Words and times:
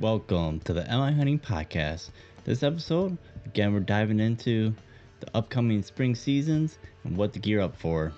Welcome 0.00 0.60
to 0.60 0.72
the 0.72 0.80
MI 0.84 1.12
Hunting 1.12 1.38
Podcast. 1.38 2.08
This 2.44 2.62
episode, 2.62 3.18
again, 3.44 3.74
we're 3.74 3.80
diving 3.80 4.18
into 4.18 4.74
the 5.20 5.26
upcoming 5.34 5.82
spring 5.82 6.14
seasons 6.14 6.78
and 7.04 7.18
what 7.18 7.34
to 7.34 7.38
gear 7.38 7.60
up 7.60 7.76
for. 7.76 8.10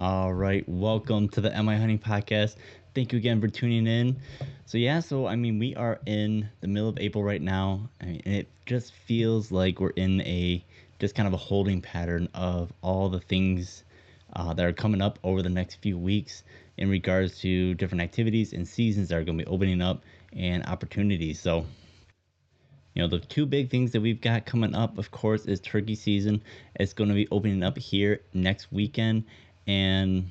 All 0.00 0.32
right, 0.32 0.66
welcome 0.66 1.28
to 1.28 1.42
the 1.42 1.50
MI 1.50 1.76
Hunting 1.76 1.98
Podcast. 1.98 2.56
Thank 2.94 3.12
you 3.12 3.18
again 3.18 3.42
for 3.42 3.48
tuning 3.48 3.86
in. 3.86 4.16
So 4.66 4.78
yeah, 4.78 5.00
so 5.00 5.26
I 5.26 5.36
mean, 5.36 5.58
we 5.58 5.74
are 5.74 6.00
in 6.06 6.48
the 6.60 6.68
middle 6.68 6.88
of 6.88 6.98
April 6.98 7.24
right 7.24 7.42
now, 7.42 7.88
I 8.00 8.06
mean, 8.06 8.22
it 8.24 8.48
just 8.66 8.92
feels 8.92 9.50
like 9.50 9.80
we're 9.80 9.90
in 9.90 10.20
a 10.22 10.64
just 11.00 11.14
kind 11.14 11.26
of 11.26 11.32
a 11.32 11.38
holding 11.38 11.80
pattern 11.80 12.28
of 12.34 12.72
all 12.82 13.08
the 13.08 13.20
things 13.20 13.84
uh, 14.36 14.54
that 14.54 14.64
are 14.64 14.72
coming 14.72 15.00
up 15.00 15.18
over 15.24 15.42
the 15.42 15.48
next 15.48 15.76
few 15.76 15.98
weeks 15.98 16.44
in 16.76 16.88
regards 16.88 17.40
to 17.40 17.74
different 17.74 18.02
activities 18.02 18.52
and 18.52 18.68
seasons 18.68 19.08
that 19.08 19.16
are 19.16 19.24
going 19.24 19.36
to 19.38 19.44
be 19.44 19.50
opening 19.50 19.80
up 19.82 20.02
and 20.34 20.64
opportunities. 20.66 21.40
So 21.40 21.66
you 22.94 23.02
know, 23.02 23.08
the 23.08 23.20
two 23.20 23.46
big 23.46 23.70
things 23.70 23.92
that 23.92 24.00
we've 24.00 24.20
got 24.20 24.46
coming 24.46 24.74
up, 24.74 24.98
of 24.98 25.10
course, 25.10 25.46
is 25.46 25.60
turkey 25.60 25.94
season. 25.94 26.42
It's 26.74 26.92
going 26.92 27.08
to 27.08 27.14
be 27.14 27.28
opening 27.30 27.62
up 27.62 27.78
here 27.78 28.20
next 28.34 28.72
weekend. 28.72 29.24
And 29.66 30.30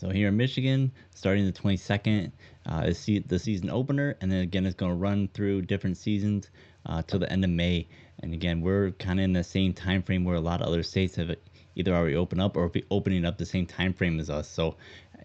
so 0.00 0.08
here 0.08 0.28
in 0.28 0.36
Michigan, 0.38 0.92
starting 1.14 1.44
the 1.44 1.52
22nd, 1.52 2.32
uh, 2.64 2.84
is 2.86 3.04
the 3.04 3.38
season 3.38 3.68
opener. 3.68 4.16
And 4.22 4.32
then 4.32 4.40
again, 4.40 4.64
it's 4.64 4.74
going 4.74 4.92
to 4.92 4.96
run 4.96 5.28
through 5.34 5.62
different 5.62 5.98
seasons 5.98 6.48
uh, 6.86 7.02
till 7.02 7.18
the 7.18 7.30
end 7.30 7.44
of 7.44 7.50
May. 7.50 7.86
And 8.22 8.32
again, 8.32 8.62
we're 8.62 8.92
kind 8.92 9.20
of 9.20 9.24
in 9.24 9.34
the 9.34 9.44
same 9.44 9.74
time 9.74 10.02
frame 10.02 10.24
where 10.24 10.36
a 10.36 10.40
lot 10.40 10.62
of 10.62 10.68
other 10.68 10.82
states 10.82 11.16
have 11.16 11.36
either 11.76 11.94
already 11.94 12.16
opened 12.16 12.40
up 12.40 12.56
or 12.56 12.70
be 12.70 12.82
opening 12.90 13.26
up 13.26 13.36
the 13.36 13.44
same 13.44 13.66
time 13.66 13.92
frame 13.92 14.18
as 14.18 14.30
us. 14.30 14.48
So 14.48 14.76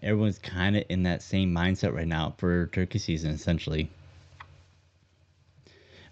everyone's 0.02 0.38
kind 0.38 0.76
of 0.76 0.84
in 0.90 1.04
that 1.04 1.22
same 1.22 1.54
mindset 1.54 1.94
right 1.94 2.06
now 2.06 2.34
for 2.36 2.66
turkey 2.66 2.98
season, 2.98 3.30
essentially. 3.30 3.88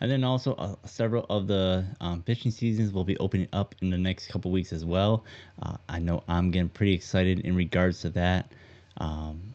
And 0.05 0.11
then 0.11 0.23
also 0.23 0.53
uh, 0.57 0.75
several 0.85 1.25
of 1.31 1.47
the 1.47 1.83
um, 1.99 2.21
fishing 2.25 2.51
seasons 2.51 2.93
will 2.93 3.05
be 3.05 3.17
opening 3.17 3.49
up 3.55 3.75
in 3.81 3.89
the 3.89 3.97
next 3.97 4.29
couple 4.29 4.51
weeks 4.51 4.71
as 4.71 4.85
well. 4.85 5.25
Uh, 5.63 5.79
I 5.89 5.99
know 5.99 6.23
I'm 6.29 6.51
getting 6.51 6.69
pretty 6.69 6.93
excited 6.93 7.41
in 7.41 7.57
regards 7.57 8.03
to 8.03 8.11
that. 8.11 8.53
Um, 8.99 9.55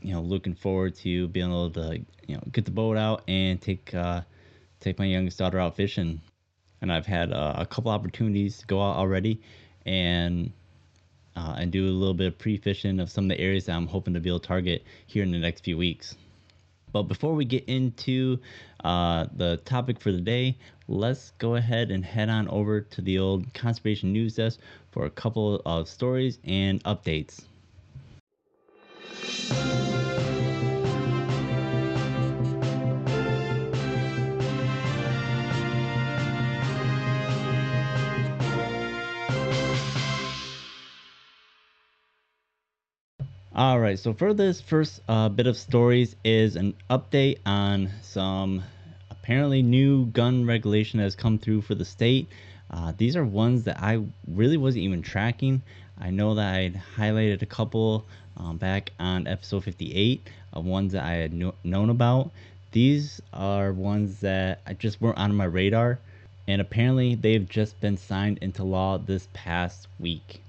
you 0.00 0.14
know, 0.14 0.22
looking 0.22 0.54
forward 0.54 0.94
to 1.02 1.28
being 1.28 1.48
able 1.50 1.68
to 1.72 1.98
you 2.26 2.34
know 2.34 2.42
get 2.50 2.64
the 2.64 2.70
boat 2.70 2.96
out 2.96 3.24
and 3.28 3.60
take 3.60 3.92
uh, 3.92 4.22
take 4.80 4.98
my 4.98 5.04
youngest 5.04 5.36
daughter 5.36 5.60
out 5.60 5.76
fishing. 5.76 6.22
And 6.80 6.90
I've 6.90 7.04
had 7.04 7.30
uh, 7.30 7.52
a 7.58 7.66
couple 7.66 7.90
opportunities 7.90 8.56
to 8.60 8.66
go 8.66 8.80
out 8.80 8.96
already, 8.96 9.42
and 9.84 10.50
uh, 11.36 11.56
and 11.58 11.70
do 11.70 11.86
a 11.86 11.92
little 11.92 12.14
bit 12.14 12.28
of 12.28 12.38
pre-fishing 12.38 13.00
of 13.00 13.10
some 13.10 13.26
of 13.26 13.36
the 13.36 13.38
areas 13.38 13.66
that 13.66 13.76
I'm 13.76 13.88
hoping 13.88 14.14
to 14.14 14.20
be 14.20 14.30
able 14.30 14.40
to 14.40 14.48
target 14.48 14.82
here 15.06 15.22
in 15.22 15.30
the 15.30 15.38
next 15.38 15.62
few 15.62 15.76
weeks. 15.76 16.16
But 16.94 17.08
before 17.08 17.34
we 17.34 17.44
get 17.44 17.64
into 17.64 18.38
uh, 18.84 19.26
the 19.34 19.56
topic 19.64 20.00
for 20.00 20.12
the 20.12 20.20
day, 20.20 20.56
let's 20.86 21.32
go 21.38 21.56
ahead 21.56 21.90
and 21.90 22.04
head 22.04 22.28
on 22.28 22.46
over 22.46 22.82
to 22.82 23.02
the 23.02 23.18
old 23.18 23.52
conservation 23.52 24.12
news 24.12 24.36
desk 24.36 24.60
for 24.92 25.04
a 25.04 25.10
couple 25.10 25.60
of 25.66 25.88
stories 25.88 26.38
and 26.44 26.82
updates. 26.84 27.46
All 43.56 43.78
right, 43.78 43.96
so 43.96 44.12
for 44.12 44.34
this 44.34 44.60
first 44.60 45.00
uh, 45.06 45.28
bit 45.28 45.46
of 45.46 45.56
stories 45.56 46.16
is 46.24 46.56
an 46.56 46.74
update 46.90 47.38
on 47.46 47.88
some 48.02 48.64
apparently 49.12 49.62
new 49.62 50.06
gun 50.06 50.44
regulation 50.44 50.96
that 50.98 51.04
has 51.04 51.14
come 51.14 51.38
through 51.38 51.60
for 51.60 51.76
the 51.76 51.84
state. 51.84 52.26
Uh, 52.68 52.92
these 52.98 53.14
are 53.14 53.24
ones 53.24 53.62
that 53.62 53.80
I 53.80 54.02
really 54.26 54.56
wasn't 54.56 54.82
even 54.82 55.02
tracking. 55.02 55.62
I 56.00 56.10
know 56.10 56.34
that 56.34 56.52
I 56.52 56.72
highlighted 56.96 57.42
a 57.42 57.46
couple 57.46 58.04
um, 58.36 58.56
back 58.56 58.90
on 58.98 59.28
episode 59.28 59.62
58 59.62 60.28
of 60.52 60.64
ones 60.64 60.90
that 60.94 61.04
I 61.04 61.12
had 61.12 61.32
kno- 61.32 61.54
known 61.62 61.90
about. 61.90 62.32
These 62.72 63.22
are 63.32 63.72
ones 63.72 64.18
that 64.18 64.62
I 64.66 64.74
just 64.74 65.00
weren't 65.00 65.18
on 65.18 65.32
my 65.36 65.44
radar, 65.44 66.00
and 66.48 66.60
apparently 66.60 67.14
they've 67.14 67.48
just 67.48 67.80
been 67.80 67.98
signed 67.98 68.38
into 68.38 68.64
law 68.64 68.98
this 68.98 69.28
past 69.32 69.86
week. 70.00 70.40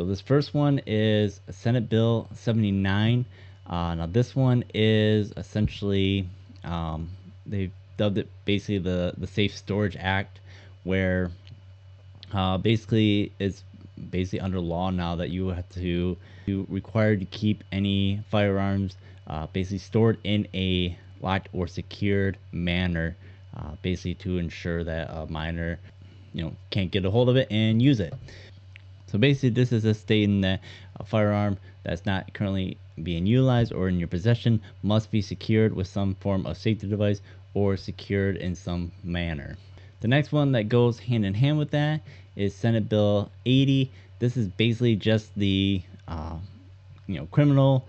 So 0.00 0.06
this 0.06 0.22
first 0.22 0.54
one 0.54 0.80
is 0.86 1.42
Senate 1.50 1.90
Bill 1.90 2.26
79. 2.32 3.26
Uh, 3.66 3.94
now 3.96 4.06
this 4.06 4.34
one 4.34 4.64
is 4.72 5.30
essentially 5.36 6.26
um, 6.64 7.10
they've 7.44 7.70
dubbed 7.98 8.16
it 8.16 8.30
basically 8.46 8.78
the 8.78 9.12
the 9.18 9.26
Safe 9.26 9.54
Storage 9.54 9.98
Act, 10.00 10.40
where 10.84 11.30
uh, 12.32 12.56
basically 12.56 13.30
it's 13.38 13.62
basically 14.08 14.40
under 14.40 14.58
law 14.58 14.88
now 14.88 15.16
that 15.16 15.28
you 15.28 15.48
have 15.48 15.68
to 15.74 16.16
you 16.46 16.66
required 16.70 17.20
to 17.20 17.26
keep 17.26 17.62
any 17.70 18.22
firearms 18.30 18.96
uh, 19.26 19.48
basically 19.52 19.76
stored 19.76 20.16
in 20.24 20.48
a 20.54 20.96
locked 21.20 21.50
or 21.52 21.66
secured 21.66 22.38
manner, 22.52 23.18
uh, 23.54 23.72
basically 23.82 24.14
to 24.14 24.38
ensure 24.38 24.82
that 24.82 25.10
a 25.10 25.26
minor 25.26 25.78
you 26.32 26.42
know 26.42 26.56
can't 26.70 26.90
get 26.90 27.04
a 27.04 27.10
hold 27.10 27.28
of 27.28 27.36
it 27.36 27.48
and 27.50 27.82
use 27.82 28.00
it. 28.00 28.14
So 29.10 29.18
basically, 29.18 29.50
this 29.50 29.72
is 29.72 29.84
a 29.84 29.92
stating 29.92 30.40
that 30.42 30.60
a 30.94 31.04
firearm 31.04 31.58
that's 31.82 32.06
not 32.06 32.32
currently 32.32 32.76
being 33.02 33.26
utilized 33.26 33.72
or 33.72 33.88
in 33.88 33.98
your 33.98 34.06
possession 34.06 34.60
must 34.84 35.10
be 35.10 35.20
secured 35.20 35.74
with 35.74 35.88
some 35.88 36.14
form 36.14 36.46
of 36.46 36.56
safety 36.56 36.86
device 36.86 37.20
or 37.52 37.76
secured 37.76 38.36
in 38.36 38.54
some 38.54 38.92
manner. 39.02 39.56
The 39.98 40.06
next 40.06 40.30
one 40.30 40.52
that 40.52 40.68
goes 40.68 41.00
hand 41.00 41.26
in 41.26 41.34
hand 41.34 41.58
with 41.58 41.72
that 41.72 42.02
is 42.36 42.54
Senate 42.54 42.88
Bill 42.88 43.32
80. 43.44 43.90
This 44.20 44.36
is 44.36 44.46
basically 44.46 44.94
just 44.94 45.34
the 45.34 45.82
uh, 46.06 46.36
you 47.08 47.18
know 47.18 47.26
criminal 47.32 47.88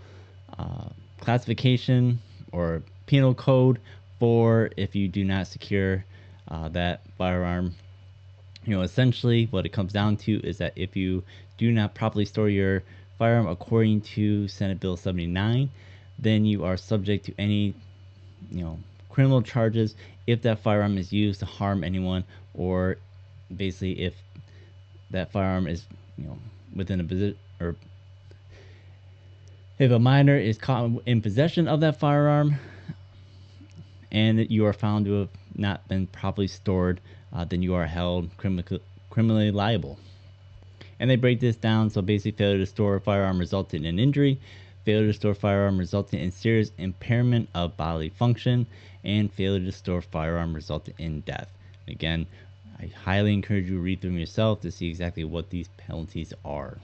uh, 0.58 0.90
classification 1.20 2.20
or 2.52 2.82
penal 3.06 3.36
code 3.36 3.80
for 4.20 4.72
if 4.76 4.96
you 4.96 5.08
do 5.08 5.24
not 5.24 5.46
secure 5.46 6.04
uh, 6.48 6.68
that 6.70 7.02
firearm 7.16 7.76
you 8.66 8.76
know, 8.76 8.82
essentially 8.82 9.48
what 9.52 9.66
it 9.66 9.70
comes 9.70 9.92
down 9.92 10.18
to 10.18 10.40
is 10.42 10.58
that 10.60 10.74
if 10.76 10.96
you 10.96 11.24
do 11.58 11.72
not 11.72 11.94
properly 11.94 12.26
store 12.26 12.50
your 12.50 12.84
firearm 13.18 13.48
according 13.48 14.02
to 14.02 14.48
Senate 14.48 14.80
Bill 14.80 14.98
79, 14.98 15.70
then 16.20 16.46
you 16.46 16.64
are 16.64 16.78
subject 16.78 17.26
to 17.26 17.34
any, 17.40 17.74
you 18.52 18.64
know, 18.64 18.78
criminal 19.10 19.42
charges 19.42 19.96
if 20.28 20.42
that 20.44 20.60
firearm 20.60 20.98
is 20.98 21.12
used 21.12 21.40
to 21.40 21.46
harm 21.46 21.84
anyone 21.84 22.24
or 22.54 22.98
basically 23.56 24.02
if 24.02 24.14
that 25.10 25.32
firearm 25.32 25.68
is, 25.68 25.84
you 26.18 26.26
know, 26.26 26.38
within 26.76 27.00
a 27.00 27.04
position 27.04 27.38
or 27.60 27.76
if 29.80 29.92
a 29.92 30.00
minor 30.00 30.38
is 30.38 30.58
caught 30.58 30.92
in 31.06 31.22
possession 31.22 31.68
of 31.68 31.80
that 31.82 32.00
firearm 32.00 32.56
and 34.12 34.50
you 34.52 34.66
are 34.66 34.74
found 34.74 35.06
to 35.06 35.12
have 35.14 35.30
not 35.56 35.88
been 35.88 36.06
properly 36.08 36.48
stored 36.48 37.02
uh, 37.34 37.46
then 37.46 37.62
you 37.62 37.74
are 37.74 37.86
held 37.86 38.30
criminally 38.38 39.52
liable. 39.52 39.98
And 41.00 41.10
they 41.10 41.16
break 41.16 41.40
this 41.40 41.56
down 41.56 41.90
so 41.90 42.02
basically, 42.02 42.38
failure 42.38 42.60
to 42.60 42.66
store 42.66 42.96
a 42.96 43.02
firearm 43.02 43.40
resulting 43.40 43.86
in 43.86 44.00
injury, 44.00 44.40
failure 44.86 45.08
to 45.08 45.14
store 45.14 45.34
firearm 45.34 45.78
resulting 45.78 46.20
in 46.20 46.32
serious 46.32 46.72
impairment 46.78 47.50
of 47.56 47.78
bodily 47.78 48.10
function, 48.10 48.68
and 49.04 49.32
failure 49.34 49.66
to 49.66 49.72
store 49.72 50.02
firearm 50.02 50.54
resulting 50.54 50.94
in 50.98 51.22
death. 51.22 51.50
Again, 51.88 52.28
I 52.80 52.88
highly 53.04 53.34
encourage 53.34 53.66
you 53.66 53.78
to 53.78 53.82
read 53.82 54.02
through 54.02 54.12
them 54.12 54.20
yourself 54.20 54.62
to 54.62 54.72
see 54.72 54.90
exactly 54.90 55.24
what 55.24 55.50
these 55.50 55.70
penalties 55.78 56.34
are. 56.44 56.78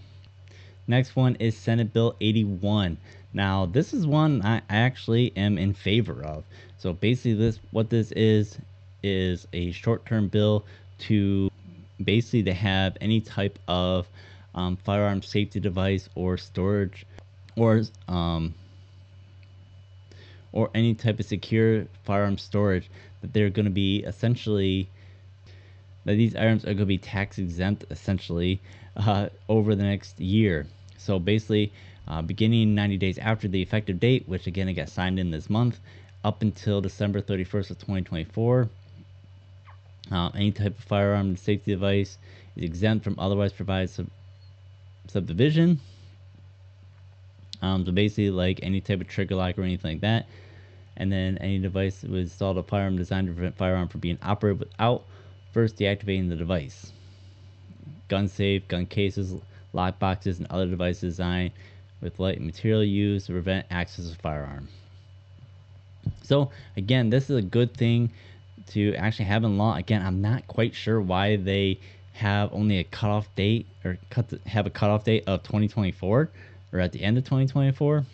Next 0.88 1.16
one 1.16 1.36
is 1.36 1.58
Senate 1.58 1.92
Bill 1.92 2.16
81. 2.22 2.98
Now, 3.34 3.66
this 3.66 3.94
is 3.94 4.08
one 4.08 4.42
I 4.42 4.62
actually 4.70 5.36
am 5.36 5.58
in 5.58 5.74
favor 5.74 6.24
of. 6.24 6.44
So 6.78 6.94
basically, 6.94 7.34
this 7.34 7.60
what 7.72 7.90
this 7.90 8.12
is 8.14 8.58
is 9.04 9.48
a 9.54 9.72
short-term 9.72 10.28
bill 10.28 10.66
to 11.00 11.50
basically 12.04 12.44
to 12.44 12.54
have 12.54 12.98
any 13.02 13.22
type 13.22 13.60
of 13.68 14.08
um, 14.56 14.76
firearm 14.78 15.22
safety 15.22 15.60
device 15.60 16.10
or 16.16 16.38
storage 16.38 17.06
or 17.56 17.84
um, 18.08 18.54
or 20.52 20.70
any 20.74 20.94
type 20.96 21.20
of 21.20 21.26
secure 21.26 21.86
firearm 22.04 22.38
storage 22.38 22.90
that 23.22 23.34
they're 23.34 23.50
going 23.50 23.66
to 23.66 23.72
be 23.72 24.00
essentially 24.00 24.90
that 26.06 26.16
these 26.16 26.36
items 26.36 26.64
are 26.64 26.74
going 26.74 26.78
to 26.78 26.86
be 26.86 26.98
tax 26.98 27.38
exempt 27.38 27.86
essentially 27.92 28.60
uh, 28.96 29.28
over 29.50 29.76
the 29.76 29.84
next 29.84 30.20
year. 30.20 30.66
So 30.98 31.20
basically, 31.20 31.72
uh, 32.08 32.22
beginning 32.22 32.74
90 32.74 32.98
days 32.98 33.18
after 33.18 33.48
the 33.48 33.62
effective 33.62 34.00
date, 34.00 34.24
which 34.28 34.48
again 34.48 34.70
it 34.70 34.74
got 34.74 34.90
signed 34.90 35.20
in 35.20 35.32
this 35.32 35.50
month, 35.50 35.80
up 36.24 36.42
until 36.42 36.82
December 36.82 37.22
31st 37.22 37.72
of 37.72 37.78
2024 37.80 38.70
Any 40.12 40.52
type 40.52 40.78
of 40.78 40.84
firearm 40.84 41.36
safety 41.36 41.72
device 41.72 42.18
is 42.56 42.64
exempt 42.64 43.04
from 43.04 43.16
otherwise 43.20 43.52
provided 43.54 43.90
sub- 43.90 44.10
subdivision. 45.08 45.80
Um, 47.62 47.86
so 47.86 47.92
basically, 47.92 48.30
like 48.30 48.60
any 48.64 48.82
type 48.82 49.02
of 49.02 49.08
trigger 49.08 49.36
lock 49.36 49.58
or 49.58 49.64
anything 49.64 49.94
like 49.94 50.02
that. 50.02 50.28
And 50.96 51.12
then 51.12 51.38
any 51.40 51.60
device 51.60 52.02
that 52.02 52.10
was 52.10 52.24
installed 52.24 52.58
a 52.58 52.64
firearm 52.64 52.98
designed 52.98 53.28
to 53.28 53.34
prevent 53.34 53.58
firearm 53.58 53.88
from 53.88 54.00
being 54.00 54.18
operated 54.22 54.60
without 54.60 55.04
first 55.52 55.78
deactivating 55.78 56.30
the 56.30 56.36
device. 56.36 56.92
Gun 58.08 58.28
safe, 58.28 58.68
gun 58.68 58.86
cases, 58.86 59.36
lock 59.74 60.00
boxes, 60.00 60.40
and 60.40 60.48
other 60.50 60.68
devices 60.68 61.02
designed 61.02 61.52
with 62.02 62.20
light 62.20 62.42
material 62.42 62.84
used 62.84 63.28
to 63.28 63.34
prevent 63.34 63.66
access 63.70 64.10
to 64.10 64.16
firearm. 64.18 64.68
So 66.24 66.52
again, 66.76 67.10
this 67.10 67.30
is 67.30 67.38
a 67.38 67.42
good 67.42 67.76
thing 67.76 68.12
to 68.68 68.94
actually 68.96 69.26
have 69.26 69.44
in 69.44 69.58
law. 69.58 69.76
Again, 69.76 70.06
I'm 70.06 70.22
not 70.22 70.48
quite 70.48 70.76
sure 70.76 71.02
why 71.02 71.36
they 71.36 71.80
have 72.14 72.52
only 72.52 72.80
a 72.80 72.84
cutoff 72.84 73.28
date 73.36 73.68
or 73.86 73.98
cut 74.10 74.30
the, 74.30 74.40
have 74.48 74.66
a 74.66 74.70
cutoff 74.70 75.04
date 75.04 75.24
of 75.28 75.44
2024 75.44 76.30
or 76.74 76.80
at 76.80 76.92
the 76.92 77.04
end 77.04 77.18
of 77.18 77.24
2024. 77.24 78.06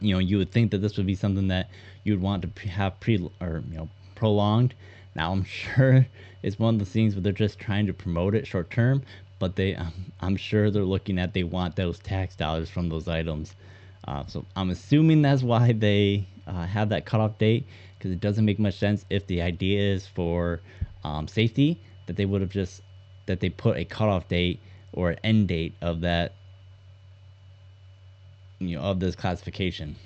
You 0.00 0.14
know, 0.14 0.18
you 0.18 0.38
would 0.38 0.50
think 0.50 0.72
that 0.72 0.78
this 0.78 0.96
would 0.96 1.06
be 1.06 1.14
something 1.14 1.48
that 1.48 1.70
you'd 2.02 2.20
want 2.20 2.42
to 2.42 2.68
have 2.68 2.98
pre 3.00 3.30
or 3.40 3.62
you 3.70 3.76
know 3.76 3.88
prolonged. 4.14 4.74
Now 5.14 5.32
I'm 5.32 5.44
sure 5.44 6.06
it's 6.42 6.58
one 6.58 6.74
of 6.74 6.80
the 6.80 6.86
things 6.86 7.14
where 7.14 7.22
they're 7.22 7.32
just 7.32 7.58
trying 7.58 7.86
to 7.86 7.92
promote 7.92 8.34
it 8.34 8.46
short 8.46 8.70
term, 8.70 9.02
but 9.38 9.56
they 9.56 9.74
um, 9.76 9.92
I'm 10.20 10.36
sure 10.36 10.70
they're 10.70 10.84
looking 10.84 11.18
at 11.18 11.32
they 11.32 11.44
want 11.44 11.76
those 11.76 11.98
tax 11.98 12.36
dollars 12.36 12.68
from 12.68 12.88
those 12.88 13.08
items. 13.08 13.54
Uh, 14.06 14.26
so 14.26 14.44
I'm 14.54 14.70
assuming 14.70 15.22
that's 15.22 15.42
why 15.42 15.72
they 15.72 16.26
uh, 16.46 16.66
have 16.66 16.90
that 16.90 17.06
cutoff 17.06 17.38
date 17.38 17.66
because 18.04 18.12
it 18.12 18.20
doesn't 18.20 18.44
make 18.44 18.58
much 18.58 18.76
sense 18.76 19.06
if 19.08 19.26
the 19.28 19.40
idea 19.40 19.94
is 19.94 20.06
for 20.06 20.60
um, 21.04 21.26
safety 21.26 21.80
that 22.04 22.16
they 22.16 22.26
would 22.26 22.42
have 22.42 22.50
just 22.50 22.82
that 23.24 23.40
they 23.40 23.48
put 23.48 23.78
a 23.78 23.84
cutoff 23.86 24.28
date 24.28 24.60
or 24.92 25.12
an 25.12 25.18
end 25.24 25.48
date 25.48 25.72
of 25.80 26.02
that 26.02 26.34
you 28.58 28.76
know 28.76 28.82
of 28.82 29.00
this 29.00 29.16
classification. 29.16 29.96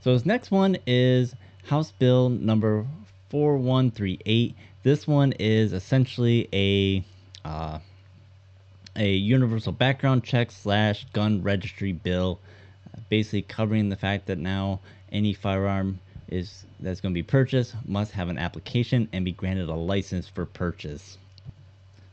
So 0.00 0.12
this 0.14 0.26
next 0.26 0.50
one 0.50 0.78
is 0.84 1.36
House 1.68 1.92
Bill 1.92 2.28
number 2.28 2.84
4138. 3.30 4.56
This 4.82 5.06
one 5.06 5.30
is 5.38 5.72
essentially 5.72 6.48
a 6.52 7.04
uh, 7.48 7.78
a 8.96 9.12
universal 9.12 9.70
background 9.70 10.24
check 10.24 10.50
slash 10.50 11.06
gun 11.12 11.42
registry 11.44 11.92
bill, 11.92 12.40
basically 13.08 13.42
covering 13.42 13.88
the 13.88 13.96
fact 13.96 14.26
that 14.26 14.38
now 14.38 14.80
any 15.12 15.32
firearm 15.32 15.98
is 16.28 16.64
that's 16.80 17.00
going 17.00 17.12
to 17.12 17.18
be 17.18 17.22
purchased 17.22 17.74
must 17.86 18.12
have 18.12 18.28
an 18.28 18.38
application 18.38 19.08
and 19.12 19.24
be 19.24 19.32
granted 19.32 19.68
a 19.68 19.74
license 19.74 20.28
for 20.28 20.44
purchase. 20.44 21.18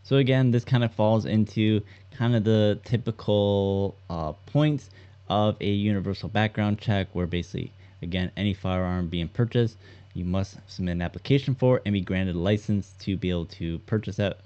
So 0.04 0.18
again, 0.18 0.51
this 0.51 0.66
kind 0.66 0.84
of 0.84 0.94
falls 0.94 1.25
into 1.25 1.81
kind 2.12 2.36
of 2.36 2.44
the 2.44 2.80
typical 2.84 3.95
uh, 4.10 4.34
points 4.45 4.90
of 5.30 5.56
a 5.62 5.69
universal 5.69 6.30
background 6.30 6.80
check, 6.80 7.07
where 7.13 7.25
basically, 7.25 7.72
again, 8.01 8.31
any 8.36 8.54
firearm 8.54 9.07
being 9.07 9.30
purchased, 9.30 9.78
you 10.13 10.25
must 10.25 10.57
submit 10.68 10.94
an 10.94 11.01
application 11.01 11.56
for 11.56 11.81
and 11.86 11.94
be 11.94 12.01
granted 12.01 12.36
a 12.36 12.39
license 12.39 12.94
to 13.00 13.18
be 13.18 13.30
able 13.30 13.46
to 13.46 13.80
purchase 13.80 14.18
that 14.18 14.39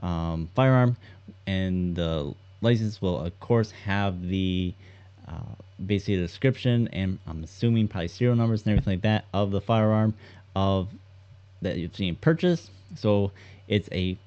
um, 0.00 0.48
firearm, 0.54 0.96
and 1.46 1.94
the 1.94 2.34
license 2.60 3.00
will 3.00 3.20
of 3.20 3.38
course 3.40 3.70
have 3.70 4.26
the 4.26 4.74
uh, 5.28 5.54
basically 5.84 6.16
the 6.16 6.22
description 6.22 6.88
and 6.92 7.18
I'm 7.26 7.42
assuming 7.42 7.88
probably 7.88 8.08
serial 8.08 8.36
numbers 8.36 8.62
and 8.62 8.72
everything 8.72 8.94
like 8.94 9.02
that 9.02 9.24
of 9.32 9.50
the 9.50 9.60
firearm 9.60 10.14
of 10.54 10.88
that 11.62 11.78
you've 11.78 11.96
seen 11.96 12.16
purchased. 12.16 12.70
So 12.96 13.32
it's 13.68 13.88
a 13.92 14.18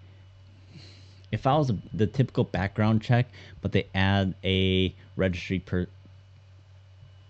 it 1.31 1.37
follows 1.37 1.71
the 1.93 2.07
typical 2.07 2.45
background 2.45 3.01
check, 3.01 3.27
but 3.61 3.71
they 3.73 3.87
add 3.93 4.33
a 4.43 4.95
registry 5.15 5.59
per 5.59 5.87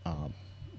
uh, 0.06 0.28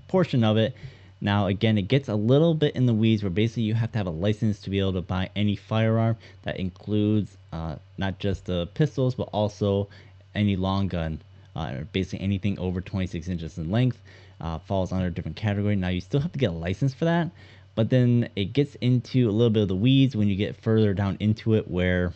portion 0.07 0.45
of 0.45 0.57
it 0.57 0.75
now, 1.21 1.47
again, 1.47 1.79
it 1.79 1.89
gets 1.89 2.09
a 2.09 2.15
little 2.15 2.55
bit 2.55 2.77
in 2.77 2.87
the 2.87 2.95
weeds 2.95 3.23
where 3.23 3.31
basically 3.31 3.65
you 3.65 3.75
have 3.75 3.91
to 3.93 3.99
have 3.99 4.07
a 4.07 4.11
license 4.11 4.61
to 4.61 4.71
be 4.71 4.79
able 4.79 4.93
to 4.95 5.03
buy 5.03 5.31
any 5.35 5.57
firearm 5.57 6.17
that 6.43 6.59
includes 6.59 7.37
uh, 7.53 7.77
not 7.97 8.19
just 8.21 8.45
the 8.45 8.69
pistols, 8.75 9.17
but 9.17 9.29
also 9.33 9.89
any 10.35 10.55
long 10.55 10.87
gun, 10.87 11.21
uh, 11.59 11.83
basically 11.93 12.21
anything 12.21 12.59
over 12.59 12.81
26 12.81 13.29
inches 13.29 13.59
in 13.59 13.71
length. 13.71 14.01
Uh, 14.41 14.59
falls 14.61 14.93
under 14.93 15.09
a 15.09 15.11
different 15.11 15.37
category. 15.37 15.75
Now, 15.75 15.89
you 15.89 16.01
still 16.01 16.21
have 16.21 16.31
to 16.31 16.39
get 16.39 16.51
a 16.51 16.53
license 16.53 16.95
for 16.95 17.07
that, 17.07 17.29
but 17.75 17.91
then 17.91 18.29
it 18.37 18.53
gets 18.53 18.77
into 18.77 19.29
a 19.29 19.33
little 19.33 19.51
bit 19.51 19.63
of 19.63 19.69
the 19.69 19.75
weeds 19.75 20.15
when 20.15 20.29
you 20.29 20.37
get 20.37 20.55
further 20.55 20.95
down 20.95 21.17
into 21.19 21.55
it 21.55 21.69
where 21.69 22.15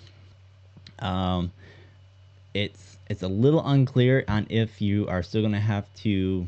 um, 1.00 1.50
it's 2.54 2.96
it's 3.10 3.24
a 3.24 3.28
little 3.28 3.66
unclear 3.66 4.24
on 4.28 4.46
if 4.50 4.80
you 4.80 5.08
are 5.08 5.24
still 5.24 5.42
going 5.42 5.52
to 5.52 5.58
have 5.58 5.92
to 5.94 6.46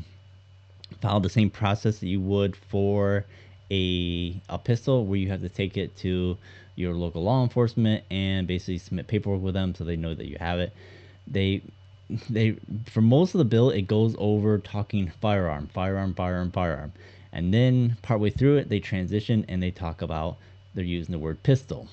follow 1.01 1.19
the 1.19 1.29
same 1.29 1.49
process 1.49 1.99
that 1.99 2.07
you 2.07 2.21
would 2.21 2.55
for 2.55 3.25
a 3.69 4.41
a 4.47 4.57
pistol, 4.57 5.05
where 5.05 5.19
you 5.19 5.27
have 5.27 5.41
to 5.41 5.49
take 5.49 5.75
it 5.75 5.97
to 5.97 6.37
your 6.75 6.93
local 6.93 7.23
law 7.23 7.43
enforcement 7.43 8.03
and 8.09 8.47
basically 8.47 8.77
submit 8.77 9.07
paperwork 9.07 9.41
with 9.41 9.53
them 9.53 9.75
so 9.75 9.83
they 9.83 9.97
know 9.97 10.13
that 10.13 10.27
you 10.27 10.37
have 10.39 10.59
it. 10.59 10.71
They 11.27 11.61
they 12.29 12.55
for 12.85 13.01
most 13.01 13.33
of 13.33 13.39
the 13.39 13.45
bill 13.45 13.69
it 13.69 13.87
goes 13.87 14.15
over 14.17 14.57
talking 14.59 15.11
firearm, 15.21 15.67
firearm, 15.73 16.13
firearm, 16.13 16.51
firearm. 16.51 16.91
And 17.31 17.53
then 17.53 17.97
partway 18.01 18.29
through 18.29 18.57
it 18.57 18.69
they 18.69 18.79
transition 18.79 19.45
and 19.47 19.61
they 19.61 19.71
talk 19.71 20.01
about 20.01 20.37
they're 20.73 20.83
using 20.83 21.11
the 21.11 21.19
word 21.19 21.41
pistol. 21.43 21.87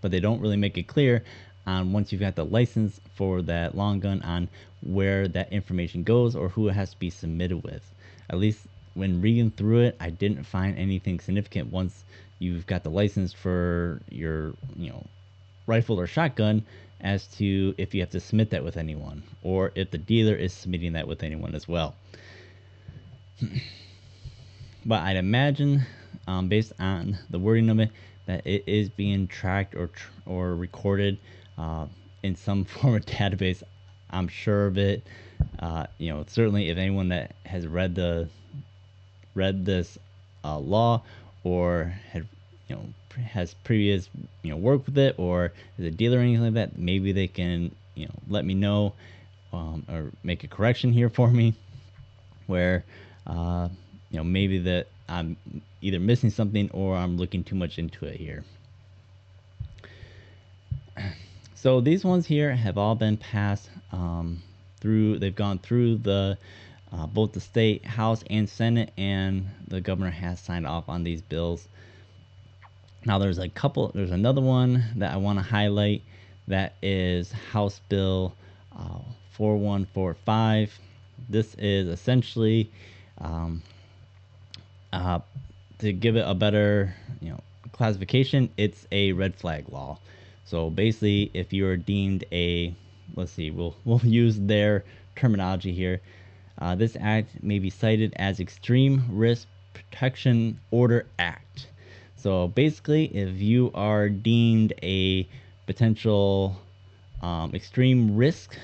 But 0.00 0.10
they 0.10 0.20
don't 0.20 0.40
really 0.40 0.56
make 0.56 0.78
it 0.78 0.86
clear 0.86 1.24
on 1.66 1.92
once 1.92 2.12
you've 2.12 2.20
got 2.20 2.36
the 2.36 2.44
license 2.44 3.00
for 3.14 3.42
that 3.42 3.76
long 3.76 4.00
gun 4.00 4.22
on 4.22 4.48
where 4.82 5.26
that 5.28 5.52
information 5.52 6.04
goes 6.04 6.36
or 6.36 6.48
who 6.48 6.68
it 6.68 6.74
has 6.74 6.90
to 6.90 6.98
be 6.98 7.10
submitted 7.10 7.62
with. 7.62 7.82
At 8.30 8.38
least 8.38 8.60
when 8.94 9.20
reading 9.20 9.50
through 9.50 9.80
it, 9.80 9.96
I 10.00 10.10
didn't 10.10 10.44
find 10.44 10.78
anything 10.78 11.20
significant 11.20 11.72
once 11.72 12.04
you've 12.38 12.66
got 12.66 12.82
the 12.82 12.90
license 12.90 13.32
for 13.32 14.00
your, 14.10 14.54
you 14.76 14.90
know, 14.90 15.04
rifle 15.66 15.98
or 15.98 16.06
shotgun 16.06 16.64
as 17.00 17.26
to 17.26 17.74
if 17.78 17.94
you 17.94 18.00
have 18.00 18.10
to 18.10 18.20
submit 18.20 18.50
that 18.50 18.64
with 18.64 18.76
anyone 18.76 19.22
or 19.42 19.72
if 19.74 19.90
the 19.90 19.98
dealer 19.98 20.34
is 20.34 20.52
submitting 20.52 20.94
that 20.94 21.06
with 21.06 21.22
anyone 21.22 21.54
as 21.54 21.68
well. 21.68 21.94
but 24.86 25.02
I'd 25.02 25.16
imagine, 25.16 25.82
um, 26.26 26.48
based 26.48 26.72
on 26.78 27.18
the 27.30 27.38
wording 27.38 27.68
of 27.70 27.78
it, 27.80 27.90
that 28.26 28.46
it 28.46 28.64
is 28.66 28.88
being 28.88 29.28
tracked 29.28 29.74
or 29.74 29.88
tr- 29.88 30.10
or 30.26 30.54
recorded 30.54 31.18
uh, 31.58 31.86
in 32.22 32.34
some 32.36 32.64
form 32.66 32.94
of 32.94 33.06
database. 33.06 33.62
I'm 34.10 34.28
sure 34.28 34.66
of 34.66 34.78
it. 34.78 35.06
Uh, 35.58 35.86
you 35.98 36.12
know, 36.12 36.24
certainly 36.28 36.70
if 36.70 36.78
anyone 36.78 37.10
that 37.10 37.34
has 37.44 37.66
read 37.66 37.94
the 37.94 38.28
read 39.34 39.66
this 39.66 39.98
uh, 40.44 40.58
law 40.58 41.02
or 41.44 41.94
had 42.10 42.26
you 42.68 42.76
know 42.76 42.84
has 43.22 43.54
previous 43.64 44.08
you 44.42 44.50
know 44.50 44.56
work 44.56 44.84
with 44.86 44.98
it 44.98 45.14
or 45.18 45.52
is 45.78 45.86
a 45.86 45.90
dealer 45.90 46.18
or 46.18 46.22
anything 46.22 46.42
like 46.44 46.54
that, 46.54 46.78
maybe 46.78 47.12
they 47.12 47.26
can 47.26 47.70
you 47.94 48.06
know 48.06 48.14
let 48.28 48.44
me 48.44 48.54
know 48.54 48.92
um, 49.52 49.84
or 49.88 50.10
make 50.22 50.44
a 50.44 50.48
correction 50.48 50.92
here 50.92 51.08
for 51.18 51.30
me 51.30 51.54
where 52.46 52.84
uh, 53.26 53.68
you 54.10 54.16
know 54.18 54.24
maybe 54.24 54.58
that 54.58 54.88
I'm 55.08 55.36
either 55.80 56.00
missing 56.00 56.30
something 56.30 56.70
or 56.72 56.96
I'm 56.96 57.16
looking 57.16 57.44
too 57.44 57.54
much 57.54 57.78
into 57.78 58.06
it 58.06 58.16
here. 58.16 58.44
So 61.58 61.80
these 61.80 62.04
ones 62.04 62.26
here 62.26 62.54
have 62.54 62.78
all 62.78 62.94
been 62.94 63.16
passed 63.16 63.70
um, 63.90 64.40
through. 64.78 65.18
They've 65.18 65.34
gone 65.34 65.58
through 65.58 65.96
the 65.96 66.38
uh, 66.92 67.06
both 67.06 67.32
the 67.32 67.40
state 67.40 67.84
house 67.84 68.22
and 68.30 68.48
senate, 68.48 68.92
and 68.96 69.46
the 69.66 69.80
governor 69.80 70.10
has 70.10 70.38
signed 70.38 70.66
off 70.66 70.88
on 70.88 71.02
these 71.02 71.22
bills. 71.22 71.66
Now 73.06 73.18
there's 73.18 73.38
a 73.38 73.48
couple. 73.48 73.92
There's 73.94 74.10
another 74.10 74.40
one 74.40 74.82
that 74.96 75.14
I 75.14 75.16
want 75.16 75.38
to 75.38 75.42
highlight. 75.44 76.02
That 76.48 76.74
is 76.82 77.30
House 77.30 77.80
Bill 77.88 78.34
uh, 78.76 78.98
4145. 79.34 80.76
This 81.28 81.54
is 81.54 81.86
essentially 81.86 82.68
um, 83.18 83.62
uh, 84.92 85.20
to 85.78 85.92
give 85.92 86.16
it 86.16 86.24
a 86.26 86.34
better, 86.34 86.96
you 87.20 87.30
know, 87.30 87.40
classification. 87.70 88.50
It's 88.56 88.88
a 88.90 89.12
red 89.12 89.36
flag 89.36 89.66
law. 89.70 89.98
So 90.44 90.68
basically, 90.68 91.30
if 91.32 91.52
you 91.52 91.68
are 91.68 91.76
deemed 91.76 92.24
a, 92.32 92.74
let's 93.14 93.30
see, 93.30 93.52
we'll 93.52 93.76
we'll 93.84 94.00
use 94.00 94.36
their 94.36 94.82
terminology 95.14 95.72
here. 95.72 96.00
Uh, 96.58 96.74
this 96.74 96.96
act 96.98 97.40
may 97.40 97.60
be 97.60 97.70
cited 97.70 98.14
as 98.16 98.40
Extreme 98.40 99.04
Risk 99.10 99.46
Protection 99.74 100.58
Order 100.72 101.06
Act. 101.20 101.68
So 102.16 102.48
basically, 102.48 103.06
if 103.06 103.40
you 103.40 103.70
are 103.74 104.08
deemed 104.08 104.72
a 104.82 105.28
potential 105.66 106.56
um, 107.22 107.54
extreme 107.54 108.16
risk, 108.16 108.56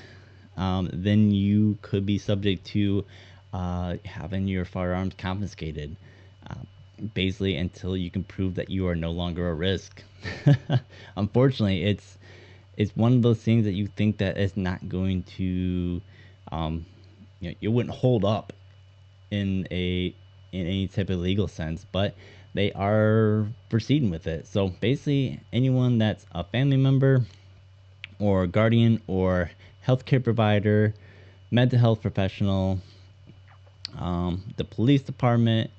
um, 0.57 0.89
then 0.93 1.31
you 1.31 1.77
could 1.81 2.05
be 2.05 2.17
subject 2.17 2.65
to 2.67 3.05
uh, 3.53 3.97
having 4.05 4.47
your 4.47 4.65
firearms 4.65 5.13
confiscated. 5.17 5.95
uh, 6.49 6.55
basically 7.13 7.55
until 7.57 7.97
you 7.97 8.09
can 8.11 8.23
prove 8.23 8.55
that 8.55 8.69
you 8.69 8.87
are 8.87 8.95
no 8.95 9.11
longer 9.11 9.49
a 9.49 9.53
risk. 9.55 10.03
Unfortunately, 11.17 11.83
it's 11.83 12.17
it's 12.77 12.95
one 12.95 13.13
of 13.13 13.21
those 13.21 13.39
things 13.41 13.65
that 13.65 13.73
you 13.73 13.87
think 13.87 14.17
that 14.19 14.37
it's 14.37 14.57
not 14.57 14.87
going 14.89 15.23
to, 15.23 16.01
um, 16.51 16.85
you 17.39 17.49
know, 17.51 17.55
it 17.61 17.67
wouldn't 17.69 17.95
hold 17.95 18.25
up 18.25 18.53
in 19.31 19.67
a 19.71 20.13
in 20.51 20.67
any 20.67 20.87
type 20.87 21.09
of 21.09 21.19
legal 21.19 21.47
sense, 21.47 21.85
but 21.91 22.15
they 22.53 22.71
are 22.73 23.47
proceeding 23.69 24.09
with 24.09 24.27
it. 24.27 24.47
So 24.47 24.69
basically, 24.69 25.39
anyone 25.51 25.97
that's 25.97 26.25
a 26.31 26.43
family 26.43 26.77
member 26.77 27.25
or 28.19 28.47
guardian 28.47 29.01
or 29.07 29.51
healthcare 29.85 30.23
provider, 30.23 30.93
mental 31.51 31.79
health 31.79 32.01
professional, 32.01 32.79
um, 33.97 34.43
the 34.57 34.63
police 34.63 35.01
department, 35.01 35.71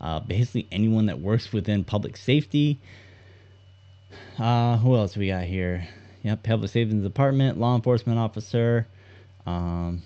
uh, 0.00 0.20
basically 0.20 0.66
anyone 0.70 1.06
that 1.06 1.18
works 1.18 1.52
within 1.52 1.84
public 1.84 2.16
safety. 2.16 2.78
Uh, 4.38 4.76
who 4.76 4.96
else 4.96 5.16
we 5.16 5.28
got 5.28 5.44
here? 5.44 5.86
Yep, 6.22 6.42
public 6.42 6.70
safety 6.70 7.00
department, 7.00 7.58
law 7.58 7.74
enforcement 7.74 8.18
officer. 8.18 8.86
Um, 9.46 10.02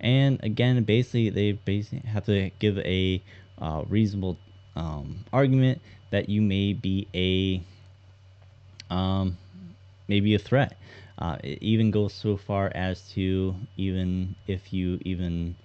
and 0.00 0.42
again, 0.42 0.82
basically, 0.84 1.30
they 1.30 1.52
basically 1.52 2.08
have 2.08 2.26
to 2.26 2.50
give 2.58 2.78
a 2.78 3.22
uh, 3.58 3.84
reasonable 3.88 4.38
um, 4.76 5.24
argument 5.32 5.80
that 6.10 6.28
you 6.28 6.42
may 6.42 6.72
be 6.72 7.08
a 7.14 8.94
um, 8.94 9.36
maybe 10.06 10.34
a 10.34 10.38
threat. 10.38 10.76
Uh, 11.18 11.38
it 11.42 11.58
even 11.62 11.90
goes 11.90 12.12
so 12.12 12.36
far 12.36 12.70
as 12.74 13.00
to 13.10 13.54
even 13.76 14.36
if 14.46 14.72
you 14.72 14.98
even 15.02 15.56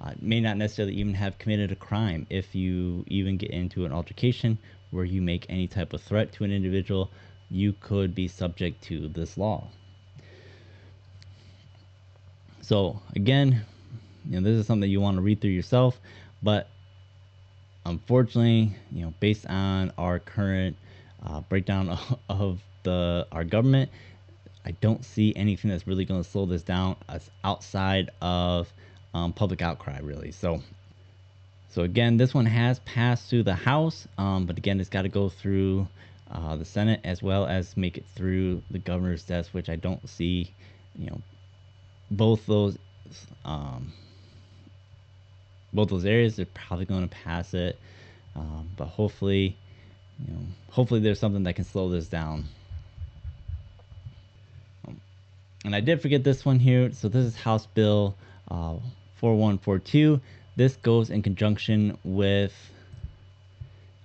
uh, 0.00 0.12
may 0.20 0.40
not 0.40 0.56
necessarily 0.56 0.94
even 0.94 1.14
have 1.14 1.38
committed 1.38 1.72
a 1.72 1.76
crime, 1.76 2.26
if 2.30 2.54
you 2.54 3.04
even 3.08 3.36
get 3.36 3.50
into 3.50 3.84
an 3.84 3.92
altercation 3.92 4.58
where 4.90 5.04
you 5.04 5.20
make 5.20 5.46
any 5.48 5.66
type 5.66 5.92
of 5.92 6.02
threat 6.02 6.32
to 6.32 6.44
an 6.44 6.52
individual, 6.52 7.10
you 7.50 7.74
could 7.80 8.14
be 8.14 8.28
subject 8.28 8.82
to 8.82 9.08
this 9.08 9.36
law. 9.36 9.66
So 12.60 13.00
again, 13.16 13.64
you 14.28 14.38
know, 14.38 14.44
this 14.44 14.58
is 14.58 14.66
something 14.66 14.88
you 14.90 15.00
want 15.00 15.16
to 15.16 15.22
read 15.22 15.40
through 15.40 15.50
yourself, 15.50 15.98
but 16.42 16.68
unfortunately, 17.88 18.74
you 18.92 19.04
know, 19.04 19.14
based 19.18 19.46
on 19.46 19.92
our 19.98 20.18
current 20.18 20.76
uh, 21.24 21.40
breakdown 21.40 21.88
of, 21.88 22.18
of 22.28 22.60
the 22.82 23.26
our 23.32 23.44
government, 23.44 23.90
I 24.64 24.72
don't 24.72 25.04
see 25.04 25.34
anything 25.34 25.70
that's 25.70 25.86
really 25.86 26.04
going 26.04 26.22
to 26.22 26.28
slow 26.28 26.46
this 26.46 26.62
down 26.62 26.96
outside 27.42 28.10
of 28.20 28.72
um, 29.14 29.32
public 29.32 29.62
outcry, 29.62 29.98
really. 30.02 30.30
So, 30.30 30.62
so 31.70 31.82
again, 31.82 32.18
this 32.18 32.34
one 32.34 32.46
has 32.46 32.78
passed 32.80 33.30
through 33.30 33.44
the 33.44 33.54
House, 33.54 34.06
um, 34.18 34.46
but 34.46 34.58
again, 34.58 34.78
it's 34.78 34.90
got 34.90 35.02
to 35.02 35.08
go 35.08 35.28
through 35.28 35.88
uh, 36.30 36.56
the 36.56 36.64
Senate 36.64 37.00
as 37.04 37.22
well 37.22 37.46
as 37.46 37.76
make 37.76 37.96
it 37.96 38.04
through 38.14 38.62
the 38.70 38.78
governor's 38.78 39.22
desk, 39.22 39.54
which 39.54 39.70
I 39.70 39.76
don't 39.76 40.06
see, 40.08 40.52
you 40.98 41.06
know, 41.06 41.22
both 42.10 42.44
those, 42.46 42.76
um, 43.44 43.92
both 45.72 45.88
those 45.88 46.04
areas. 46.04 46.36
They're 46.36 46.46
probably 46.46 46.84
going 46.86 47.08
to 47.08 47.14
pass 47.14 47.54
it, 47.54 47.78
um, 48.34 48.68
but 48.76 48.86
hopefully, 48.86 49.56
you 50.26 50.34
know, 50.34 50.40
hopefully 50.70 51.00
there's 51.00 51.18
something 51.18 51.42
that 51.44 51.54
can 51.54 51.64
slow 51.64 51.88
this 51.88 52.08
down. 52.08 52.44
Um, 54.86 55.00
and 55.64 55.74
I 55.74 55.80
did 55.80 56.00
forget 56.02 56.24
this 56.24 56.44
one 56.44 56.58
here. 56.58 56.92
So 56.92 57.08
this 57.08 57.24
is 57.24 57.36
House 57.36 57.66
Bill 57.66 58.16
uh, 58.50 58.76
4142. 59.16 60.20
This 60.56 60.76
goes 60.76 61.10
in 61.10 61.22
conjunction 61.22 61.98
with 62.04 62.52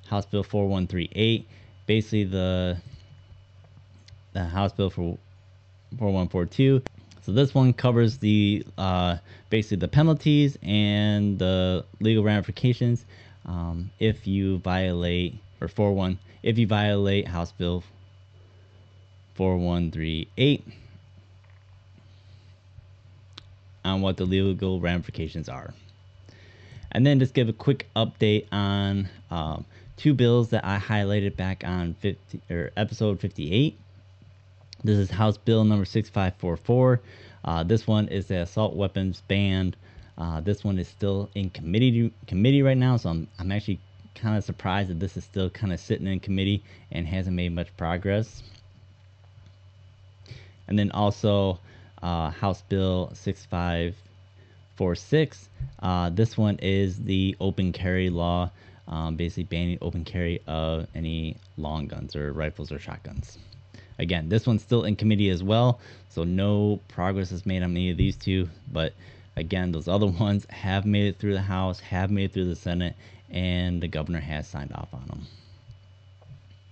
House 0.07 0.25
Bill 0.25 0.43
4138 0.43 1.47
basically 1.85 2.23
the 2.23 2.77
the 4.33 4.43
House 4.43 4.73
Bill 4.73 4.89
for 4.89 5.17
4142. 5.97 6.81
So 7.23 7.31
this 7.31 7.53
one 7.53 7.73
covers 7.73 8.17
the 8.17 8.65
uh, 8.77 9.17
basically 9.49 9.77
the 9.77 9.87
penalties 9.87 10.57
and 10.61 11.39
the 11.39 11.85
legal 12.01 12.23
ramifications 12.23 13.05
um, 13.45 13.91
if 13.97 14.27
you 14.27 14.57
violate 14.57 15.37
or 15.61 15.69
41 15.69 16.19
if 16.43 16.57
you 16.57 16.67
violate 16.67 17.27
House 17.27 17.53
Bill 17.53 17.83
4138 19.35 20.65
on 23.85 24.01
what 24.01 24.17
the 24.17 24.25
legal 24.25 24.79
ramifications 24.79 25.49
are. 25.49 25.73
And 26.91 27.05
then 27.05 27.19
just 27.19 27.33
give 27.33 27.49
a 27.49 27.53
quick 27.53 27.87
update 27.95 28.47
on 28.51 29.09
um, 29.31 29.65
two 29.97 30.13
bills 30.13 30.49
that 30.49 30.63
I 30.63 30.77
highlighted 30.77 31.35
back 31.35 31.63
on 31.65 31.95
50 31.95 32.41
or 32.49 32.71
episode 32.77 33.19
58. 33.19 33.77
This 34.85 34.97
is 34.97 35.09
House 35.09 35.37
Bill 35.37 35.63
number 35.63 35.85
6544. 35.85 36.99
Uh, 37.45 37.63
this 37.63 37.87
one 37.87 38.09
is 38.09 38.27
the 38.27 38.41
assault 38.41 38.75
weapons 38.75 39.23
ban. 39.29 39.75
Uh, 40.17 40.41
this 40.41 40.65
one 40.65 40.77
is 40.77 40.89
still 40.89 41.29
in 41.35 41.49
committee 41.51 42.11
committee 42.27 42.61
right 42.61 42.75
now, 42.75 42.97
so 42.97 43.09
I'm, 43.09 43.29
I'm 43.39 43.53
actually 43.53 43.79
kind 44.13 44.37
of 44.37 44.43
surprised 44.43 44.89
that 44.89 44.99
this 44.99 45.15
is 45.15 45.23
still 45.23 45.49
kind 45.49 45.71
of 45.71 45.79
sitting 45.79 46.07
in 46.07 46.19
committee 46.19 46.61
and 46.91 47.07
hasn't 47.07 47.33
made 47.33 47.55
much 47.55 47.69
progress. 47.77 48.43
And 50.67 50.77
then 50.77 50.91
also 50.91 51.59
uh, 52.01 52.31
House 52.31 52.61
Bill 52.63 53.09
6546. 53.13 55.49
Uh, 55.79 56.09
this 56.09 56.37
one 56.37 56.57
is 56.57 57.01
the 57.01 57.37
open 57.39 57.71
carry 57.71 58.09
law 58.09 58.51
um, 58.89 59.15
basically 59.15 59.43
banning 59.43 59.77
open 59.81 60.03
carry 60.03 60.41
of 60.45 60.87
any 60.93 61.37
long 61.55 61.87
guns 61.87 62.17
or 62.17 62.33
rifles 62.33 62.69
or 62.69 62.79
shotguns. 62.79 63.37
Again, 63.99 64.29
this 64.29 64.47
one's 64.47 64.61
still 64.61 64.83
in 64.83 64.95
committee 64.95 65.29
as 65.29 65.43
well, 65.43 65.79
so 66.09 66.23
no 66.23 66.79
progress 66.87 67.31
is 67.31 67.45
made 67.45 67.63
on 67.63 67.71
any 67.71 67.91
of 67.91 67.97
these 67.97 68.15
two. 68.15 68.49
But 68.71 68.93
again, 69.35 69.71
those 69.71 69.87
other 69.87 70.07
ones 70.19 70.45
have 70.49 70.85
made 70.85 71.07
it 71.07 71.19
through 71.19 71.33
the 71.33 71.41
House, 71.41 71.79
have 71.79 72.11
made 72.11 72.25
it 72.25 72.33
through 72.33 72.45
the 72.45 72.55
Senate, 72.55 72.95
and 73.29 73.81
the 73.81 73.87
governor 73.87 74.19
has 74.19 74.47
signed 74.47 74.73
off 74.73 74.93
on 74.93 75.05
them. 75.07 75.27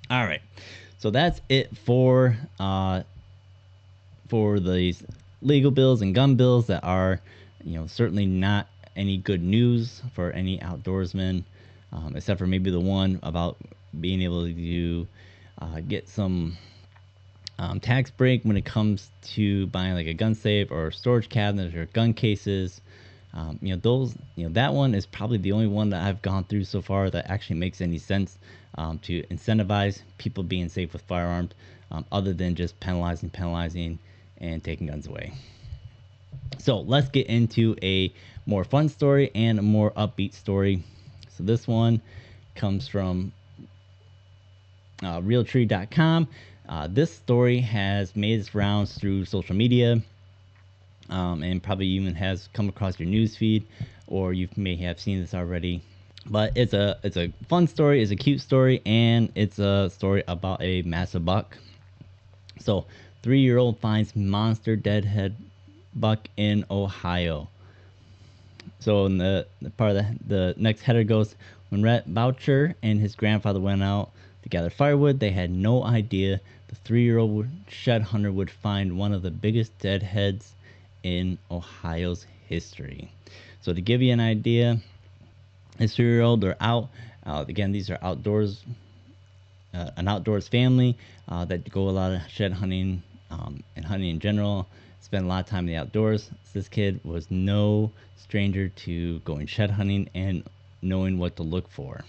All 0.09 0.25
right, 0.25 0.41
so 0.97 1.09
that's 1.09 1.41
it 1.47 1.75
for 1.77 2.37
uh, 2.59 3.03
for 4.27 4.59
these 4.59 5.03
legal 5.41 5.71
bills 5.71 6.01
and 6.01 6.13
gun 6.13 6.35
bills 6.35 6.67
that 6.67 6.83
are, 6.83 7.21
you 7.63 7.79
know, 7.79 7.87
certainly 7.87 8.25
not 8.25 8.67
any 8.95 9.17
good 9.17 9.41
news 9.41 10.01
for 10.13 10.31
any 10.31 10.57
outdoorsmen 10.59 11.43
um, 11.93 12.15
except 12.15 12.39
for 12.39 12.47
maybe 12.47 12.71
the 12.71 12.79
one 12.79 13.19
about 13.23 13.57
being 13.99 14.21
able 14.21 14.45
to 14.45 15.07
uh, 15.59 15.81
get 15.81 16.07
some 16.07 16.57
um, 17.61 17.79
tax 17.79 18.09
break 18.09 18.43
when 18.43 18.57
it 18.57 18.65
comes 18.65 19.11
to 19.21 19.67
buying 19.67 19.93
like 19.93 20.07
a 20.07 20.15
gun 20.15 20.33
safe 20.33 20.71
or 20.71 20.89
storage 20.89 21.29
cabinets 21.29 21.75
or 21.75 21.85
gun 21.85 22.13
cases. 22.13 22.81
Um, 23.33 23.59
you 23.61 23.69
know 23.69 23.79
those 23.81 24.15
you 24.35 24.47
know 24.47 24.53
that 24.53 24.73
one 24.73 24.93
is 24.95 25.05
probably 25.05 25.37
the 25.37 25.51
only 25.53 25.67
one 25.67 25.91
that 25.91 26.03
I've 26.03 26.21
gone 26.21 26.43
through 26.43 26.65
so 26.65 26.81
far 26.81 27.09
that 27.11 27.29
actually 27.29 27.57
makes 27.57 27.79
any 27.79 27.99
sense 27.99 28.37
um, 28.75 28.97
to 28.99 29.21
incentivize 29.27 30.01
people 30.17 30.43
being 30.43 30.67
safe 30.69 30.91
with 30.91 31.03
firearms, 31.03 31.51
um, 31.91 32.03
other 32.11 32.33
than 32.33 32.55
just 32.55 32.79
penalizing, 32.79 33.29
penalizing, 33.29 33.99
and 34.39 34.63
taking 34.63 34.87
guns 34.87 35.07
away. 35.07 35.31
So 36.57 36.79
let's 36.79 37.09
get 37.09 37.27
into 37.27 37.75
a 37.83 38.11
more 38.45 38.63
fun 38.63 38.89
story 38.89 39.29
and 39.35 39.59
a 39.59 39.61
more 39.61 39.91
upbeat 39.91 40.33
story 40.33 40.83
so 41.29 41.43
this 41.43 41.67
one 41.67 42.01
comes 42.55 42.87
from 42.87 43.31
uh, 45.01 45.21
realtree.com. 45.21 46.27
Uh, 46.71 46.87
this 46.89 47.13
story 47.13 47.59
has 47.59 48.15
made 48.15 48.39
its 48.39 48.55
rounds 48.55 48.97
through 48.97 49.25
social 49.25 49.53
media 49.53 50.01
um, 51.09 51.43
and 51.43 51.61
probably 51.61 51.85
even 51.85 52.15
has 52.15 52.47
come 52.53 52.69
across 52.69 52.97
your 52.97 53.09
news 53.09 53.35
feed 53.35 53.67
or 54.07 54.31
you 54.31 54.47
may 54.55 54.77
have 54.77 54.97
seen 54.97 55.19
this 55.19 55.33
already. 55.33 55.81
But 56.25 56.55
it's 56.55 56.73
a 56.73 56.97
it's 57.03 57.17
a 57.17 57.33
fun 57.49 57.67
story, 57.67 58.01
it's 58.01 58.11
a 58.11 58.15
cute 58.15 58.39
story, 58.39 58.81
and 58.85 59.29
it's 59.35 59.59
a 59.59 59.89
story 59.89 60.23
about 60.29 60.61
a 60.61 60.81
massive 60.83 61.25
buck. 61.25 61.57
So, 62.59 62.85
three 63.21 63.41
year 63.41 63.57
old 63.57 63.77
finds 63.79 64.15
monster 64.15 64.77
deadhead 64.77 65.35
buck 65.93 66.29
in 66.37 66.63
Ohio. 66.71 67.49
So 68.79 69.07
in 69.07 69.17
the, 69.17 69.45
the 69.61 69.71
part 69.71 69.91
of 69.91 69.97
the, 69.97 70.15
the 70.27 70.55
next 70.57 70.81
header 70.83 71.03
goes, 71.03 71.35
when 71.69 71.83
Rhett 71.83 72.13
Boucher 72.13 72.75
and 72.81 72.99
his 72.99 73.15
grandfather 73.15 73.59
went 73.59 73.83
out 73.83 74.11
to 74.43 74.49
gather 74.49 74.69
firewood, 74.69 75.19
they 75.19 75.31
had 75.31 75.51
no 75.51 75.83
idea 75.83 76.39
the 76.71 76.75
three-year-old 76.77 77.45
shed 77.67 78.01
hunter 78.01 78.31
would 78.31 78.49
find 78.49 78.97
one 78.97 79.13
of 79.13 79.21
the 79.21 79.29
biggest 79.29 79.77
deadheads 79.77 80.53
in 81.03 81.37
Ohio's 81.51 82.25
history. 82.47 83.11
So 83.61 83.73
to 83.73 83.81
give 83.81 84.01
you 84.01 84.11
an 84.11 84.19
idea, 84.19 84.79
this 85.77 85.95
three-year-old 85.95 86.43
are 86.43 86.57
out. 86.59 86.89
Uh, 87.23 87.45
again, 87.47 87.71
these 87.71 87.91
are 87.91 87.99
outdoors, 88.01 88.63
uh, 89.75 89.91
an 89.95 90.07
outdoors 90.07 90.47
family 90.47 90.97
uh, 91.27 91.45
that 91.45 91.69
go 91.69 91.89
a 91.89 91.91
lot 91.91 92.11
of 92.11 92.21
shed 92.27 92.51
hunting 92.53 93.03
um, 93.29 93.63
and 93.75 93.85
hunting 93.85 94.09
in 94.09 94.19
general 94.19 94.67
Spend 95.01 95.25
a 95.25 95.27
lot 95.27 95.43
of 95.43 95.49
time 95.49 95.67
in 95.67 95.73
the 95.73 95.75
outdoors. 95.75 96.25
So 96.25 96.51
this 96.53 96.69
kid 96.69 97.01
was 97.03 97.29
no 97.29 97.91
stranger 98.17 98.69
to 98.69 99.19
going 99.19 99.47
shed 99.47 99.71
hunting 99.71 100.09
and 100.13 100.43
knowing 100.81 101.17
what 101.17 101.35
to 101.37 101.43
look 101.43 101.69
for. 101.69 102.05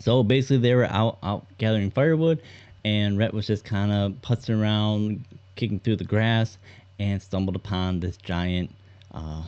So 0.00 0.22
basically, 0.22 0.58
they 0.58 0.74
were 0.74 0.86
out 0.86 1.18
out 1.22 1.46
gathering 1.58 1.90
firewood, 1.90 2.42
and 2.86 3.18
Rhett 3.18 3.34
was 3.34 3.48
just 3.48 3.64
kind 3.64 3.90
of 3.90 4.12
putzing 4.22 4.62
around, 4.62 5.24
kicking 5.56 5.80
through 5.80 5.96
the 5.96 6.04
grass, 6.04 6.56
and 7.00 7.20
stumbled 7.20 7.56
upon 7.56 7.98
this 7.98 8.16
giant 8.16 8.70
uh, 9.12 9.42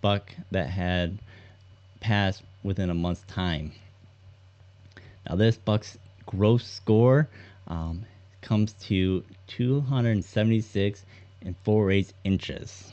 buck 0.00 0.34
that 0.50 0.68
had 0.68 1.20
passed 2.00 2.42
within 2.64 2.90
a 2.90 2.94
month's 2.94 3.22
time. 3.28 3.70
Now, 5.28 5.36
this 5.36 5.56
buck's 5.56 5.98
gross 6.26 6.66
score 6.66 7.28
um, 7.68 8.04
comes 8.42 8.72
to 8.72 9.22
276 9.46 11.04
and 11.42 11.54
4 11.62 11.90
8 11.92 12.12
inches. 12.24 12.92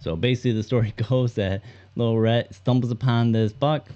So 0.00 0.16
basically, 0.16 0.52
the 0.52 0.62
story 0.62 0.94
goes 1.10 1.34
that 1.34 1.60
little 1.96 2.18
Rhett 2.18 2.54
stumbles 2.54 2.92
upon 2.92 3.32
this 3.32 3.52
buck 3.52 3.90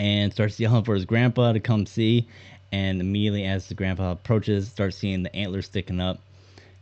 and 0.00 0.32
starts 0.32 0.58
yelling 0.58 0.82
for 0.82 0.94
his 0.94 1.04
grandpa 1.04 1.52
to 1.52 1.60
come 1.60 1.84
see. 1.84 2.26
And 2.72 3.02
immediately, 3.02 3.44
as 3.44 3.68
the 3.68 3.74
grandpa 3.74 4.12
approaches, 4.12 4.66
starts 4.68 4.96
seeing 4.96 5.22
the 5.22 5.36
antlers 5.36 5.66
sticking 5.66 6.00
up. 6.00 6.20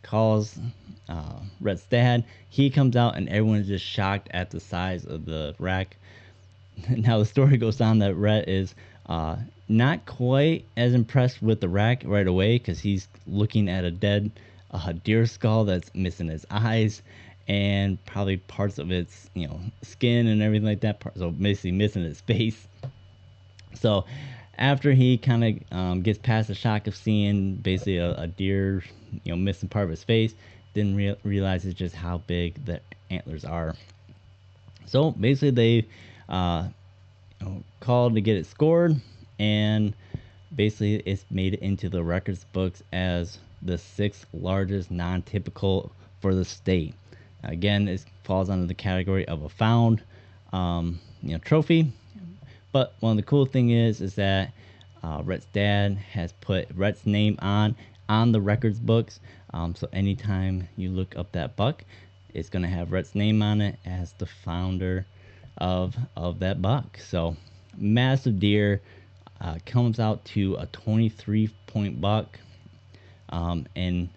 Calls 0.02 0.56
uh, 1.08 1.40
Rhett's 1.60 1.82
dad. 1.82 2.25
He 2.48 2.70
comes 2.70 2.94
out, 2.94 3.16
and 3.16 3.28
everyone's 3.28 3.66
just 3.66 3.84
shocked 3.84 4.28
at 4.30 4.50
the 4.50 4.60
size 4.60 5.04
of 5.04 5.25
the 5.25 5.56
rack. 5.58 5.96
now, 6.90 7.18
the 7.18 7.25
story 7.25 7.56
goes 7.56 7.80
on 7.80 7.98
that 7.98 8.14
Rhett 8.14 8.48
is 8.48 8.76
uh, 9.06 9.37
not 9.68 10.06
quite 10.06 10.64
as 10.76 10.94
impressed 10.94 11.42
with 11.42 11.60
the 11.60 11.68
rack 11.68 12.02
right 12.04 12.26
away 12.26 12.56
because 12.56 12.78
he's 12.78 13.08
looking 13.26 13.68
at 13.68 13.82
a 13.82 13.90
dead 13.90 14.30
uh, 14.70 14.92
deer 14.92 15.26
skull 15.26 15.64
that's 15.64 15.92
missing 15.92 16.28
his 16.28 16.46
eyes 16.52 17.02
and 17.48 18.04
probably 18.04 18.37
parts 18.37 18.78
of 18.78 18.92
its 18.92 19.30
you 19.34 19.48
know 19.48 19.58
skin 19.82 20.28
and 20.28 20.40
everything 20.40 20.68
like 20.68 20.80
that. 20.80 21.02
So 21.16 21.32
basically 21.32 21.72
missing 21.72 22.04
its 22.04 22.20
face. 22.20 22.68
So 23.80 24.04
after 24.58 24.92
he 24.92 25.16
kind 25.18 25.44
of 25.44 25.76
um, 25.76 26.02
gets 26.02 26.18
past 26.18 26.49
the 26.49 26.54
shock 26.54 26.87
of 26.87 26.97
seeing 26.97 27.54
basically 27.54 27.99
a, 27.99 28.12
a, 28.14 28.26
deer, 28.26 28.82
you 29.25 29.32
know, 29.32 29.37
missing 29.37 29.68
part 29.68 29.85
of 29.85 29.90
his 29.90 30.04
face, 30.04 30.35
then 30.75 30.97
re- 30.97 31.16
realizes 31.23 31.75
just 31.75 31.94
how 31.94 32.18
big 32.26 32.64
the 32.64 32.80
antlers 33.11 33.44
are. 33.44 33.75
So 34.87 35.12
basically, 35.12 35.50
they 35.50 35.87
uh, 36.28 36.68
you 37.40 37.47
know, 37.47 37.62
called 37.80 38.14
to 38.14 38.20
get 38.20 38.37
it 38.37 38.47
scored, 38.47 38.97
and 39.38 39.94
basically, 40.54 40.97
it's 40.97 41.25
made 41.30 41.54
it 41.54 41.61
into 41.61 41.88
the 41.88 42.02
records 42.02 42.44
books 42.52 42.82
as 42.92 43.38
the 43.62 43.78
sixth 43.78 44.26
largest 44.32 44.90
non-typical 44.90 45.92
for 46.20 46.35
the 46.35 46.44
state. 46.44 46.94
Again, 47.44 47.87
it 47.87 48.04
falls 48.25 48.50
under 48.50 48.66
the 48.66 48.75
category 48.75 49.26
of 49.28 49.42
a 49.42 49.49
found, 49.49 50.02
um, 50.52 50.99
you 51.23 51.32
know, 51.32 51.38
trophy. 51.38 51.92
But 52.78 52.94
one 53.00 53.11
of 53.11 53.16
the 53.16 53.25
cool 53.25 53.44
thing 53.44 53.70
is, 53.70 54.00
is 54.00 54.14
that 54.14 54.52
uh, 55.02 55.20
Rhett's 55.25 55.47
dad 55.47 55.97
has 56.12 56.30
put 56.35 56.68
Rhett's 56.76 57.06
name 57.06 57.37
on 57.42 57.75
on 58.08 58.30
the 58.30 58.40
records 58.40 58.78
books. 58.78 59.18
Um, 59.52 59.75
so 59.75 59.88
anytime 59.92 60.68
you 60.76 60.90
look 60.90 61.16
up 61.16 61.32
that 61.32 61.56
buck, 61.56 61.82
it's 62.32 62.49
gonna 62.49 62.68
have 62.68 62.92
Rhett's 62.92 63.16
name 63.16 63.42
on 63.42 63.61
it 63.61 63.80
as 63.85 64.12
the 64.12 64.26
founder 64.26 65.06
of 65.56 65.97
of 66.16 66.38
that 66.38 66.62
buck. 66.62 66.99
So 66.99 67.37
massive 67.76 68.38
deer 68.38 68.80
uh, 69.40 69.58
comes 69.66 69.99
out 69.99 70.25
to 70.26 70.54
a 70.54 70.66
23 70.66 71.50
point 71.66 72.00
buck, 72.00 72.38
um, 73.31 73.66
and 73.74 74.09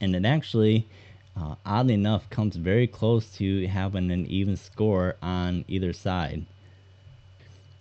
and 0.00 0.16
it 0.16 0.24
actually, 0.24 0.88
uh, 1.36 1.54
oddly 1.66 1.94
enough, 1.94 2.28
comes 2.30 2.56
very 2.56 2.86
close 2.86 3.26
to 3.36 3.66
having 3.66 4.10
an 4.10 4.26
even 4.26 4.56
score 4.56 5.16
on 5.22 5.64
either 5.68 5.92
side. 5.92 6.44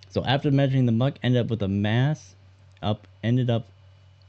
So 0.10 0.24
after 0.26 0.52
measuring 0.52 0.86
the 0.86 0.92
muck 0.92 1.16
ended 1.24 1.42
up 1.42 1.50
with 1.50 1.62
a 1.64 1.68
mass 1.68 2.36
up 2.82 3.08
ended 3.24 3.50
up 3.50 3.66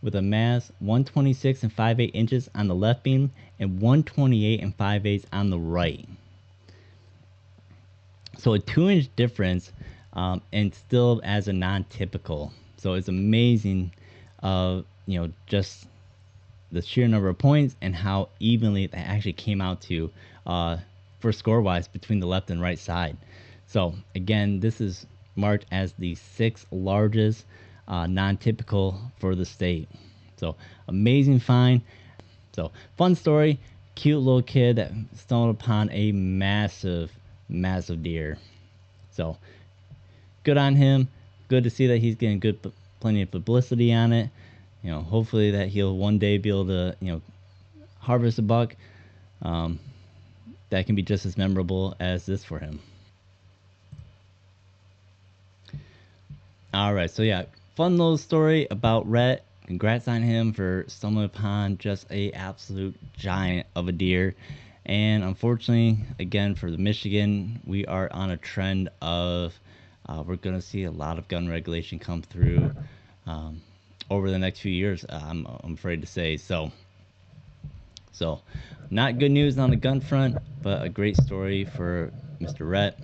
with 0.02 0.14
a 0.14 0.22
mass 0.22 0.70
126 0.78 1.62
and 1.62 1.72
5 1.72 2.00
8 2.00 2.10
inches 2.14 2.48
on 2.54 2.68
the 2.68 2.74
left 2.74 3.02
beam 3.02 3.30
and 3.58 3.80
128 3.80 4.60
and 4.60 4.74
5 4.74 5.06
8 5.06 5.24
on 5.32 5.50
the 5.50 5.58
right. 5.58 6.08
So 8.38 8.52
a 8.54 8.58
two 8.58 8.90
inch 8.90 9.08
difference 9.16 9.72
um, 10.12 10.42
and 10.52 10.74
still 10.74 11.20
as 11.24 11.48
a 11.48 11.52
non-typical. 11.52 12.52
So 12.76 12.94
it's 12.94 13.08
amazing, 13.08 13.92
uh, 14.42 14.82
you 15.06 15.20
know, 15.20 15.32
just 15.46 15.86
the 16.74 16.82
sheer 16.82 17.06
number 17.06 17.28
of 17.28 17.38
points 17.38 17.76
and 17.80 17.94
how 17.94 18.28
evenly 18.40 18.88
they 18.88 18.98
actually 18.98 19.32
came 19.32 19.60
out 19.60 19.80
to 19.80 20.10
uh, 20.44 20.76
for 21.20 21.32
score 21.32 21.62
wise 21.62 21.86
between 21.88 22.20
the 22.20 22.26
left 22.26 22.50
and 22.50 22.60
right 22.60 22.78
side. 22.78 23.16
So 23.66 23.94
again, 24.14 24.60
this 24.60 24.80
is 24.80 25.06
marked 25.36 25.66
as 25.70 25.92
the 25.94 26.16
sixth 26.16 26.66
largest 26.70 27.46
uh, 27.86 28.06
non-typical 28.06 29.00
for 29.18 29.34
the 29.34 29.44
state. 29.44 29.88
So 30.36 30.56
amazing 30.88 31.38
find. 31.38 31.80
So 32.52 32.72
fun 32.98 33.14
story. 33.14 33.60
Cute 33.94 34.20
little 34.20 34.42
kid 34.42 34.76
that 34.76 34.90
stumbled 35.14 35.54
upon 35.54 35.90
a 35.92 36.10
massive, 36.10 37.12
massive 37.48 38.02
deer. 38.02 38.36
So 39.12 39.36
good 40.42 40.58
on 40.58 40.74
him. 40.74 41.06
Good 41.46 41.62
to 41.64 41.70
see 41.70 41.86
that 41.86 41.98
he's 41.98 42.16
getting 42.16 42.40
good, 42.40 42.58
plenty 42.98 43.22
of 43.22 43.30
publicity 43.30 43.92
on 43.92 44.12
it 44.12 44.30
you 44.84 44.90
know, 44.90 45.00
hopefully 45.00 45.52
that 45.52 45.68
he'll 45.68 45.96
one 45.96 46.18
day 46.18 46.36
be 46.36 46.50
able 46.50 46.66
to, 46.66 46.94
you 47.00 47.12
know, 47.12 47.22
harvest 48.00 48.38
a 48.38 48.42
buck 48.42 48.76
um, 49.40 49.80
that 50.68 50.84
can 50.84 50.94
be 50.94 51.02
just 51.02 51.24
as 51.24 51.38
memorable 51.38 51.96
as 51.98 52.26
this 52.26 52.44
for 52.44 52.58
him. 52.58 52.78
All 56.74 56.92
right, 56.92 57.10
so 57.10 57.22
yeah, 57.22 57.44
fun 57.76 57.96
little 57.96 58.18
story 58.18 58.66
about 58.70 59.08
Rhett. 59.08 59.44
Congrats 59.66 60.06
on 60.06 60.20
him 60.20 60.52
for 60.52 60.84
stumbling 60.88 61.24
upon 61.24 61.78
just 61.78 62.06
a 62.10 62.32
absolute 62.32 62.94
giant 63.16 63.66
of 63.74 63.88
a 63.88 63.92
deer. 63.92 64.34
And 64.84 65.24
unfortunately, 65.24 66.04
again 66.18 66.56
for 66.56 66.70
the 66.70 66.76
Michigan, 66.76 67.60
we 67.64 67.86
are 67.86 68.12
on 68.12 68.30
a 68.30 68.36
trend 68.36 68.90
of 69.00 69.58
uh, 70.06 70.22
we're 70.26 70.36
going 70.36 70.56
to 70.56 70.60
see 70.60 70.84
a 70.84 70.90
lot 70.90 71.18
of 71.18 71.26
gun 71.28 71.48
regulation 71.48 71.98
come 71.98 72.20
through. 72.20 72.72
Um, 73.26 73.62
over 74.10 74.30
the 74.30 74.38
next 74.38 74.60
few 74.60 74.72
years. 74.72 75.04
Uh, 75.04 75.20
I'm, 75.22 75.46
I'm 75.62 75.74
afraid 75.74 76.00
to 76.02 76.06
say 76.06 76.36
so. 76.36 76.72
So, 78.12 78.40
not 78.90 79.18
good 79.18 79.32
news 79.32 79.58
on 79.58 79.70
the 79.70 79.76
gun 79.76 80.00
front, 80.00 80.36
but 80.62 80.82
a 80.82 80.88
great 80.88 81.16
story 81.16 81.64
for 81.64 82.12
Mr. 82.40 82.68
Rhett. 82.68 82.98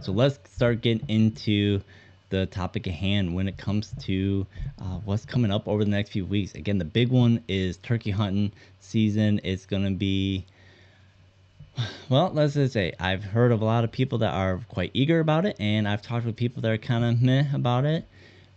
So 0.00 0.12
let's 0.12 0.38
start 0.50 0.80
getting 0.80 1.06
into 1.08 1.82
the 2.30 2.46
topic 2.46 2.86
at 2.86 2.94
hand 2.94 3.34
when 3.34 3.48
it 3.48 3.58
comes 3.58 3.92
to 4.04 4.46
uh, 4.80 4.98
what's 5.04 5.26
coming 5.26 5.50
up 5.50 5.68
over 5.68 5.84
the 5.84 5.90
next 5.90 6.10
few 6.10 6.24
weeks. 6.24 6.54
Again, 6.54 6.78
the 6.78 6.84
big 6.84 7.10
one 7.10 7.42
is 7.48 7.76
turkey 7.76 8.12
hunting 8.12 8.52
season. 8.78 9.40
It's 9.44 9.66
going 9.66 9.84
to 9.84 9.90
be, 9.90 10.46
well, 12.08 12.30
let's 12.32 12.54
just 12.54 12.72
say 12.72 12.94
I've 12.98 13.24
heard 13.24 13.52
of 13.52 13.60
a 13.60 13.64
lot 13.64 13.84
of 13.84 13.92
people 13.92 14.18
that 14.18 14.32
are 14.32 14.60
quite 14.68 14.92
eager 14.94 15.20
about 15.20 15.44
it, 15.44 15.56
and 15.60 15.86
I've 15.86 16.02
talked 16.02 16.24
with 16.24 16.36
people 16.36 16.62
that 16.62 16.70
are 16.70 16.78
kind 16.78 17.04
of 17.04 17.20
meh 17.20 17.44
about 17.52 17.84
it 17.84 18.06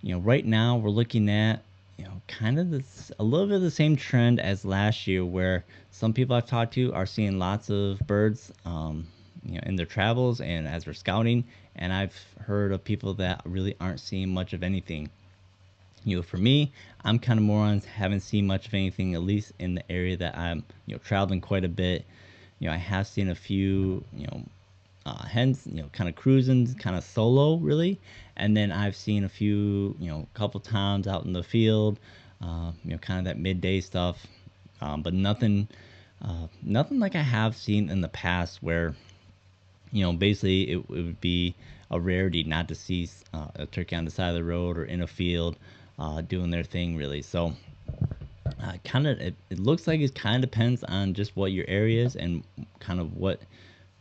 you 0.03 0.13
know, 0.13 0.19
right 0.19 0.45
now 0.45 0.75
we're 0.75 0.89
looking 0.89 1.29
at, 1.29 1.63
you 1.97 2.03
know, 2.03 2.21
kind 2.27 2.59
of 2.59 2.69
this, 2.69 3.11
a 3.19 3.23
little 3.23 3.47
bit 3.47 3.55
of 3.55 3.61
the 3.61 3.71
same 3.71 3.95
trend 3.95 4.39
as 4.39 4.65
last 4.65 5.07
year, 5.07 5.23
where 5.23 5.63
some 5.91 6.13
people 6.13 6.35
I've 6.35 6.45
talked 6.45 6.73
to 6.73 6.93
are 6.93 7.05
seeing 7.05 7.39
lots 7.39 7.69
of 7.69 7.99
birds, 8.05 8.51
um, 8.65 9.07
you 9.45 9.55
know, 9.55 9.61
in 9.65 9.77
their 9.77 9.85
travels 9.85 10.41
and 10.41 10.67
as 10.67 10.83
they're 10.83 10.93
scouting, 10.93 11.45
and 11.77 11.93
I've 11.93 12.15
heard 12.45 12.73
of 12.73 12.83
people 12.83 13.13
that 13.15 13.41
really 13.45 13.75
aren't 13.79 14.01
seeing 14.01 14.33
much 14.33 14.51
of 14.51 14.61
anything. 14.61 15.09
You 16.03 16.17
know, 16.17 16.21
for 16.21 16.37
me, 16.37 16.73
I'm 17.05 17.17
kind 17.17 17.39
of 17.39 17.45
more 17.45 17.65
on 17.65 17.79
haven't 17.79 18.21
seen 18.21 18.45
much 18.45 18.67
of 18.67 18.73
anything, 18.73 19.15
at 19.15 19.21
least 19.21 19.53
in 19.57 19.75
the 19.75 19.89
area 19.89 20.17
that 20.17 20.37
I'm, 20.37 20.63
you 20.85 20.95
know, 20.95 20.99
traveling 20.99 21.39
quite 21.39 21.63
a 21.63 21.69
bit. 21.69 22.05
You 22.59 22.67
know, 22.67 22.73
I 22.73 22.77
have 22.77 23.07
seen 23.07 23.29
a 23.29 23.35
few, 23.35 24.03
you 24.13 24.27
know, 24.27 24.43
uh, 25.05 25.25
hens, 25.25 25.67
you 25.69 25.81
know, 25.81 25.89
kind 25.91 26.09
of 26.09 26.15
cruising, 26.15 26.73
kind 26.75 26.95
of 26.95 27.03
solo, 27.03 27.57
really. 27.57 27.99
And 28.37 28.55
then 28.55 28.71
I've 28.71 28.95
seen 28.95 29.23
a 29.23 29.29
few, 29.29 29.95
you 29.99 30.09
know, 30.09 30.27
a 30.33 30.37
couple 30.37 30.59
times 30.59 31.07
out 31.07 31.25
in 31.25 31.33
the 31.33 31.43
field, 31.43 31.99
uh, 32.41 32.71
you 32.83 32.91
know, 32.91 32.97
kind 32.97 33.19
of 33.19 33.25
that 33.25 33.39
midday 33.39 33.81
stuff, 33.81 34.25
um, 34.81 35.01
but 35.01 35.13
nothing, 35.13 35.67
uh, 36.21 36.47
nothing 36.61 36.99
like 36.99 37.15
I 37.15 37.21
have 37.21 37.55
seen 37.55 37.89
in 37.89 38.01
the 38.01 38.07
past 38.09 38.63
where, 38.63 38.95
you 39.91 40.03
know, 40.03 40.13
basically 40.13 40.71
it, 40.71 40.77
it 40.77 40.89
would 40.89 41.21
be 41.21 41.55
a 41.91 41.99
rarity 41.99 42.43
not 42.43 42.67
to 42.69 42.75
see 42.75 43.09
uh, 43.33 43.47
a 43.55 43.65
turkey 43.65 43.95
on 43.95 44.05
the 44.05 44.11
side 44.11 44.29
of 44.29 44.35
the 44.35 44.43
road 44.43 44.77
or 44.77 44.85
in 44.85 45.01
a 45.01 45.07
field 45.07 45.57
uh, 45.99 46.21
doing 46.21 46.49
their 46.49 46.63
thing, 46.63 46.95
really. 46.95 47.21
So, 47.21 47.53
uh, 48.61 48.73
kind 48.83 49.05
of, 49.05 49.19
it, 49.19 49.35
it 49.49 49.59
looks 49.59 49.85
like 49.85 49.99
it 49.99 50.15
kind 50.15 50.43
of 50.43 50.49
depends 50.49 50.83
on 50.85 51.13
just 51.13 51.35
what 51.35 51.51
your 51.51 51.65
area 51.67 52.03
is 52.03 52.15
and 52.15 52.43
kind 52.79 52.99
of 52.99 53.15
what, 53.15 53.41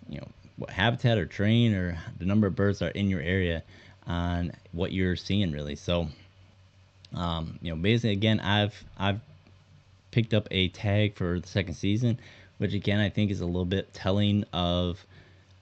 you 0.08 0.18
know, 0.18 0.28
what 0.62 0.70
habitat 0.70 1.18
or 1.18 1.26
terrain 1.26 1.74
or 1.74 1.98
the 2.18 2.24
number 2.24 2.46
of 2.46 2.56
birds 2.56 2.82
are 2.82 2.88
in 2.88 3.08
your 3.08 3.20
area 3.20 3.62
on 4.06 4.52
what 4.72 4.92
you're 4.92 5.16
seeing 5.16 5.52
really. 5.52 5.76
So, 5.76 6.08
um, 7.14 7.58
you 7.60 7.70
know, 7.70 7.76
basically 7.76 8.12
again, 8.12 8.40
I've 8.40 8.74
I've 8.98 9.20
picked 10.10 10.34
up 10.34 10.48
a 10.50 10.68
tag 10.68 11.16
for 11.16 11.40
the 11.40 11.48
second 11.48 11.74
season, 11.74 12.18
which 12.58 12.74
again 12.74 13.00
I 13.00 13.10
think 13.10 13.30
is 13.30 13.40
a 13.40 13.46
little 13.46 13.64
bit 13.64 13.92
telling 13.92 14.44
of 14.52 15.04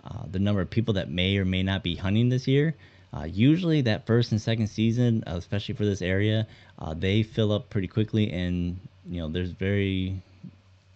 uh, 0.04 0.24
the 0.30 0.38
number 0.38 0.60
of 0.60 0.70
people 0.70 0.94
that 0.94 1.10
may 1.10 1.36
or 1.38 1.44
may 1.44 1.62
not 1.62 1.82
be 1.82 1.96
hunting 1.96 2.28
this 2.28 2.46
year. 2.46 2.74
Uh, 3.12 3.24
usually, 3.24 3.80
that 3.82 4.06
first 4.06 4.30
and 4.30 4.40
second 4.40 4.68
season, 4.68 5.24
especially 5.26 5.74
for 5.74 5.84
this 5.84 6.00
area, 6.00 6.46
uh, 6.78 6.94
they 6.94 7.22
fill 7.24 7.52
up 7.52 7.68
pretty 7.68 7.88
quickly, 7.88 8.30
and 8.30 8.78
you 9.08 9.20
know 9.20 9.28
there's 9.28 9.50
very, 9.50 10.22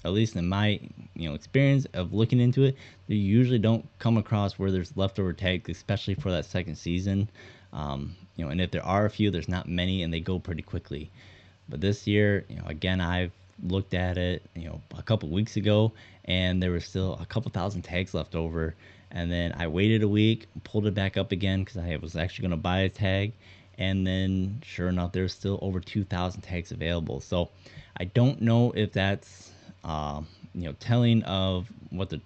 at 0.05 0.13
least 0.13 0.37
in 0.37 0.49
my 0.49 0.81
you 1.15 1.29
know 1.29 1.35
experience 1.35 1.87
of 1.95 2.13
looking 2.13 2.41
into 2.41 2.65
it, 2.65 2.77
they 3.09 3.15
usually 3.15 3.59
don't 3.59 3.87
come 3.99 4.17
across 4.17 4.59
where 4.59 4.71
there's 4.71 4.97
leftover 4.97 5.33
tags, 5.33 5.69
especially 5.71 6.15
for 6.15 6.31
that 6.31 6.45
second 6.45 6.77
season. 6.77 7.29
Um, 7.73 8.15
you 8.37 8.45
know, 8.45 8.51
and 8.51 8.61
if 8.61 8.71
there 8.71 8.85
are 8.85 9.07
a 9.07 9.11
few, 9.11 9.31
there's 9.31 9.49
not 9.49 9.69
many, 9.69 10.03
and 10.03 10.13
they 10.13 10.21
go 10.21 10.39
pretty 10.39 10.63
quickly. 10.63 11.11
But 11.69 11.81
this 11.81 12.07
year, 12.07 12.45
you 12.49 12.57
know, 12.57 12.67
again, 12.67 13.01
I've 13.01 13.33
looked 13.63 13.95
at 13.95 14.19
it, 14.19 14.43
you 14.55 14.67
know, 14.67 14.81
a 14.97 15.03
couple 15.03 15.29
weeks 15.29 15.57
ago, 15.57 15.93
and 16.25 16.63
there 16.63 16.71
was 16.71 16.85
still 16.85 17.19
a 17.21 17.27
couple 17.27 17.51
thousand 17.51 17.83
tags 17.83 18.15
left 18.15 18.35
over. 18.35 18.75
And 19.11 19.31
then 19.31 19.55
I 19.57 19.69
waited 19.69 20.03
a 20.03 20.09
week, 20.09 20.47
pulled 20.65 20.87
it 20.87 20.95
back 20.95 21.17
up 21.17 21.31
again 21.31 21.63
because 21.63 21.77
I 21.77 21.97
was 22.03 22.17
actually 22.17 22.49
going 22.49 22.59
to 22.59 22.63
buy 22.63 22.81
a 22.81 22.89
tag. 22.89 23.33
And 23.79 24.07
then, 24.07 24.61
sure 24.65 24.89
enough, 24.89 25.13
there's 25.13 25.33
still 25.33 25.59
over 25.63 25.81
2,000 25.81 26.43
tags 26.43 26.73
available. 26.73 27.21
So 27.21 27.51
I 27.97 28.05
don't 28.05 28.41
know 28.41 28.73
if 28.73 28.93
that's, 28.93 29.53
uh, 29.85 30.23
you 30.55 30.65
know, 30.65 30.75
telling 30.81 31.23
of 31.25 31.67
what 31.91 32.11
the 32.11 32.21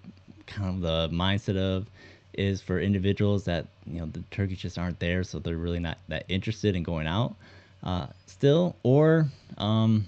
kind 0.46 0.68
of 0.68 0.80
the 0.80 1.14
mindset 1.14 1.56
of 1.56 1.86
is 2.34 2.60
for 2.60 2.78
individuals 2.78 3.44
that 3.44 3.66
you 3.86 3.98
know 3.98 4.06
the 4.06 4.22
turkeys 4.30 4.58
just 4.58 4.78
aren't 4.78 5.00
there, 5.00 5.24
so 5.24 5.38
they're 5.38 5.56
really 5.56 5.80
not 5.80 5.98
that 6.08 6.24
interested 6.28 6.76
in 6.76 6.82
going 6.82 7.06
out 7.06 7.34
uh, 7.82 8.06
still, 8.26 8.76
or 8.82 9.26
um, 9.56 10.06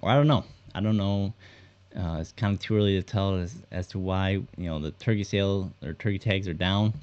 or 0.00 0.10
I 0.10 0.14
don't 0.14 0.28
know. 0.28 0.44
I 0.74 0.80
don't 0.80 0.96
know. 0.96 1.32
Uh, 1.96 2.18
it's 2.20 2.32
kind 2.32 2.54
of 2.54 2.60
too 2.60 2.76
early 2.76 2.94
to 2.94 3.02
tell 3.02 3.36
as, 3.36 3.54
as 3.70 3.86
to 3.88 3.98
why 3.98 4.30
you 4.30 4.46
know 4.56 4.78
the 4.78 4.92
turkey 4.92 5.24
sale 5.24 5.72
or 5.82 5.92
turkey 5.92 6.18
tags 6.18 6.48
are 6.48 6.54
down. 6.54 6.94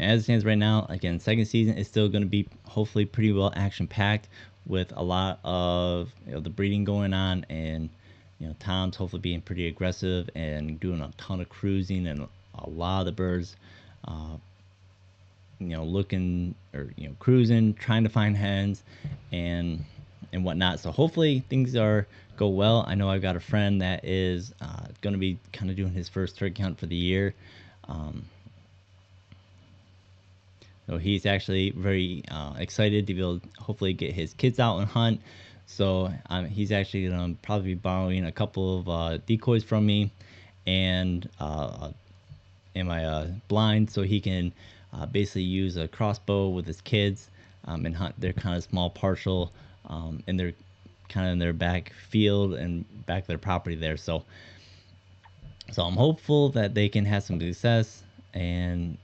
As 0.00 0.20
it 0.20 0.24
stands 0.24 0.44
right 0.44 0.58
now, 0.58 0.86
again, 0.88 1.18
second 1.18 1.46
season 1.46 1.76
is 1.76 1.88
still 1.88 2.08
going 2.08 2.22
to 2.22 2.28
be 2.28 2.48
hopefully 2.64 3.04
pretty 3.04 3.32
well 3.32 3.52
action 3.56 3.88
packed 3.88 4.28
with 4.64 4.92
a 4.96 5.02
lot 5.02 5.40
of 5.42 6.12
you 6.26 6.34
know, 6.34 6.40
the 6.40 6.50
breeding 6.50 6.84
going 6.84 7.12
on 7.12 7.44
and 7.48 7.88
you 8.38 8.46
know 8.46 8.54
Tom's 8.58 8.96
hopefully 8.96 9.20
being 9.20 9.40
pretty 9.40 9.66
aggressive 9.66 10.30
and 10.34 10.78
doing 10.78 11.00
a 11.00 11.10
ton 11.16 11.40
of 11.40 11.48
cruising 11.48 12.06
and 12.06 12.28
a 12.54 12.70
lot 12.70 13.00
of 13.00 13.06
the 13.06 13.12
birds 13.12 13.56
uh, 14.06 14.36
you 15.58 15.68
know 15.68 15.84
looking 15.84 16.54
or 16.74 16.92
you 16.96 17.08
know 17.08 17.14
cruising 17.18 17.74
trying 17.74 18.04
to 18.04 18.08
find 18.08 18.36
hens 18.36 18.82
and 19.32 19.84
and 20.32 20.44
whatnot. 20.44 20.80
So 20.80 20.90
hopefully 20.90 21.42
things 21.48 21.74
are 21.76 22.06
go 22.36 22.48
well. 22.48 22.84
I 22.86 22.94
know 22.94 23.08
i've 23.10 23.22
got 23.22 23.36
a 23.36 23.40
friend 23.40 23.82
that 23.82 24.04
is 24.04 24.52
uh, 24.60 24.86
going 25.00 25.14
to 25.14 25.18
be 25.18 25.38
kind 25.52 25.70
of 25.70 25.76
doing 25.76 25.92
his 25.92 26.08
first 26.08 26.36
turkey 26.36 26.62
hunt 26.62 26.78
for 26.78 26.86
the 26.86 26.96
year. 26.96 27.34
Um, 27.88 28.24
so 30.86 30.96
he's 30.98 31.26
actually 31.26 31.70
very 31.70 32.22
uh, 32.30 32.54
excited 32.58 33.06
to 33.08 33.14
be 33.14 33.20
able 33.20 33.40
to 33.40 33.48
hopefully 33.58 33.92
get 33.92 34.14
his 34.14 34.32
kids 34.34 34.58
out 34.58 34.78
and 34.78 34.86
hunt 34.86 35.20
so 35.68 36.10
um, 36.30 36.46
he's 36.46 36.72
actually 36.72 37.08
going 37.08 37.36
to 37.36 37.42
probably 37.42 37.74
be 37.74 37.80
borrowing 37.80 38.24
a 38.24 38.32
couple 38.32 38.78
of 38.78 38.88
uh, 38.88 39.18
decoys 39.26 39.62
from 39.62 39.84
me 39.86 40.10
and 40.66 41.28
uh, 41.38 41.90
in 42.74 42.86
my 42.86 43.04
uh, 43.04 43.26
blind 43.48 43.90
so 43.90 44.02
he 44.02 44.18
can 44.20 44.52
uh, 44.92 45.04
basically 45.06 45.42
use 45.42 45.76
a 45.76 45.86
crossbow 45.86 46.48
with 46.48 46.66
his 46.66 46.80
kids 46.80 47.28
um, 47.66 47.84
and 47.84 47.94
hunt 47.94 48.18
their 48.18 48.32
kind 48.32 48.56
of 48.56 48.64
small 48.64 48.88
partial 48.88 49.52
um, 49.88 50.22
in 50.26 50.36
their 50.36 50.52
kind 51.08 51.26
of 51.26 51.32
in 51.34 51.38
their 51.38 51.52
back 51.52 51.92
field 51.92 52.54
and 52.54 52.84
back 53.06 53.26
their 53.26 53.38
property 53.38 53.76
there. 53.76 53.96
So, 53.96 54.24
so 55.70 55.82
I'm 55.82 55.96
hopeful 55.96 56.48
that 56.50 56.74
they 56.74 56.88
can 56.88 57.04
have 57.04 57.22
some 57.22 57.40
success. 57.40 58.02
And 58.32 58.96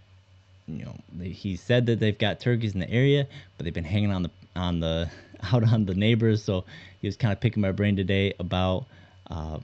you 0.66 0.84
know, 0.86 0.96
he 1.22 1.56
said 1.56 1.86
that 1.86 2.00
they've 2.00 2.16
got 2.16 2.40
turkeys 2.40 2.72
in 2.72 2.80
the 2.80 2.90
area, 2.90 3.26
but 3.56 3.64
they've 3.64 3.74
been 3.74 3.84
hanging 3.84 4.10
on 4.10 4.22
the 4.22 4.30
on 4.56 4.80
the 4.80 5.10
out 5.52 5.64
on 5.72 5.86
the 5.86 5.94
neighbors. 5.94 6.42
So 6.42 6.64
he 7.00 7.08
was 7.08 7.16
kind 7.16 7.32
of 7.32 7.40
picking 7.40 7.60
my 7.60 7.72
brain 7.72 7.96
today 7.96 8.34
about 8.38 8.86
uh, 9.30 9.58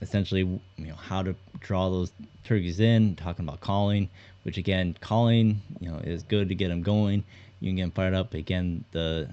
essentially 0.00 0.40
you 0.76 0.86
know 0.86 0.94
how 0.94 1.22
to 1.22 1.34
draw 1.60 1.88
those 1.88 2.12
turkeys 2.44 2.80
in 2.80 3.16
talking 3.16 3.46
about 3.46 3.60
calling 3.60 4.08
which 4.48 4.56
again 4.56 4.96
calling 5.00 5.60
you 5.80 5.90
know 5.90 5.98
is 5.98 6.22
good 6.22 6.48
to 6.48 6.54
get 6.54 6.68
them 6.68 6.82
going. 6.82 7.22
You 7.60 7.68
can 7.68 7.76
get 7.76 7.82
them 7.82 7.90
fired 7.90 8.14
up. 8.14 8.32
Again 8.34 8.84
the 8.92 9.28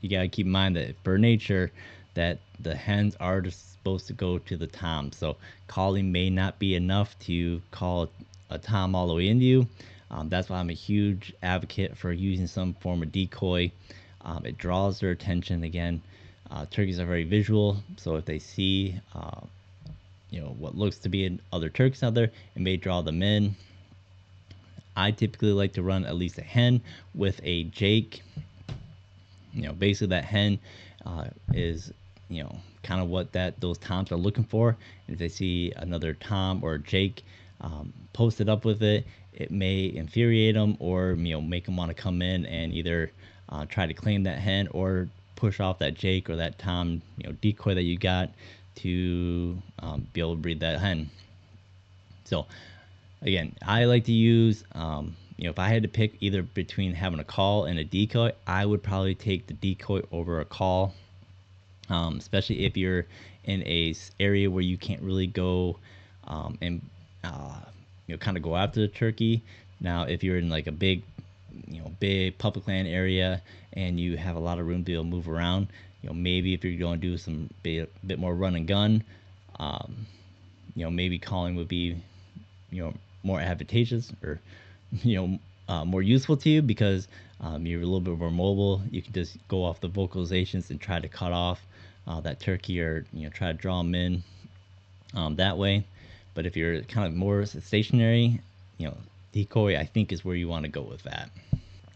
you 0.00 0.08
got 0.08 0.22
to 0.22 0.28
keep 0.28 0.46
in 0.46 0.52
mind 0.52 0.76
that 0.76 0.94
for 1.02 1.18
nature 1.18 1.72
that 2.14 2.38
the 2.60 2.74
hens 2.74 3.16
are 3.18 3.40
just 3.40 3.72
supposed 3.72 4.06
to 4.06 4.12
go 4.12 4.38
to 4.38 4.56
the 4.56 4.66
tom. 4.66 5.10
So 5.12 5.36
calling 5.66 6.12
may 6.12 6.30
not 6.30 6.58
be 6.58 6.74
enough 6.76 7.18
to 7.20 7.60
call 7.70 8.10
a 8.50 8.58
tom 8.58 8.94
all 8.94 9.08
the 9.08 9.14
way 9.14 9.28
into 9.28 9.44
you. 9.44 9.66
Um, 10.10 10.28
that's 10.28 10.48
why 10.48 10.58
i'm 10.58 10.70
a 10.70 10.74
huge 10.74 11.34
advocate 11.42 11.96
for 11.98 12.12
using 12.12 12.46
some 12.46 12.74
form 12.74 13.02
of 13.02 13.12
decoy 13.12 13.70
um, 14.28 14.44
it 14.44 14.58
draws 14.58 15.00
their 15.00 15.10
attention 15.10 15.64
again 15.64 16.00
uh, 16.50 16.64
turkeys 16.70 17.00
are 17.00 17.06
very 17.06 17.24
visual 17.24 17.76
so 17.96 18.16
if 18.16 18.24
they 18.24 18.38
see 18.38 18.94
uh, 19.14 19.40
you 20.30 20.40
know 20.40 20.54
what 20.58 20.76
looks 20.76 20.98
to 20.98 21.08
be 21.08 21.38
other 21.52 21.68
turkeys 21.68 22.02
out 22.02 22.14
there 22.14 22.30
it 22.54 22.62
may 22.62 22.76
draw 22.76 23.00
them 23.02 23.22
in. 23.22 23.54
I 24.96 25.12
typically 25.12 25.52
like 25.52 25.72
to 25.74 25.82
run 25.82 26.04
at 26.04 26.16
least 26.16 26.38
a 26.38 26.42
hen 26.42 26.80
with 27.14 27.40
a 27.44 27.64
Jake. 27.64 28.22
You 29.52 29.62
know, 29.62 29.72
basically 29.72 30.08
that 30.08 30.24
hen 30.24 30.58
uh, 31.06 31.26
is 31.52 31.92
you 32.28 32.42
know 32.42 32.56
kind 32.82 33.00
of 33.00 33.08
what 33.08 33.32
that 33.32 33.60
those 33.60 33.78
toms 33.78 34.12
are 34.12 34.16
looking 34.16 34.44
for. 34.44 34.76
And 35.06 35.14
if 35.14 35.18
they 35.18 35.28
see 35.28 35.72
another 35.76 36.14
tom 36.14 36.60
or 36.62 36.78
Jake 36.78 37.22
um, 37.60 37.92
posted 38.12 38.48
up 38.48 38.64
with 38.64 38.82
it, 38.82 39.06
it 39.32 39.50
may 39.50 39.86
infuriate 39.86 40.56
them 40.56 40.76
or 40.80 41.12
you 41.12 41.34
know 41.34 41.40
make 41.40 41.64
them 41.66 41.76
want 41.76 41.90
to 41.90 41.94
come 41.94 42.20
in 42.20 42.44
and 42.46 42.72
either 42.74 43.12
uh, 43.48 43.64
try 43.66 43.86
to 43.86 43.94
claim 43.94 44.24
that 44.24 44.38
hen 44.38 44.68
or 44.68 45.08
push 45.36 45.60
off 45.60 45.78
that 45.78 45.94
Jake 45.94 46.28
or 46.28 46.36
that 46.36 46.58
tom 46.58 47.00
you 47.16 47.28
know 47.28 47.36
decoy 47.40 47.74
that 47.74 47.82
you 47.82 47.96
got 47.96 48.30
to 48.76 49.58
um, 49.80 50.06
be 50.12 50.20
able 50.20 50.34
to 50.34 50.40
breed 50.40 50.60
that 50.60 50.80
hen. 50.80 51.10
So 52.24 52.46
again, 53.22 53.54
I 53.62 53.84
like 53.84 54.04
to 54.04 54.12
use, 54.12 54.64
um, 54.72 55.16
you 55.36 55.44
know, 55.44 55.50
if 55.50 55.58
I 55.58 55.68
had 55.68 55.82
to 55.82 55.88
pick 55.88 56.14
either 56.20 56.42
between 56.42 56.92
having 56.92 57.20
a 57.20 57.24
call 57.24 57.64
and 57.64 57.78
a 57.78 57.84
decoy, 57.84 58.32
I 58.46 58.64
would 58.66 58.82
probably 58.82 59.14
take 59.14 59.46
the 59.46 59.54
decoy 59.54 60.02
over 60.12 60.40
a 60.40 60.44
call, 60.44 60.94
um, 61.88 62.18
especially 62.18 62.64
if 62.64 62.76
you're 62.76 63.06
in 63.44 63.62
a 63.66 63.94
area 64.20 64.50
where 64.50 64.62
you 64.62 64.76
can't 64.76 65.02
really 65.02 65.26
go 65.26 65.78
um, 66.26 66.58
and 66.60 66.82
uh, 67.24 67.56
you 68.06 68.14
know 68.14 68.18
kind 68.18 68.36
of 68.36 68.42
go 68.42 68.56
after 68.56 68.80
the 68.80 68.88
turkey. 68.88 69.42
Now, 69.80 70.02
if 70.02 70.22
you're 70.22 70.38
in 70.38 70.50
like 70.50 70.66
a 70.66 70.72
big, 70.72 71.02
you 71.66 71.80
know, 71.80 71.92
big 72.00 72.38
public 72.38 72.66
land 72.68 72.88
area 72.88 73.42
and 73.72 73.98
you 73.98 74.16
have 74.16 74.36
a 74.36 74.40
lot 74.40 74.58
of 74.58 74.66
room 74.66 74.80
to 74.80 74.84
be 74.84 74.94
able 74.94 75.04
to 75.04 75.10
move 75.10 75.28
around, 75.28 75.68
you 76.02 76.08
know, 76.08 76.14
maybe 76.14 76.54
if 76.54 76.64
you're 76.64 76.78
going 76.78 77.00
to 77.00 77.06
do 77.06 77.16
some 77.16 77.50
bit, 77.62 77.92
bit 78.06 78.18
more 78.18 78.34
run 78.34 78.56
and 78.56 78.66
gun, 78.66 79.02
um, 79.58 80.06
you 80.74 80.84
know, 80.84 80.90
maybe 80.90 81.18
calling 81.18 81.56
would 81.56 81.68
be, 81.68 81.96
you 82.70 82.82
know, 82.82 82.94
more 83.22 83.40
advantageous 83.40 84.12
or, 84.22 84.40
you 85.02 85.16
know, 85.16 85.38
uh, 85.68 85.84
more 85.84 86.02
useful 86.02 86.36
to 86.36 86.48
you 86.48 86.62
because 86.62 87.08
um, 87.40 87.66
you're 87.66 87.82
a 87.82 87.84
little 87.84 88.00
bit 88.00 88.18
more 88.18 88.30
mobile. 88.30 88.82
You 88.90 89.02
can 89.02 89.12
just 89.12 89.36
go 89.48 89.64
off 89.64 89.80
the 89.80 89.88
vocalizations 89.88 90.70
and 90.70 90.80
try 90.80 90.98
to 90.98 91.08
cut 91.08 91.32
off 91.32 91.60
uh, 92.06 92.20
that 92.20 92.40
turkey 92.40 92.80
or, 92.80 93.04
you 93.12 93.24
know, 93.24 93.30
try 93.30 93.48
to 93.48 93.54
draw 93.54 93.78
them 93.78 93.94
in 93.94 94.22
um, 95.14 95.36
that 95.36 95.58
way. 95.58 95.84
But 96.34 96.46
if 96.46 96.56
you're 96.56 96.82
kind 96.82 97.06
of 97.06 97.14
more 97.14 97.44
stationary, 97.44 98.40
you 98.78 98.86
know, 98.86 98.96
decoy, 99.32 99.76
I 99.76 99.84
think 99.84 100.12
is 100.12 100.24
where 100.24 100.36
you 100.36 100.48
want 100.48 100.64
to 100.64 100.70
go 100.70 100.82
with 100.82 101.02
that 101.02 101.30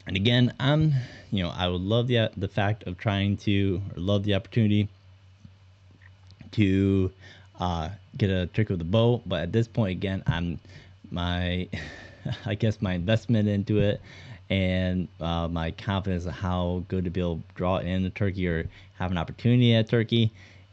and 0.07 0.17
again, 0.17 0.53
I'm, 0.59 0.95
you 1.31 1.43
know, 1.43 1.51
I 1.51 1.69
would 1.69 1.81
love 1.81 2.09
the 2.09 2.31
the 2.37 2.49
fact 2.49 2.85
of 2.87 2.99
trying 2.99 3.37
to, 3.39 3.81
or 3.95 4.01
love 4.01 4.25
the 4.25 4.35
opportunity 4.35 4.89
to 6.53 7.11
uh, 7.61 7.89
get 8.17 8.31
a 8.31 8.47
trick 8.47 8.69
with 8.69 8.79
the 8.79 8.85
bow. 8.85 9.23
But 9.27 9.43
at 9.43 9.53
this 9.53 9.69
point, 9.69 9.93
again, 9.93 10.23
I'm 10.27 10.59
my, 11.11 11.69
I 12.47 12.55
guess 12.55 12.81
my 12.83 12.95
investment 12.95 13.49
into 13.49 13.79
it 13.79 14.01
and 14.51 15.09
uh, 15.21 15.49
my 15.49 15.71
confidence 15.71 16.27
of 16.27 16.33
how 16.33 16.85
good 16.89 17.05
to 17.05 17.11
be 17.11 17.21
able 17.21 17.37
to 17.37 17.43
draw 17.55 17.79
in 17.79 18.03
the 18.03 18.11
turkey 18.11 18.47
or 18.47 18.69
have 18.99 19.11
an 19.11 19.19
opportunity 19.19 19.75
at 19.75 19.89
turkey 19.89 20.31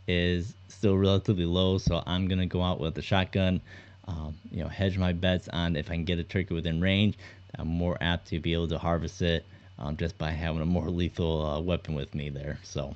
is 0.07 0.53
still 0.67 0.97
relatively 0.97 1.45
low. 1.45 1.77
So 1.77 2.03
I'm 2.05 2.27
gonna 2.27 2.45
go 2.45 2.61
out 2.61 2.79
with 2.79 2.95
the 2.95 3.01
shotgun. 3.01 3.61
Um, 4.07 4.35
you 4.51 4.63
know, 4.63 4.67
hedge 4.69 4.97
my 4.97 5.13
bets 5.13 5.47
on 5.49 5.75
if 5.75 5.91
I 5.91 5.93
can 5.93 6.03
get 6.03 6.17
a 6.17 6.23
turkey 6.23 6.55
within 6.55 6.81
range. 6.81 7.15
I'm 7.55 7.67
more 7.67 7.97
apt 8.01 8.27
to 8.29 8.39
be 8.39 8.53
able 8.53 8.67
to 8.69 8.77
harvest 8.77 9.21
it 9.21 9.45
um, 9.77 9.97
just 9.97 10.17
by 10.17 10.31
having 10.31 10.61
a 10.61 10.65
more 10.65 10.89
lethal 10.89 11.45
uh, 11.45 11.59
weapon 11.59 11.95
with 11.95 12.13
me 12.13 12.29
there. 12.29 12.59
So, 12.63 12.95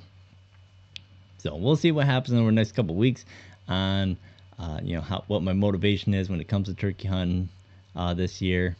so 1.38 1.56
we'll 1.56 1.76
see 1.76 1.92
what 1.92 2.06
happens 2.06 2.34
over 2.36 2.46
the 2.46 2.52
next 2.52 2.72
couple 2.72 2.94
weeks 2.94 3.24
on 3.68 4.16
uh, 4.58 4.78
you 4.82 4.94
know 4.94 5.02
how 5.02 5.24
what 5.26 5.42
my 5.42 5.52
motivation 5.52 6.14
is 6.14 6.28
when 6.28 6.40
it 6.40 6.48
comes 6.48 6.68
to 6.68 6.74
turkey 6.74 7.08
hunting 7.08 7.48
uh, 7.96 8.14
this 8.14 8.40
year. 8.40 8.76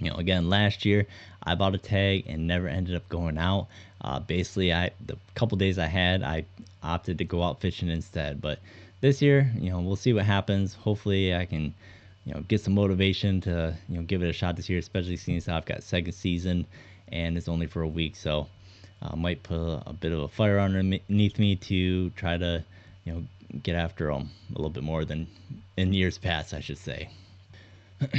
You 0.00 0.10
know, 0.10 0.16
again, 0.16 0.50
last 0.50 0.84
year 0.84 1.06
I 1.42 1.54
bought 1.54 1.74
a 1.74 1.78
tag 1.78 2.24
and 2.26 2.46
never 2.46 2.68
ended 2.68 2.96
up 2.96 3.08
going 3.08 3.38
out. 3.38 3.68
Uh, 4.00 4.18
basically, 4.20 4.72
I 4.72 4.90
the 5.06 5.16
couple 5.34 5.56
days 5.56 5.78
I 5.78 5.86
had, 5.86 6.22
I 6.22 6.44
opted 6.82 7.18
to 7.18 7.24
go 7.24 7.42
out 7.42 7.60
fishing 7.60 7.88
instead. 7.88 8.40
But 8.40 8.58
this 9.00 9.22
year, 9.22 9.50
you 9.58 9.70
know, 9.70 9.80
we'll 9.80 9.96
see 9.96 10.12
what 10.12 10.24
happens. 10.24 10.74
Hopefully, 10.74 11.34
I 11.34 11.46
can 11.46 11.74
you 12.24 12.34
know 12.34 12.40
get 12.40 12.60
some 12.60 12.74
motivation 12.74 13.40
to 13.42 13.76
you 13.88 13.96
know 13.96 14.02
give 14.02 14.22
it 14.22 14.28
a 14.28 14.32
shot 14.32 14.56
this 14.56 14.68
year, 14.68 14.78
especially 14.78 15.16
seeing 15.16 15.40
since 15.40 15.54
I've 15.54 15.66
got 15.66 15.82
second 15.82 16.12
season 16.12 16.66
and 17.08 17.36
it's 17.36 17.48
only 17.48 17.66
for 17.66 17.82
a 17.82 17.88
week, 17.88 18.16
so 18.16 18.46
I 19.02 19.12
uh, 19.12 19.16
might 19.16 19.42
put 19.42 19.82
a, 19.86 19.92
bit 19.92 20.12
of 20.12 20.20
a 20.20 20.28
fire 20.28 20.58
underneath 20.58 21.38
me 21.38 21.56
to 21.56 22.10
try 22.10 22.36
to 22.36 22.64
you 23.04 23.12
know 23.12 23.24
get 23.62 23.76
after 23.76 24.06
them 24.06 24.30
a 24.50 24.52
little 24.56 24.70
bit 24.70 24.82
more 24.82 25.04
than 25.04 25.26
in 25.76 25.92
years 25.92 26.18
past, 26.18 26.54
I 26.54 26.60
should 26.60 26.78
say. 26.78 27.08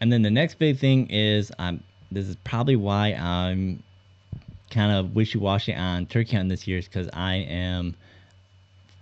and 0.00 0.12
then 0.12 0.22
the 0.22 0.30
next 0.30 0.58
big 0.58 0.78
thing 0.78 1.08
is 1.08 1.52
I'm 1.58 1.82
this 2.10 2.28
is 2.28 2.36
probably 2.44 2.76
why 2.76 3.14
I'm 3.14 3.82
kind 4.70 4.92
of 4.92 5.14
wishy-washy 5.14 5.74
on 5.74 6.06
turkey 6.06 6.36
hunting 6.36 6.48
this 6.48 6.66
year 6.66 6.78
is 6.78 6.86
because 6.86 7.08
I 7.12 7.36
am 7.36 7.94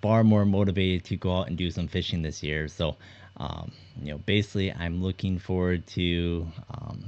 far 0.03 0.25
more 0.25 0.45
motivated 0.45 1.05
to 1.07 1.17
go 1.17 1.39
out 1.39 1.49
and 1.49 1.57
do 1.57 1.71
some 1.71 1.89
fishing 1.89 2.23
this 2.23 2.43
year. 2.43 2.69
So, 2.69 2.97
um, 3.41 3.73
you 4.03 4.13
know, 4.13 4.19
basically, 4.19 4.71
I'm 4.73 5.03
looking 5.03 5.39
forward 5.39 5.87
to, 5.89 6.47
um, 6.71 7.05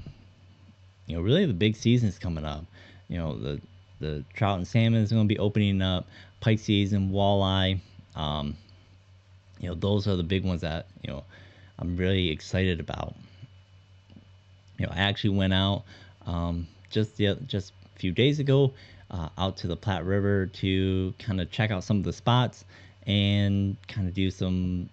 you 1.07 1.15
know, 1.15 1.23
really 1.23 1.45
the 1.45 1.53
big 1.53 1.77
seasons 1.77 2.19
coming 2.19 2.45
up. 2.45 2.65
You 3.09 3.19
know, 3.19 3.39
the 3.39 3.61
the 4.01 4.25
trout 4.35 4.57
and 4.57 4.67
salmon 4.67 5.03
is 5.03 5.13
going 5.13 5.29
to 5.29 5.33
be 5.33 5.39
opening 5.39 5.81
up, 5.83 6.07
pike 6.41 6.59
season, 6.59 7.11
walleye. 7.11 7.81
Um, 8.17 8.57
you 9.61 9.69
know, 9.69 9.75
those 9.75 10.09
are 10.09 10.17
the 10.17 10.23
big 10.23 10.45
ones 10.45 10.63
that 10.63 10.87
you 11.03 11.13
know 11.13 11.23
I'm 11.79 11.97
really 11.97 12.31
excited 12.31 12.81
about. 12.81 13.15
You 14.79 14.87
know, 14.87 14.93
I 14.93 15.01
actually 15.01 15.37
went 15.37 15.53
out 15.53 15.85
um, 16.27 16.67
just 16.91 17.17
the 17.19 17.37
just 17.47 17.73
a 17.95 17.99
few 17.99 18.11
days 18.11 18.41
ago 18.41 18.73
uh, 19.13 19.29
out 19.37 19.59
to 19.59 19.67
the 19.67 19.77
Platte 19.77 20.05
River 20.05 20.47
to 20.47 21.15
kind 21.19 21.41
of 21.41 21.51
check 21.51 21.71
out 21.71 21.85
some 21.85 21.99
of 21.99 22.05
the 22.05 22.13
spots 22.13 22.65
and 23.07 23.77
kind 23.89 24.09
of 24.09 24.15
do 24.15 24.31
some, 24.31 24.89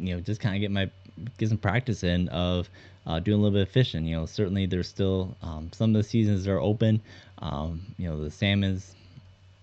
you 0.00 0.14
know, 0.14 0.20
just 0.20 0.40
kind 0.40 0.54
of 0.54 0.60
get 0.60 0.70
my 0.70 0.90
get 1.38 1.48
some 1.48 1.58
practice 1.58 2.02
in 2.02 2.28
of 2.28 2.68
uh, 3.06 3.20
doing 3.20 3.38
a 3.38 3.42
little 3.42 3.58
bit 3.58 3.68
of 3.68 3.72
fishing. 3.72 4.04
You 4.04 4.16
know, 4.16 4.26
certainly 4.26 4.66
there's 4.66 4.88
still 4.88 5.36
um, 5.42 5.70
some 5.72 5.94
of 5.94 6.02
the 6.02 6.08
seasons 6.08 6.46
are 6.48 6.58
open. 6.58 7.00
Um, 7.38 7.82
you 7.98 8.08
know, 8.08 8.22
the 8.22 8.30
salmon's 8.30 8.94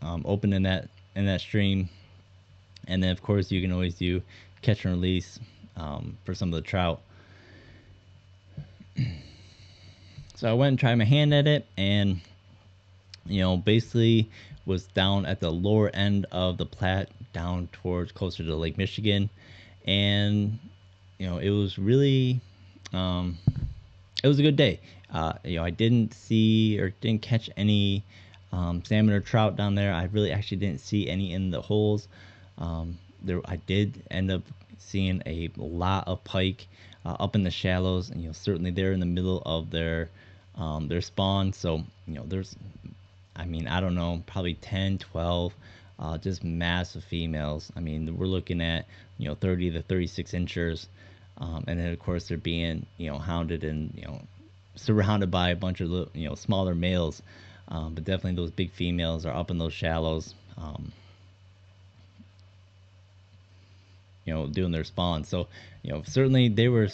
um, 0.01 0.23
open 0.25 0.53
in 0.53 0.63
that 0.63 0.89
in 1.15 1.25
that 1.25 1.41
stream, 1.41 1.89
and 2.87 3.01
then 3.01 3.11
of 3.11 3.21
course 3.21 3.51
you 3.51 3.61
can 3.61 3.71
always 3.71 3.95
do 3.95 4.21
catch 4.61 4.85
and 4.85 4.93
release 4.93 5.39
um, 5.75 6.17
for 6.25 6.33
some 6.33 6.49
of 6.49 6.55
the 6.55 6.61
trout. 6.61 7.01
so 10.35 10.49
I 10.49 10.53
went 10.53 10.69
and 10.69 10.79
tried 10.79 10.95
my 10.95 11.05
hand 11.05 11.33
at 11.33 11.47
it, 11.47 11.65
and 11.77 12.21
you 13.25 13.41
know, 13.41 13.57
basically 13.57 14.29
was 14.65 14.85
down 14.87 15.25
at 15.25 15.39
the 15.39 15.51
lower 15.51 15.89
end 15.89 16.25
of 16.31 16.57
the 16.57 16.65
Platte, 16.65 17.09
down 17.33 17.69
towards 17.71 18.11
closer 18.11 18.43
to 18.43 18.55
Lake 18.55 18.77
Michigan, 18.77 19.29
and 19.87 20.59
you 21.17 21.27
know, 21.27 21.37
it 21.37 21.49
was 21.49 21.79
really, 21.79 22.39
um, 22.93 23.37
it 24.23 24.27
was 24.27 24.39
a 24.39 24.43
good 24.43 24.55
day. 24.55 24.79
Uh, 25.11 25.33
you 25.43 25.57
know, 25.57 25.63
I 25.63 25.69
didn't 25.69 26.13
see 26.13 26.79
or 26.79 26.89
didn't 27.01 27.21
catch 27.21 27.49
any 27.57 28.03
um, 28.51 28.83
salmon 28.83 29.15
or 29.15 29.21
trout 29.21 29.55
down 29.55 29.75
there. 29.75 29.93
I 29.93 30.03
really 30.05 30.31
actually 30.31 30.57
didn't 30.57 30.81
see 30.81 31.09
any 31.09 31.33
in 31.33 31.49
the 31.49 31.61
holes. 31.61 32.07
Um, 32.57 32.97
there, 33.23 33.41
I 33.45 33.55
did 33.55 34.03
end 34.11 34.29
up 34.31 34.43
seeing 34.77 35.23
a 35.25 35.49
lot 35.57 36.07
of 36.07 36.23
pike 36.23 36.67
uh, 37.05 37.15
up 37.19 37.35
in 37.35 37.43
the 37.43 37.51
shallows, 37.51 38.09
and 38.09 38.21
you 38.21 38.27
know, 38.27 38.33
certainly 38.33 38.71
they're 38.71 38.91
in 38.91 38.99
the 38.99 39.05
middle 39.05 39.41
of 39.45 39.71
their 39.71 40.09
um, 40.55 40.87
their 40.87 41.01
spawn. 41.01 41.53
So 41.53 41.83
you 42.05 42.15
know, 42.15 42.23
there's 42.27 42.55
I 43.37 43.45
mean, 43.45 43.67
I 43.67 43.79
don't 43.79 43.95
know, 43.95 44.23
probably 44.25 44.55
10, 44.55 44.97
12, 44.97 45.53
uh, 45.99 46.17
just 46.17 46.43
massive 46.43 47.03
females. 47.03 47.71
I 47.75 47.79
mean, 47.79 48.17
we're 48.17 48.25
looking 48.25 48.61
at, 48.61 48.85
you 49.17 49.27
know, 49.27 49.35
30 49.35 49.71
to 49.71 49.81
36 49.81 50.33
inches. 50.33 50.87
Um, 51.37 51.63
and 51.67 51.79
then, 51.79 51.93
of 51.93 51.99
course, 51.99 52.27
they're 52.27 52.37
being, 52.37 52.85
you 52.97 53.11
know, 53.11 53.19
hounded 53.19 53.63
and, 53.63 53.93
you 53.95 54.03
know, 54.03 54.21
surrounded 54.75 55.31
by 55.31 55.49
a 55.49 55.55
bunch 55.55 55.81
of, 55.81 55.89
little, 55.89 56.09
you 56.13 56.27
know, 56.27 56.35
smaller 56.35 56.75
males. 56.75 57.21
Um, 57.67 57.93
but 57.93 58.05
definitely 58.05 58.35
those 58.35 58.51
big 58.51 58.71
females 58.71 59.25
are 59.25 59.35
up 59.35 59.51
in 59.51 59.57
those 59.57 59.73
shallows, 59.73 60.33
um, 60.57 60.91
you 64.25 64.33
know, 64.33 64.47
doing 64.47 64.71
their 64.71 64.83
spawn. 64.83 65.23
So, 65.25 65.47
you 65.83 65.91
know, 65.91 66.03
certainly 66.05 66.49
they 66.49 66.69
were 66.69 66.87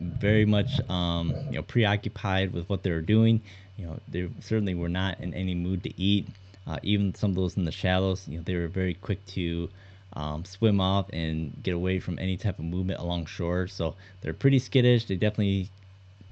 very 0.00 0.44
much, 0.44 0.78
um, 0.90 1.34
you 1.46 1.56
know, 1.56 1.62
preoccupied 1.62 2.52
with 2.52 2.68
what 2.68 2.82
they 2.82 2.90
were 2.90 3.00
doing 3.00 3.40
you 3.76 3.86
know, 3.86 3.98
they 4.08 4.28
certainly 4.40 4.74
were 4.74 4.88
not 4.88 5.20
in 5.20 5.34
any 5.34 5.54
mood 5.54 5.82
to 5.84 6.00
eat. 6.00 6.26
Uh, 6.66 6.78
even 6.82 7.14
some 7.14 7.30
of 7.30 7.36
those 7.36 7.56
in 7.56 7.64
the 7.64 7.72
shallows, 7.72 8.26
you 8.26 8.38
know, 8.38 8.42
they 8.44 8.56
were 8.56 8.68
very 8.68 8.94
quick 8.94 9.24
to 9.26 9.68
um, 10.12 10.44
swim 10.44 10.80
off 10.80 11.06
and 11.12 11.52
get 11.62 11.74
away 11.74 12.00
from 12.00 12.18
any 12.18 12.36
type 12.36 12.58
of 12.58 12.64
movement 12.64 13.00
along 13.00 13.26
shore. 13.26 13.66
So 13.66 13.94
they're 14.20 14.32
pretty 14.32 14.58
skittish. 14.58 15.06
They 15.06 15.16
definitely, 15.16 15.70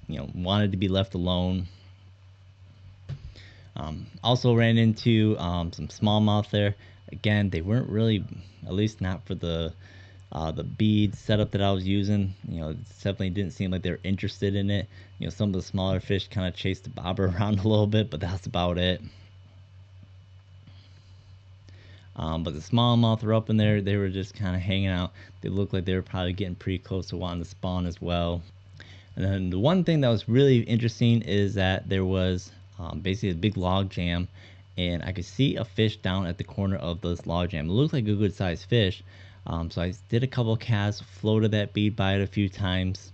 you 0.08 0.18
know, 0.18 0.28
wanted 0.34 0.72
to 0.72 0.76
be 0.76 0.88
left 0.88 1.14
alone. 1.14 1.66
Um, 3.76 4.06
also 4.22 4.54
ran 4.54 4.78
into 4.78 5.37
um, 5.38 5.72
some 5.72 5.88
smallmouth 5.88 6.50
there. 6.50 6.74
Again, 7.12 7.50
they 7.50 7.60
weren't 7.60 7.88
really, 7.88 8.24
at 8.66 8.72
least 8.72 9.00
not 9.00 9.26
for 9.26 9.34
the 9.34 9.72
uh, 10.34 10.50
the 10.50 10.64
bead 10.64 11.14
setup 11.14 11.52
that 11.52 11.62
I 11.62 11.70
was 11.70 11.87
using, 11.87 12.34
you 12.48 12.60
know, 12.60 12.72
definitely 12.72 13.30
didn't 13.30 13.52
seem 13.52 13.70
like 13.70 13.82
they 13.82 13.92
were 13.92 14.00
interested 14.02 14.56
in 14.56 14.68
it. 14.68 14.88
You 15.18 15.26
know, 15.26 15.30
some 15.30 15.50
of 15.50 15.54
the 15.54 15.62
smaller 15.62 16.00
fish 16.00 16.26
kind 16.28 16.48
of 16.48 16.56
chased 16.56 16.84
the 16.84 16.90
bobber 16.90 17.26
around 17.38 17.60
a 17.60 17.68
little 17.68 17.87
bit, 17.87 18.10
but 18.10 18.20
that's 18.20 18.46
about 18.46 18.76
it. 18.76 19.00
Um, 22.16 22.44
but 22.44 22.55
the 22.55 22.61
smallmouth 22.61 23.22
were 23.22 23.35
up 23.35 23.50
in 23.50 23.57
there. 23.57 23.81
They 23.81 23.96
were 23.96 24.09
just 24.09 24.35
kind 24.35 24.55
of 24.55 24.62
hanging 24.62 24.88
out. 24.88 25.12
They 25.40 25.48
looked 25.48 25.72
like 25.72 25.85
they 25.85 25.94
were 25.94 26.03
probably 26.03 26.33
getting 26.33 26.55
pretty 26.55 26.79
close 26.79 27.09
to 27.09 27.16
wanting 27.16 27.42
to 27.42 27.48
spawn 27.48 27.87
as 27.87 28.00
well. 28.00 28.42
And 29.16 29.24
then 29.24 29.50
the 29.50 29.59
one 29.59 29.85
thing 29.85 30.00
that 30.00 30.09
was 30.09 30.29
really 30.29 30.59
interesting 30.61 31.22
is 31.22 31.55
that 31.55 31.88
there 31.88 32.05
was 32.05 32.50
um, 32.79 33.00
basically 33.00 33.31
a 33.31 33.35
big 33.35 33.57
log 33.57 33.90
jam, 33.90 34.29
and 34.77 35.03
I 35.03 35.12
could 35.12 35.24
see 35.24 35.57
a 35.57 35.64
fish 35.64 35.96
down 35.98 36.27
at 36.27 36.38
the 36.38 36.44
corner 36.44 36.77
of 36.77 37.00
this 37.00 37.27
log 37.27 37.50
jam. 37.50 37.68
It 37.68 37.72
looked 37.72 37.92
like 37.92 38.09
a 38.09 38.14
good 38.14 38.35
sized 38.35 38.68
fish, 38.68 39.03
um, 39.46 39.70
so 39.70 39.83
I 39.83 39.92
did 40.09 40.24
a 40.24 40.29
couple 40.29 40.57
casts, 40.57 41.00
floated 41.20 41.53
that 41.53 41.72
bead 41.72 41.94
by 41.94 42.14
it 42.14 42.22
a 42.22 42.27
few 42.27 42.48
times. 42.48 43.12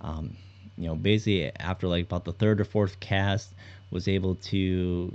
Um, 0.00 0.36
you 0.78 0.88
know, 0.88 0.94
basically 0.94 1.52
after 1.56 1.86
like 1.86 2.06
about 2.06 2.24
the 2.24 2.32
third 2.32 2.60
or 2.60 2.64
fourth 2.64 2.98
cast, 3.00 3.52
was 3.90 4.08
able 4.08 4.36
to 4.36 5.14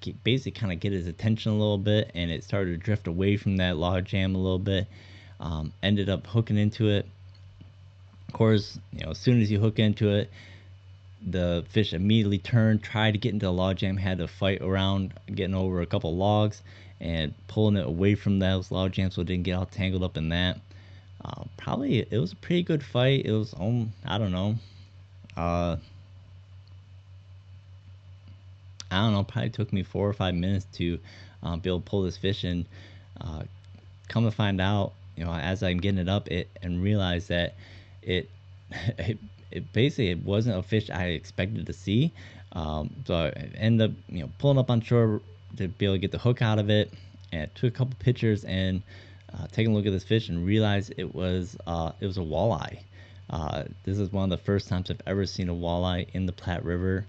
get, 0.00 0.22
basically 0.24 0.52
kind 0.52 0.72
of 0.72 0.80
get 0.80 0.92
his 0.92 1.06
attention 1.06 1.52
a 1.52 1.58
little 1.58 1.78
bit, 1.78 2.10
and 2.14 2.30
it 2.30 2.44
started 2.44 2.72
to 2.72 2.76
drift 2.76 3.06
away 3.06 3.36
from 3.36 3.56
that 3.58 3.76
log 3.76 4.04
jam 4.04 4.34
a 4.34 4.38
little 4.38 4.58
bit. 4.58 4.86
Um, 5.40 5.72
ended 5.82 6.08
up 6.08 6.26
hooking 6.26 6.56
into 6.58 6.88
it. 6.88 7.06
Of 8.28 8.34
course, 8.34 8.78
you 8.92 9.04
know, 9.04 9.12
as 9.12 9.18
soon 9.18 9.40
as 9.40 9.50
you 9.50 9.58
hook 9.60 9.78
into 9.78 10.08
it, 10.08 10.30
the 11.26 11.64
fish 11.70 11.92
immediately 11.92 12.38
turned, 12.38 12.82
tried 12.82 13.12
to 13.12 13.18
get 13.18 13.32
into 13.32 13.46
the 13.46 13.52
log 13.52 13.76
jam, 13.76 13.96
had 13.96 14.18
to 14.18 14.28
fight 14.28 14.60
around 14.60 15.14
getting 15.32 15.54
over 15.54 15.80
a 15.80 15.86
couple 15.86 16.16
logs, 16.16 16.62
and 17.00 17.34
pulling 17.46 17.76
it 17.76 17.86
away 17.86 18.14
from 18.14 18.38
those 18.38 18.70
log 18.70 18.92
jams 18.92 19.14
so 19.14 19.22
it 19.22 19.26
didn't 19.26 19.44
get 19.44 19.54
all 19.54 19.66
tangled 19.66 20.02
up 20.02 20.16
in 20.16 20.28
that. 20.30 20.58
Uh, 21.24 21.44
probably 21.56 21.98
it 21.98 22.18
was 22.18 22.32
a 22.32 22.36
pretty 22.36 22.62
good 22.62 22.82
fight. 22.82 23.24
It 23.24 23.32
was 23.32 23.54
um 23.58 23.92
I 24.04 24.18
don't 24.18 24.32
know. 24.32 24.56
Uh, 25.36 25.76
I 28.90 29.02
don't 29.02 29.12
know. 29.12 29.24
Probably 29.24 29.50
took 29.50 29.72
me 29.72 29.82
four 29.82 30.08
or 30.08 30.12
five 30.12 30.34
minutes 30.34 30.66
to 30.74 30.98
uh, 31.42 31.56
be 31.56 31.70
able 31.70 31.80
to 31.80 31.84
pull 31.84 32.02
this 32.02 32.16
fish 32.16 32.44
and 32.44 32.66
uh, 33.20 33.42
come 34.08 34.24
to 34.24 34.30
find 34.30 34.60
out, 34.60 34.92
you 35.16 35.24
know, 35.24 35.32
as 35.32 35.62
I'm 35.62 35.78
getting 35.78 35.98
it 35.98 36.08
up, 36.08 36.28
it 36.28 36.48
and 36.62 36.82
realize 36.82 37.28
that 37.28 37.54
it, 38.02 38.30
it 38.98 39.18
it 39.50 39.72
basically 39.72 40.10
it 40.10 40.24
wasn't 40.24 40.58
a 40.58 40.62
fish 40.62 40.90
I 40.90 41.06
expected 41.06 41.66
to 41.66 41.72
see. 41.72 42.12
Um, 42.52 42.90
so 43.06 43.14
I 43.14 43.28
ended 43.56 43.90
up 43.90 43.96
you 44.08 44.20
know 44.20 44.30
pulling 44.38 44.58
up 44.58 44.70
on 44.70 44.80
shore 44.80 45.20
to 45.56 45.68
be 45.68 45.86
able 45.86 45.94
to 45.94 45.98
get 45.98 46.12
the 46.12 46.18
hook 46.18 46.42
out 46.42 46.58
of 46.58 46.70
it. 46.70 46.92
And 47.30 47.54
took 47.54 47.74
a 47.74 47.76
couple 47.76 47.94
pictures 47.98 48.44
and 48.44 48.82
uh, 49.34 49.46
taking 49.52 49.72
a 49.72 49.76
look 49.76 49.84
at 49.84 49.92
this 49.92 50.04
fish 50.04 50.30
and 50.30 50.46
realized 50.46 50.94
it 50.96 51.14
was 51.14 51.56
uh, 51.66 51.92
it 52.00 52.06
was 52.06 52.16
a 52.16 52.22
walleye. 52.22 52.78
Uh, 53.30 53.64
this 53.84 53.98
is 53.98 54.10
one 54.10 54.24
of 54.24 54.30
the 54.30 54.42
first 54.42 54.68
times 54.68 54.90
I've 54.90 55.02
ever 55.06 55.26
seen 55.26 55.50
a 55.50 55.54
walleye 55.54 56.06
in 56.14 56.24
the 56.24 56.32
Platte 56.32 56.64
River, 56.64 57.06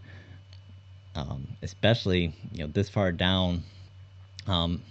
um, 1.20 1.48
especially 1.62 2.34
you 2.52 2.60
know 2.60 2.68
this 2.68 2.90
far 2.90 3.12
down. 3.12 3.64
Um, 4.48 4.82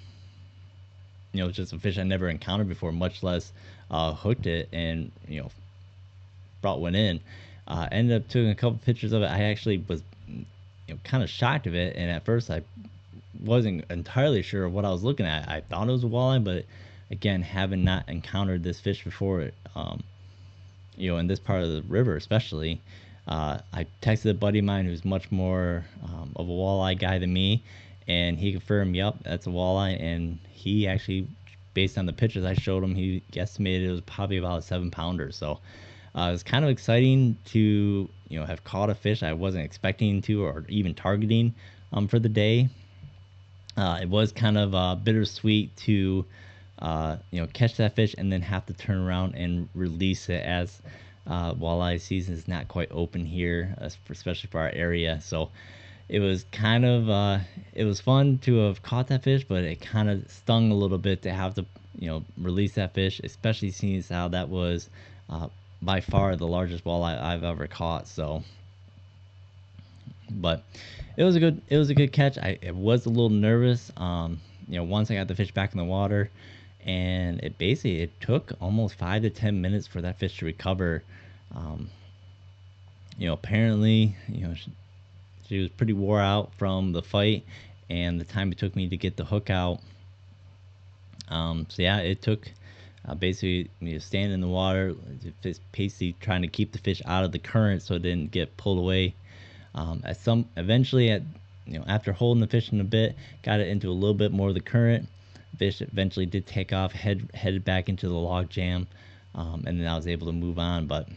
you 1.33 1.45
know, 1.45 1.51
just 1.51 1.73
a 1.73 1.79
fish 1.79 1.99
I 1.99 2.05
never 2.05 2.29
encountered 2.29 2.69
before, 2.69 2.91
much 2.91 3.23
less 3.23 3.53
uh, 3.91 4.15
hooked 4.15 4.47
it 4.47 4.69
and 4.73 5.11
you 5.27 5.41
know 5.41 5.51
brought 6.63 6.81
one 6.81 6.95
in. 6.95 7.21
Uh, 7.67 7.87
ended 7.93 8.23
up 8.23 8.29
taking 8.29 8.51
a 8.51 8.55
couple 8.55 8.79
pictures 8.85 9.13
of 9.13 9.23
it. 9.23 9.27
I 9.27 9.45
actually 9.45 9.85
was 9.89 10.03
you 10.27 10.45
know 10.89 10.99
kind 11.05 11.23
of 11.23 11.31
shocked 11.31 11.67
of 11.67 11.75
it, 11.75 11.97
and 11.97 12.11
at 12.11 12.25
first 12.25 12.51
I 12.51 12.63
wasn't 13.41 13.85
entirely 13.91 14.43
sure 14.43 14.69
what 14.69 14.85
I 14.85 14.91
was 14.91 15.05
looking 15.05 15.27
at. 15.27 15.49
I 15.49 15.61
thought 15.61 15.89
it 15.89 15.93
was 15.93 16.05
a 16.05 16.09
walleye, 16.09 16.43
but 16.43 16.65
again, 17.11 17.43
having 17.43 17.85
not 17.85 18.09
encountered 18.09 18.63
this 18.63 18.81
fish 18.81 19.05
before, 19.05 19.51
um, 19.77 20.03
you 20.97 21.11
know, 21.11 21.19
in 21.19 21.27
this 21.27 21.39
part 21.39 21.63
of 21.63 21.71
the 21.71 21.83
river 21.83 22.17
especially, 22.17 22.81
uh, 23.29 23.59
I 23.73 23.87
texted 24.03 24.31
a 24.31 24.35
buddy 24.35 24.59
of 24.59 24.65
mine 24.65 24.87
who's 24.87 25.05
much 25.05 25.31
more 25.31 25.85
um, 26.03 26.33
of 26.37 26.49
a 26.49 26.53
walleye 26.53 26.99
guy 26.99 27.19
than 27.19 27.33
me, 27.33 27.63
and 28.07 28.39
he 28.39 28.53
confirmed, 28.53 28.97
"Yep, 28.97 29.17
that's 29.25 29.47
a 29.47 29.51
walleye." 29.51 30.01
And 30.03 30.39
he 30.51 30.89
actually, 30.89 31.29
based 31.75 31.99
on 31.99 32.07
the 32.07 32.13
pictures 32.13 32.45
I 32.45 32.55
showed 32.55 32.83
him, 32.83 32.95
he 32.95 33.23
estimated 33.37 33.89
it 33.89 33.93
was 33.93 34.01
probably 34.03 34.39
about 34.39 34.59
a 34.61 34.63
seven 34.63 34.91
pounder. 34.91 35.31
So, 35.31 35.61
Uh, 36.15 36.33
it's 36.35 36.43
kind 36.43 36.65
of 36.65 36.71
exciting 36.71 37.37
to 37.45 38.09
you 38.29 38.41
know 38.41 38.47
have 38.47 38.65
caught 38.65 38.91
a 38.91 38.95
fish 38.95 39.23
I 39.23 39.35
wasn't 39.35 39.65
expecting 39.65 40.23
to 40.23 40.43
or 40.43 40.65
even 40.69 40.95
targeting 40.95 41.55
um, 41.93 42.09
for 42.09 42.19
the 42.19 42.31
day. 42.31 42.69
Uh, 43.77 43.99
it 44.03 44.09
was 44.09 44.33
kind 44.33 44.59
of 44.59 44.75
uh, 44.75 44.97
bittersweet 44.97 45.77
to 45.77 46.25
uh, 46.81 47.17
you 47.31 47.41
know 47.41 47.47
catch 47.53 47.77
that 47.77 47.95
fish 47.95 48.15
and 48.19 48.33
then 48.33 48.41
have 48.41 48.65
to 48.67 48.73
turn 48.73 48.99
around 48.99 49.35
and 49.35 49.69
release 49.75 50.29
it 50.29 50.43
as 50.43 50.81
uh, 51.29 51.53
walleye 51.55 52.01
season 52.01 52.35
is 52.35 52.49
not 52.49 52.69
quite 52.69 52.89
open 52.91 53.25
here, 53.25 53.75
especially 53.81 54.49
for 54.51 54.61
our 54.61 54.71
area. 54.71 55.21
So 55.21 55.51
it 56.09 56.21
was 56.21 56.45
kind 56.53 56.85
of 56.85 57.11
uh, 57.11 57.39
it 57.75 57.85
was 57.85 58.01
fun 58.01 58.39
to 58.39 58.57
have 58.67 58.83
caught 58.83 59.09
that 59.09 59.23
fish, 59.23 59.45
but 59.45 59.63
it 59.63 59.81
kind 59.81 60.09
of 60.09 60.31
stung 60.31 60.71
a 60.71 60.75
little 60.75 60.99
bit 60.99 61.23
to 61.23 61.33
have 61.33 61.55
to 61.57 61.67
you 61.99 62.09
know 62.09 62.25
release 62.39 62.75
that 62.75 62.95
fish, 62.95 63.21
especially 63.23 63.71
seeing 63.71 63.97
as 63.97 64.09
how 64.09 64.29
that 64.29 64.49
was 64.49 64.89
uh, 65.29 65.49
by 65.83 66.01
far 66.01 66.35
the 66.37 66.47
largest 66.47 66.85
walleye 66.85 67.21
I've 67.21 67.45
ever 67.45 67.67
caught. 67.67 68.09
So, 68.09 68.43
but 70.31 70.65
it 71.17 71.25
was 71.25 71.37
a 71.37 71.41
good 71.41 71.61
it 71.69 71.77
was 71.77 71.91
a 71.91 71.95
good 71.95 72.13
catch. 72.13 72.39
I, 72.39 72.59
I 72.67 72.71
was 72.71 73.05
a 73.05 73.11
little 73.11 73.31
nervous. 73.31 73.93
Um, 73.97 74.41
you 74.67 74.77
know, 74.77 74.85
once 74.85 75.11
I 75.11 75.15
got 75.15 75.29
the 75.29 75.35
fish 75.35 75.53
back 75.53 75.73
in 75.73 75.79
the 75.79 75.85
water, 75.85 76.31
and 76.87 77.41
it 77.41 77.59
basically 77.59 78.01
it 78.01 78.19
took 78.21 78.53
almost 78.61 78.95
five 78.95 79.23
to 79.23 79.31
ten 79.31 79.61
minutes 79.61 79.87
for 79.87 80.01
that 80.01 80.19
fish 80.19 80.39
to 80.39 80.47
recover. 80.47 81.03
Um, 81.55 81.91
you 83.17 83.27
know, 83.27 83.35
apparently, 83.35 84.17
you 84.29 84.47
know, 84.47 84.55
she, 84.55 84.73
she 85.49 85.61
was 85.61 85.71
pretty 85.71 85.93
wore 85.93 86.21
out 86.21 86.53
from 86.55 86.93
the 86.93 87.03
fight 87.03 87.45
and 87.91 88.21
the 88.21 88.25
time 88.25 88.53
it 88.53 88.59
took 88.59 88.77
me 88.77 88.89
to 88.89 88.97
get 88.97 89.17
the 89.17 89.25
hook 89.25 89.51
out. 89.51 89.81
Um, 91.29 91.67
so 91.69 91.83
yeah, 91.83 91.99
it 91.99 92.23
took 92.23 92.51
uh, 93.07 93.15
basically 93.15 93.71
you 93.81 93.95
know, 93.95 93.99
stand 93.99 94.33
in 94.33 94.41
the 94.41 94.49
water, 94.49 94.95
basically 95.73 96.15
trying 96.21 96.43
to 96.43 96.49
keep 96.49 96.73
the 96.73 96.79
fish 96.79 97.03
out 97.07 97.25
of 97.25 97.33
the 97.33 97.39
current 97.39 97.83
so 97.83 97.95
it 97.95 98.03
didn't 98.03 98.31
get 98.31 98.57
pulled 98.57 98.79
away. 98.79 99.15
Um, 99.75 100.03
at 100.05 100.17
some 100.17 100.47
eventually 100.57 101.11
at 101.11 101.23
you 101.67 101.79
know 101.79 101.85
after 101.87 102.13
holding 102.13 102.41
the 102.41 102.47
fish 102.47 102.73
in 102.73 102.81
a 102.81 102.85
bit, 102.85 103.17
got 103.43 103.61
it 103.61 103.69
into 103.69 103.89
a 103.89 103.93
little 103.93 104.15
bit 104.15 104.33
more 104.33 104.49
of 104.49 104.55
the 104.55 104.61
current. 104.61 105.09
Fish 105.57 105.81
eventually 105.81 106.27
did 106.27 106.47
take 106.47 106.73
off, 106.73 106.93
head 106.93 107.29
headed 107.35 107.65
back 107.65 107.89
into 107.89 108.09
the 108.09 108.15
log 108.15 108.49
jam, 108.49 108.87
um, 109.35 109.65
and 109.67 109.81
then 109.81 109.87
I 109.87 109.97
was 109.97 110.07
able 110.07 110.27
to 110.27 110.33
move 110.33 110.59
on. 110.59 110.87
But 110.87 111.09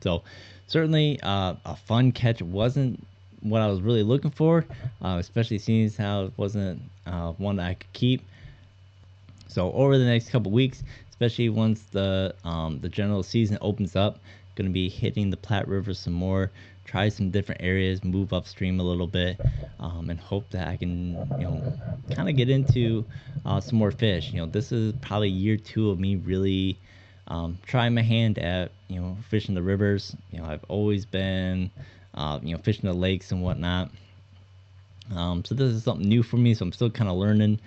so 0.00 0.22
certainly 0.66 1.20
uh, 1.22 1.54
a 1.64 1.76
fun 1.76 2.12
catch. 2.12 2.42
wasn't 2.42 3.06
what 3.40 3.60
I 3.60 3.66
was 3.66 3.80
really 3.80 4.02
looking 4.02 4.30
for, 4.30 4.64
uh, 5.02 5.16
especially 5.18 5.58
seeing 5.58 5.84
as 5.86 5.96
how 5.96 6.24
it 6.24 6.32
wasn't 6.36 6.80
uh, 7.06 7.32
one 7.32 7.56
that 7.56 7.66
I 7.66 7.74
could 7.74 7.92
keep. 7.92 8.22
So 9.48 9.72
over 9.72 9.98
the 9.98 10.04
next 10.04 10.30
couple 10.30 10.50
weeks, 10.50 10.82
especially 11.10 11.50
once 11.50 11.82
the 11.92 12.34
um, 12.44 12.80
the 12.80 12.88
general 12.88 13.22
season 13.22 13.58
opens 13.60 13.96
up, 13.96 14.18
going 14.54 14.68
to 14.68 14.72
be 14.72 14.88
hitting 14.88 15.30
the 15.30 15.36
Platte 15.36 15.68
River 15.68 15.92
some 15.92 16.14
more, 16.14 16.50
try 16.84 17.08
some 17.08 17.30
different 17.30 17.62
areas, 17.62 18.02
move 18.02 18.32
upstream 18.32 18.80
a 18.80 18.82
little 18.82 19.06
bit, 19.06 19.38
um, 19.78 20.08
and 20.08 20.18
hope 20.18 20.48
that 20.50 20.68
I 20.68 20.76
can 20.76 21.14
you 21.38 21.44
know 21.44 21.78
kind 22.14 22.28
of 22.28 22.36
get 22.36 22.48
into 22.48 23.04
uh, 23.44 23.60
some 23.60 23.78
more 23.78 23.90
fish. 23.90 24.32
You 24.32 24.38
know, 24.38 24.46
this 24.46 24.72
is 24.72 24.94
probably 25.02 25.28
year 25.28 25.56
two 25.56 25.90
of 25.90 26.00
me 26.00 26.16
really 26.16 26.78
um, 27.32 27.58
trying 27.66 27.94
my 27.94 28.02
hand 28.02 28.38
at 28.38 28.72
you 28.88 29.00
know 29.00 29.16
fishing 29.30 29.54
the 29.54 29.62
rivers. 29.62 30.14
You 30.30 30.38
know, 30.38 30.44
I've 30.44 30.64
always 30.68 31.06
been 31.06 31.70
uh, 32.14 32.38
you 32.42 32.54
know 32.54 32.60
fishing 32.62 32.84
the 32.84 32.92
lakes 32.92 33.32
and 33.32 33.42
whatnot. 33.42 33.90
Um, 35.14 35.42
so 35.44 35.54
this 35.54 35.72
is 35.72 35.82
something 35.82 36.06
new 36.06 36.22
for 36.22 36.36
me. 36.36 36.52
So 36.52 36.66
I'm 36.66 36.72
still 36.72 36.90
kind 36.90 37.08
of 37.08 37.16
learning, 37.16 37.58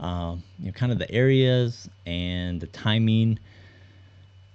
uh, 0.00 0.36
you 0.58 0.66
know, 0.66 0.72
kind 0.72 0.90
of 0.90 0.98
the 0.98 1.10
areas 1.12 1.88
and 2.06 2.60
the 2.60 2.66
timing, 2.68 3.38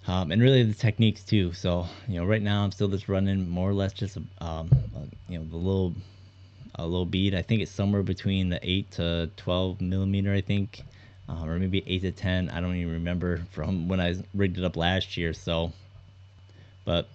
um, 0.08 0.32
and 0.32 0.42
really 0.42 0.64
the 0.64 0.74
techniques 0.74 1.24
too. 1.24 1.54
So 1.54 1.86
you 2.08 2.20
know, 2.20 2.26
right 2.26 2.42
now 2.42 2.64
I'm 2.64 2.72
still 2.72 2.88
just 2.88 3.08
running 3.08 3.48
more 3.48 3.70
or 3.70 3.74
less 3.74 3.94
just 3.94 4.18
a, 4.18 4.24
um, 4.44 4.72
a, 4.96 5.32
you 5.32 5.38
know 5.38 5.46
the 5.46 5.58
little 5.58 5.94
a 6.74 6.84
little 6.84 7.06
bead. 7.06 7.36
I 7.36 7.44
think 7.44 7.62
it's 7.62 7.72
somewhere 7.72 8.02
between 8.02 8.50
the 8.50 8.60
eight 8.64 8.90
to 8.94 9.30
12 9.38 9.80
millimeter. 9.80 10.34
I 10.34 10.42
think 10.42 10.84
um, 11.28 11.50
or 11.50 11.58
maybe 11.60 11.84
eight 11.88 12.02
to 12.02 12.12
ten. 12.12 12.50
I 12.50 12.62
don't 12.62 12.76
even 12.76 12.94
remember 12.94 13.42
from 13.52 13.88
when 13.88 14.00
I 14.00 14.16
rigged 14.34 14.58
it 14.58 14.64
up 14.64 14.78
last 14.78 15.18
year. 15.18 15.34
So, 15.34 15.72
but 16.84 17.08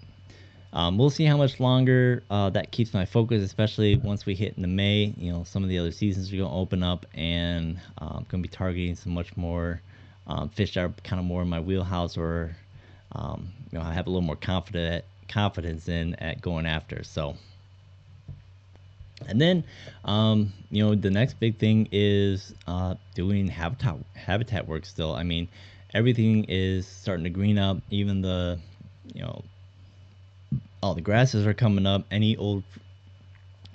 um, 0.72 0.98
we'll 0.98 1.10
see 1.10 1.24
how 1.24 1.36
much 1.36 1.58
longer 1.60 2.22
uh, 2.30 2.50
that 2.50 2.70
keeps 2.70 2.94
my 2.94 3.04
focus, 3.04 3.42
especially 3.42 3.96
once 3.96 4.26
we 4.26 4.34
hit 4.34 4.56
into 4.56 4.68
May. 4.68 5.14
You 5.16 5.32
know, 5.32 5.44
some 5.44 5.62
of 5.62 5.68
the 5.68 5.78
other 5.78 5.92
seasons 5.92 6.32
are 6.32 6.36
going 6.36 6.48
to 6.48 6.54
open 6.54 6.82
up, 6.82 7.06
and 7.14 7.78
I'm 7.98 8.08
um, 8.08 8.26
going 8.28 8.42
to 8.42 8.48
be 8.48 8.54
targeting 8.54 8.94
some 8.94 9.12
much 9.12 9.36
more 9.36 9.80
um, 10.26 10.48
fish 10.48 10.74
that 10.74 10.84
are 10.84 10.92
kind 11.02 11.18
of 11.18 11.26
more 11.26 11.42
in 11.42 11.48
my 11.48 11.60
wheelhouse, 11.60 12.16
or 12.16 12.56
um, 13.12 13.50
you 13.72 13.78
know, 13.78 13.84
I 13.84 13.92
have 13.92 14.06
a 14.06 14.10
little 14.10 14.22
more 14.22 14.36
confident 14.36 15.04
confidence 15.28 15.88
in 15.88 16.14
at 16.16 16.40
going 16.40 16.66
after. 16.66 17.04
So. 17.04 17.36
And 19.28 19.40
then, 19.40 19.64
um, 20.04 20.52
you 20.70 20.84
know, 20.84 20.94
the 20.94 21.10
next 21.10 21.38
big 21.40 21.58
thing 21.58 21.88
is 21.92 22.54
uh, 22.66 22.94
doing 23.14 23.48
habitat 23.48 23.96
habitat 24.14 24.66
work. 24.66 24.86
Still, 24.86 25.14
I 25.14 25.22
mean, 25.22 25.48
everything 25.94 26.44
is 26.48 26.86
starting 26.86 27.24
to 27.24 27.30
green 27.30 27.58
up. 27.58 27.78
Even 27.90 28.22
the, 28.22 28.58
you 29.14 29.22
know, 29.22 29.44
all 30.82 30.94
the 30.94 31.00
grasses 31.00 31.46
are 31.46 31.54
coming 31.54 31.86
up. 31.86 32.04
Any 32.10 32.36
old, 32.36 32.64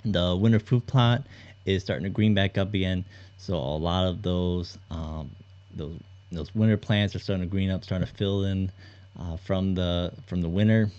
the 0.04 0.36
winter 0.36 0.58
food 0.58 0.86
plot 0.86 1.22
is 1.64 1.82
starting 1.82 2.04
to 2.04 2.10
green 2.10 2.34
back 2.34 2.58
up 2.58 2.74
again. 2.74 3.04
So 3.38 3.54
a 3.56 3.78
lot 3.78 4.06
of 4.06 4.22
those, 4.22 4.78
um, 4.90 5.30
those 5.74 5.98
those 6.32 6.54
winter 6.54 6.76
plants 6.76 7.14
are 7.14 7.18
starting 7.18 7.44
to 7.44 7.50
green 7.50 7.70
up, 7.70 7.84
starting 7.84 8.06
to 8.06 8.14
fill 8.14 8.44
in 8.44 8.70
uh, 9.18 9.36
from 9.36 9.74
the 9.74 10.12
from 10.26 10.42
the 10.42 10.48
winter. 10.48 10.90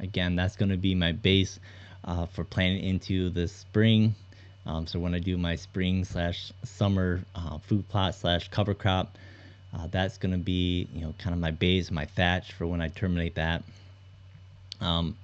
Again, 0.00 0.36
that's 0.36 0.56
going 0.56 0.68
to 0.68 0.76
be 0.76 0.94
my 0.94 1.12
base 1.12 1.58
uh, 2.06 2.26
for 2.26 2.44
planting 2.44 2.84
into 2.84 3.30
the 3.30 3.48
spring. 3.48 4.14
Um, 4.64 4.86
so 4.86 4.98
when 4.98 5.14
I 5.14 5.18
do 5.18 5.36
my 5.38 5.56
spring 5.56 6.04
slash 6.04 6.52
summer 6.64 7.22
uh, 7.34 7.58
food 7.58 7.88
plot 7.88 8.14
slash 8.14 8.48
cover 8.48 8.74
crop, 8.74 9.16
uh, 9.76 9.86
that's 9.90 10.18
going 10.18 10.32
to 10.32 10.38
be 10.38 10.88
you 10.92 11.02
know 11.02 11.14
kind 11.18 11.34
of 11.34 11.40
my 11.40 11.50
base, 11.50 11.90
my 11.90 12.06
thatch 12.06 12.52
for 12.52 12.66
when 12.66 12.80
I 12.80 12.88
terminate 12.88 13.36
that. 13.36 13.62
Um, 14.80 15.16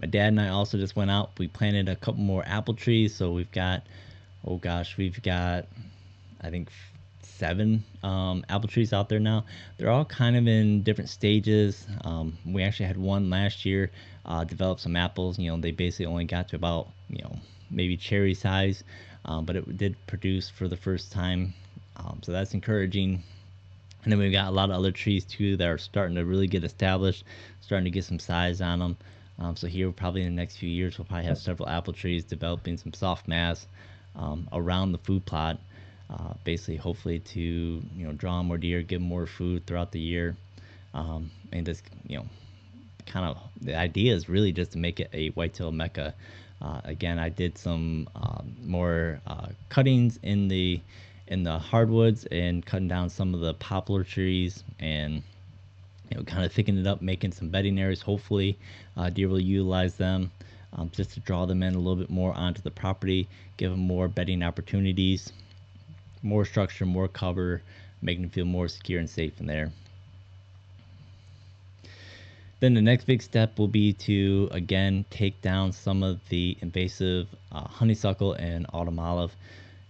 my 0.00 0.06
dad 0.06 0.28
and 0.28 0.40
I 0.40 0.48
also 0.48 0.78
just 0.78 0.96
went 0.96 1.10
out. 1.10 1.30
We 1.38 1.48
planted 1.48 1.88
a 1.88 1.96
couple 1.96 2.20
more 2.20 2.44
apple 2.46 2.74
trees. 2.74 3.14
So 3.14 3.32
we've 3.32 3.50
got, 3.50 3.82
oh 4.46 4.56
gosh, 4.56 4.96
we've 4.96 5.20
got, 5.22 5.66
I 6.40 6.50
think 6.50 6.70
seven 7.22 7.84
um, 8.02 8.44
apple 8.48 8.68
trees 8.68 8.92
out 8.92 9.08
there 9.08 9.20
now. 9.20 9.44
They're 9.76 9.90
all 9.90 10.04
kind 10.04 10.36
of 10.36 10.46
in 10.46 10.82
different 10.82 11.10
stages. 11.10 11.86
Um, 12.04 12.38
we 12.46 12.62
actually 12.62 12.86
had 12.86 12.96
one 12.96 13.28
last 13.30 13.64
year 13.64 13.90
uh, 14.28 14.44
develop 14.44 14.78
some 14.78 14.94
apples. 14.94 15.38
You 15.38 15.50
know, 15.50 15.60
they 15.60 15.72
basically 15.72 16.06
only 16.06 16.24
got 16.24 16.48
to 16.50 16.56
about 16.56 16.88
you 17.08 17.22
know 17.22 17.36
maybe 17.70 17.96
cherry 17.96 18.34
size, 18.34 18.84
um, 19.24 19.44
but 19.44 19.56
it 19.56 19.76
did 19.76 19.96
produce 20.06 20.48
for 20.48 20.68
the 20.68 20.76
first 20.76 21.10
time. 21.10 21.54
Um, 21.96 22.20
so 22.22 22.32
that's 22.32 22.54
encouraging. 22.54 23.22
And 24.04 24.12
then 24.12 24.20
we've 24.20 24.32
got 24.32 24.46
a 24.46 24.52
lot 24.52 24.70
of 24.70 24.76
other 24.76 24.92
trees 24.92 25.24
too 25.24 25.56
that 25.56 25.66
are 25.66 25.78
starting 25.78 26.14
to 26.14 26.24
really 26.24 26.46
get 26.46 26.62
established, 26.62 27.24
starting 27.60 27.84
to 27.84 27.90
get 27.90 28.04
some 28.04 28.20
size 28.20 28.60
on 28.60 28.78
them. 28.78 28.96
Um, 29.40 29.56
so 29.56 29.66
here, 29.66 29.90
probably 29.90 30.22
in 30.22 30.28
the 30.28 30.40
next 30.40 30.56
few 30.56 30.68
years, 30.68 30.98
we'll 30.98 31.04
probably 31.04 31.26
have 31.26 31.38
several 31.38 31.68
apple 31.68 31.92
trees 31.92 32.24
developing 32.24 32.76
some 32.76 32.92
soft 32.92 33.26
mass 33.26 33.66
um, 34.14 34.48
around 34.52 34.92
the 34.92 34.98
food 34.98 35.26
plot 35.26 35.58
uh, 36.10 36.32
basically 36.44 36.76
hopefully 36.76 37.18
to 37.18 37.40
you 37.40 38.06
know 38.06 38.12
draw 38.12 38.42
more 38.42 38.58
deer, 38.58 38.82
give 38.82 39.00
more 39.00 39.26
food 39.26 39.66
throughout 39.66 39.92
the 39.92 40.00
year, 40.00 40.36
um, 40.94 41.30
and 41.52 41.66
just 41.66 41.84
you 42.06 42.18
know 42.18 42.26
kind 43.08 43.26
of 43.26 43.38
the 43.60 43.74
idea 43.74 44.14
is 44.14 44.28
really 44.28 44.52
just 44.52 44.72
to 44.72 44.78
make 44.78 45.00
it 45.00 45.10
a 45.12 45.28
whitetail 45.30 45.72
mecca. 45.72 46.14
Uh, 46.60 46.80
again, 46.84 47.18
I 47.18 47.28
did 47.28 47.56
some 47.56 48.08
um, 48.14 48.56
more 48.64 49.20
uh, 49.26 49.48
cuttings 49.68 50.18
in 50.22 50.48
the 50.48 50.80
in 51.26 51.42
the 51.42 51.58
hardwoods 51.58 52.26
and 52.26 52.64
cutting 52.64 52.88
down 52.88 53.10
some 53.10 53.34
of 53.34 53.40
the 53.40 53.54
poplar 53.54 54.02
trees 54.02 54.64
and 54.78 55.22
you 56.10 56.16
know 56.16 56.22
kind 56.24 56.44
of 56.44 56.52
thickening 56.52 56.80
it 56.80 56.86
up, 56.86 57.02
making 57.02 57.32
some 57.32 57.48
bedding 57.48 57.78
areas. 57.78 58.02
Hopefully, 58.02 58.58
uh, 58.96 59.10
deer 59.10 59.28
will 59.28 59.40
utilize 59.40 59.94
them. 59.94 60.30
Um, 60.74 60.90
just 60.90 61.12
to 61.12 61.20
draw 61.20 61.46
them 61.46 61.62
in 61.62 61.74
a 61.74 61.78
little 61.78 61.96
bit 61.96 62.10
more 62.10 62.34
onto 62.34 62.60
the 62.60 62.70
property, 62.70 63.26
give 63.56 63.70
them 63.70 63.80
more 63.80 64.06
bedding 64.06 64.42
opportunities 64.42 65.32
more 66.22 66.44
structure, 66.44 66.86
more 66.86 67.08
cover, 67.08 67.62
making 68.02 68.22
them 68.22 68.30
feel 68.30 68.44
more 68.44 68.68
secure 68.68 69.00
and 69.00 69.08
safe 69.08 69.38
in 69.40 69.46
there. 69.46 69.72
Then 72.60 72.74
the 72.74 72.82
next 72.82 73.04
big 73.04 73.22
step 73.22 73.58
will 73.58 73.68
be 73.68 73.92
to 73.94 74.48
again 74.50 75.04
take 75.10 75.40
down 75.42 75.72
some 75.72 76.02
of 76.02 76.20
the 76.28 76.56
invasive 76.60 77.28
uh, 77.52 77.68
honeysuckle 77.68 78.32
and 78.34 78.66
autumn 78.72 78.98
olive. 78.98 79.34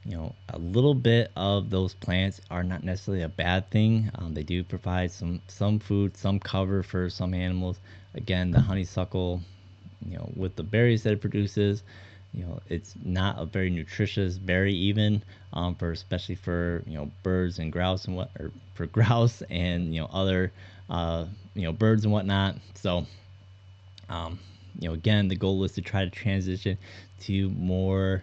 You 0.04 0.16
know, 0.16 0.34
a 0.48 0.58
little 0.58 0.94
bit 0.94 1.30
of 1.36 1.70
those 1.70 1.94
plants 1.94 2.40
are 2.50 2.62
not 2.62 2.84
necessarily 2.84 3.22
a 3.22 3.28
bad 3.28 3.70
thing. 3.70 4.10
Um, 4.14 4.34
they 4.34 4.42
do 4.42 4.62
provide 4.64 5.10
some 5.10 5.40
some 5.48 5.78
food, 5.78 6.16
some 6.16 6.38
cover 6.38 6.82
for 6.82 7.08
some 7.08 7.34
animals. 7.34 7.78
Again, 8.14 8.50
the 8.50 8.60
honeysuckle, 8.60 9.40
you 10.06 10.16
know, 10.16 10.30
with 10.36 10.56
the 10.56 10.62
berries 10.62 11.02
that 11.04 11.12
it 11.14 11.20
produces, 11.20 11.82
you 12.32 12.44
know 12.44 12.60
it's 12.68 12.94
not 13.04 13.36
a 13.38 13.46
very 13.46 13.70
nutritious 13.70 14.38
berry 14.38 14.74
even 14.74 15.22
um, 15.52 15.74
for 15.74 15.90
especially 15.92 16.34
for 16.34 16.82
you 16.86 16.96
know 16.96 17.10
birds 17.22 17.58
and 17.58 17.72
grouse 17.72 18.04
and 18.04 18.16
what 18.16 18.30
or 18.38 18.50
for 18.74 18.86
grouse 18.98 19.42
and 19.50 19.94
you 19.94 20.00
know 20.00 20.08
other 20.12 20.52
uh, 20.90 21.26
you 21.54 21.62
know 21.62 21.72
birds 21.72 22.04
and 22.04 22.12
whatnot. 22.12 22.56
So 22.74 23.06
um, 24.08 24.38
you 24.78 24.88
know 24.88 24.94
again 24.94 25.28
the 25.28 25.36
goal 25.36 25.64
is 25.64 25.72
to 25.72 25.82
try 25.82 26.04
to 26.04 26.10
transition 26.10 26.78
to 27.20 27.50
more 27.50 28.22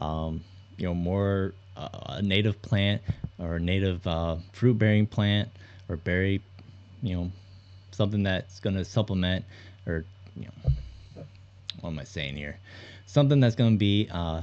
um, 0.00 0.42
you 0.76 0.86
know 0.86 0.94
more 0.94 1.54
uh, 1.76 1.88
a 2.08 2.22
native 2.22 2.60
plant 2.62 3.02
or 3.38 3.56
a 3.56 3.60
native 3.60 4.06
uh, 4.06 4.36
fruit 4.52 4.78
bearing 4.78 5.06
plant 5.06 5.48
or 5.88 5.96
berry 5.96 6.42
you 7.02 7.16
know 7.16 7.30
something 7.90 8.22
that's 8.22 8.60
going 8.60 8.76
to 8.76 8.84
supplement 8.84 9.44
or 9.86 10.04
you 10.36 10.46
know 10.46 10.72
what 11.84 11.90
am 11.90 11.98
I 11.98 12.04
saying 12.04 12.36
here? 12.36 12.58
Something 13.06 13.40
that's 13.40 13.54
going 13.54 13.74
to 13.74 13.78
be 13.78 14.08
uh, 14.10 14.42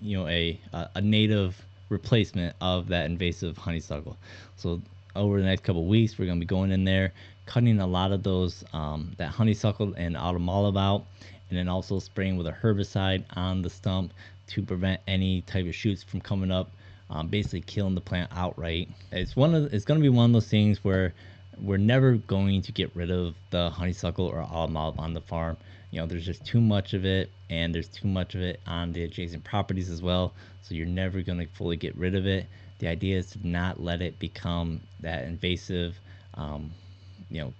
you 0.00 0.18
know 0.18 0.26
a 0.26 0.58
a 0.94 1.00
native 1.00 1.64
replacement 1.88 2.56
of 2.60 2.88
that 2.88 3.06
invasive 3.06 3.56
honeysuckle. 3.56 4.16
So 4.56 4.82
over 5.14 5.40
the 5.40 5.46
next 5.46 5.64
couple 5.64 5.86
weeks, 5.86 6.18
we're 6.18 6.26
going 6.26 6.38
to 6.38 6.44
be 6.44 6.48
going 6.48 6.72
in 6.72 6.84
there, 6.84 7.12
cutting 7.46 7.80
a 7.80 7.86
lot 7.86 8.12
of 8.12 8.22
those 8.22 8.64
um, 8.72 9.12
that 9.18 9.28
honeysuckle 9.28 9.94
and 9.96 10.16
autumn 10.16 10.48
olive 10.48 10.76
out, 10.76 11.06
and 11.48 11.58
then 11.58 11.68
also 11.68 11.98
spraying 11.98 12.36
with 12.36 12.46
a 12.46 12.52
herbicide 12.52 13.24
on 13.36 13.62
the 13.62 13.70
stump 13.70 14.12
to 14.48 14.62
prevent 14.62 15.00
any 15.06 15.42
type 15.42 15.66
of 15.66 15.74
shoots 15.74 16.02
from 16.02 16.20
coming 16.20 16.50
up. 16.50 16.70
Um, 17.10 17.28
basically 17.28 17.60
killing 17.60 17.94
the 17.94 18.00
plant 18.00 18.30
outright. 18.34 18.88
It's 19.12 19.36
one 19.36 19.54
of 19.54 19.72
it's 19.74 19.84
going 19.84 20.00
to 20.00 20.02
be 20.02 20.08
one 20.08 20.30
of 20.30 20.32
those 20.32 20.48
things 20.48 20.82
where 20.82 21.12
we're 21.60 21.76
never 21.76 22.14
going 22.14 22.62
to 22.62 22.72
get 22.72 22.96
rid 22.96 23.10
of 23.10 23.34
the 23.50 23.70
honeysuckle 23.70 24.26
or 24.26 24.40
autumn 24.40 24.76
olive 24.76 24.98
on 24.98 25.12
the 25.12 25.20
farm. 25.20 25.58
You 25.90 26.00
know, 26.00 26.06
there's 26.06 26.24
just 26.24 26.44
too 26.44 26.60
much 26.60 26.94
of 26.94 27.04
it, 27.04 27.30
and 27.50 27.74
there's 27.74 27.88
too 27.88 28.08
much 28.08 28.34
of 28.34 28.40
it 28.40 28.58
on 28.66 28.92
the 28.92 29.04
adjacent 29.04 29.44
properties 29.44 29.90
as 29.90 30.02
well. 30.02 30.32
So 30.62 30.74
you're 30.74 30.86
never 30.86 31.20
going 31.20 31.38
to 31.38 31.46
fully 31.54 31.76
get 31.76 31.94
rid 31.94 32.14
of 32.14 32.26
it. 32.26 32.46
The 32.78 32.88
idea 32.88 33.18
is 33.18 33.30
to 33.32 33.46
not 33.46 33.80
let 33.80 34.02
it 34.02 34.18
become 34.18 34.80
that 35.00 35.24
invasive, 35.24 35.98
um, 36.34 36.72
you 37.30 37.40
know, 37.40 37.52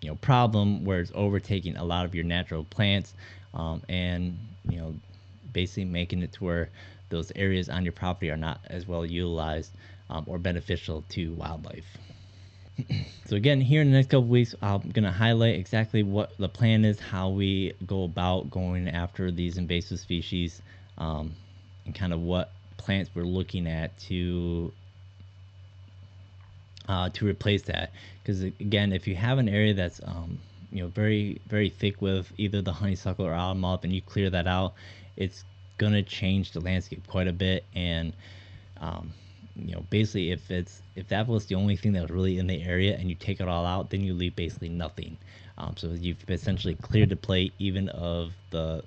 you 0.00 0.08
know, 0.08 0.16
problem 0.16 0.84
where 0.84 1.00
it's 1.00 1.12
overtaking 1.14 1.76
a 1.76 1.84
lot 1.84 2.04
of 2.04 2.14
your 2.14 2.24
natural 2.24 2.64
plants, 2.64 3.14
um, 3.54 3.82
and 3.88 4.38
you 4.68 4.78
know, 4.78 4.94
basically 5.52 5.84
making 5.84 6.22
it 6.22 6.32
to 6.32 6.44
where 6.44 6.70
those 7.08 7.32
areas 7.36 7.68
on 7.68 7.84
your 7.84 7.92
property 7.92 8.30
are 8.30 8.36
not 8.36 8.60
as 8.66 8.86
well 8.86 9.06
utilized 9.06 9.72
um, 10.10 10.24
or 10.26 10.38
beneficial 10.38 11.02
to 11.08 11.32
wildlife. 11.34 11.86
So 13.26 13.34
again, 13.34 13.60
here 13.60 13.80
in 13.82 13.90
the 13.90 13.96
next 13.96 14.10
couple 14.10 14.28
weeks, 14.28 14.54
I'm 14.62 14.90
gonna 14.90 15.10
highlight 15.10 15.56
exactly 15.56 16.04
what 16.04 16.38
the 16.38 16.48
plan 16.48 16.84
is, 16.84 17.00
how 17.00 17.30
we 17.30 17.72
go 17.84 18.04
about 18.04 18.52
going 18.52 18.88
after 18.88 19.32
these 19.32 19.58
invasive 19.58 19.98
species, 19.98 20.62
um, 20.96 21.34
and 21.84 21.92
kind 21.92 22.12
of 22.12 22.20
what 22.20 22.52
plants 22.76 23.10
we're 23.14 23.22
looking 23.22 23.66
at 23.66 23.96
to 23.98 24.72
uh, 26.88 27.10
to 27.10 27.26
replace 27.26 27.62
that. 27.62 27.92
Because 28.22 28.42
again, 28.42 28.92
if 28.92 29.06
you 29.06 29.16
have 29.16 29.38
an 29.38 29.48
area 29.48 29.74
that's 29.74 30.00
um, 30.04 30.38
you 30.70 30.82
know 30.82 30.88
very 30.88 31.40
very 31.46 31.68
thick 31.68 32.00
with 32.00 32.32
either 32.36 32.62
the 32.62 32.72
honeysuckle 32.72 33.26
or 33.26 33.34
autumn 33.34 33.64
olive, 33.64 33.84
and 33.84 33.92
you 33.92 34.02
clear 34.02 34.30
that 34.30 34.46
out, 34.46 34.74
it's 35.16 35.44
gonna 35.78 36.02
change 36.02 36.52
the 36.52 36.60
landscape 36.60 37.06
quite 37.06 37.28
a 37.28 37.32
bit 37.32 37.64
and 37.74 38.14
um, 38.80 39.12
you 39.56 39.74
know, 39.74 39.84
basically 39.90 40.32
if 40.32 40.50
it's 40.50 40.82
if 40.94 41.08
that 41.08 41.26
was 41.26 41.46
the 41.46 41.54
only 41.54 41.76
thing 41.76 41.92
that 41.92 42.02
was 42.02 42.10
really 42.10 42.38
in 42.38 42.46
the 42.46 42.62
area 42.62 42.96
and 42.96 43.08
you 43.08 43.14
take 43.14 43.40
it 43.40 43.48
all 43.48 43.64
out, 43.64 43.90
then 43.90 44.02
you 44.02 44.12
leave 44.14 44.36
basically 44.36 44.68
nothing. 44.68 45.16
Um, 45.58 45.74
so 45.76 45.88
you've 45.88 46.22
essentially 46.28 46.74
cleared 46.74 47.08
the 47.08 47.16
plate 47.16 47.54
even 47.58 47.88
of 47.90 48.32
the, 48.50 48.84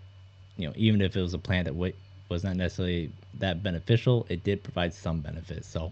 you 0.57 0.67
know, 0.67 0.73
even 0.75 1.01
if 1.01 1.15
it 1.15 1.21
was 1.21 1.33
a 1.33 1.39
plant 1.39 1.65
that 1.65 1.73
w- 1.73 1.93
was 2.29 2.43
not 2.43 2.55
necessarily 2.55 3.11
that 3.39 3.61
beneficial, 3.63 4.25
it 4.29 4.43
did 4.43 4.63
provide 4.63 4.93
some 4.93 5.19
benefits. 5.19 5.67
So 5.67 5.91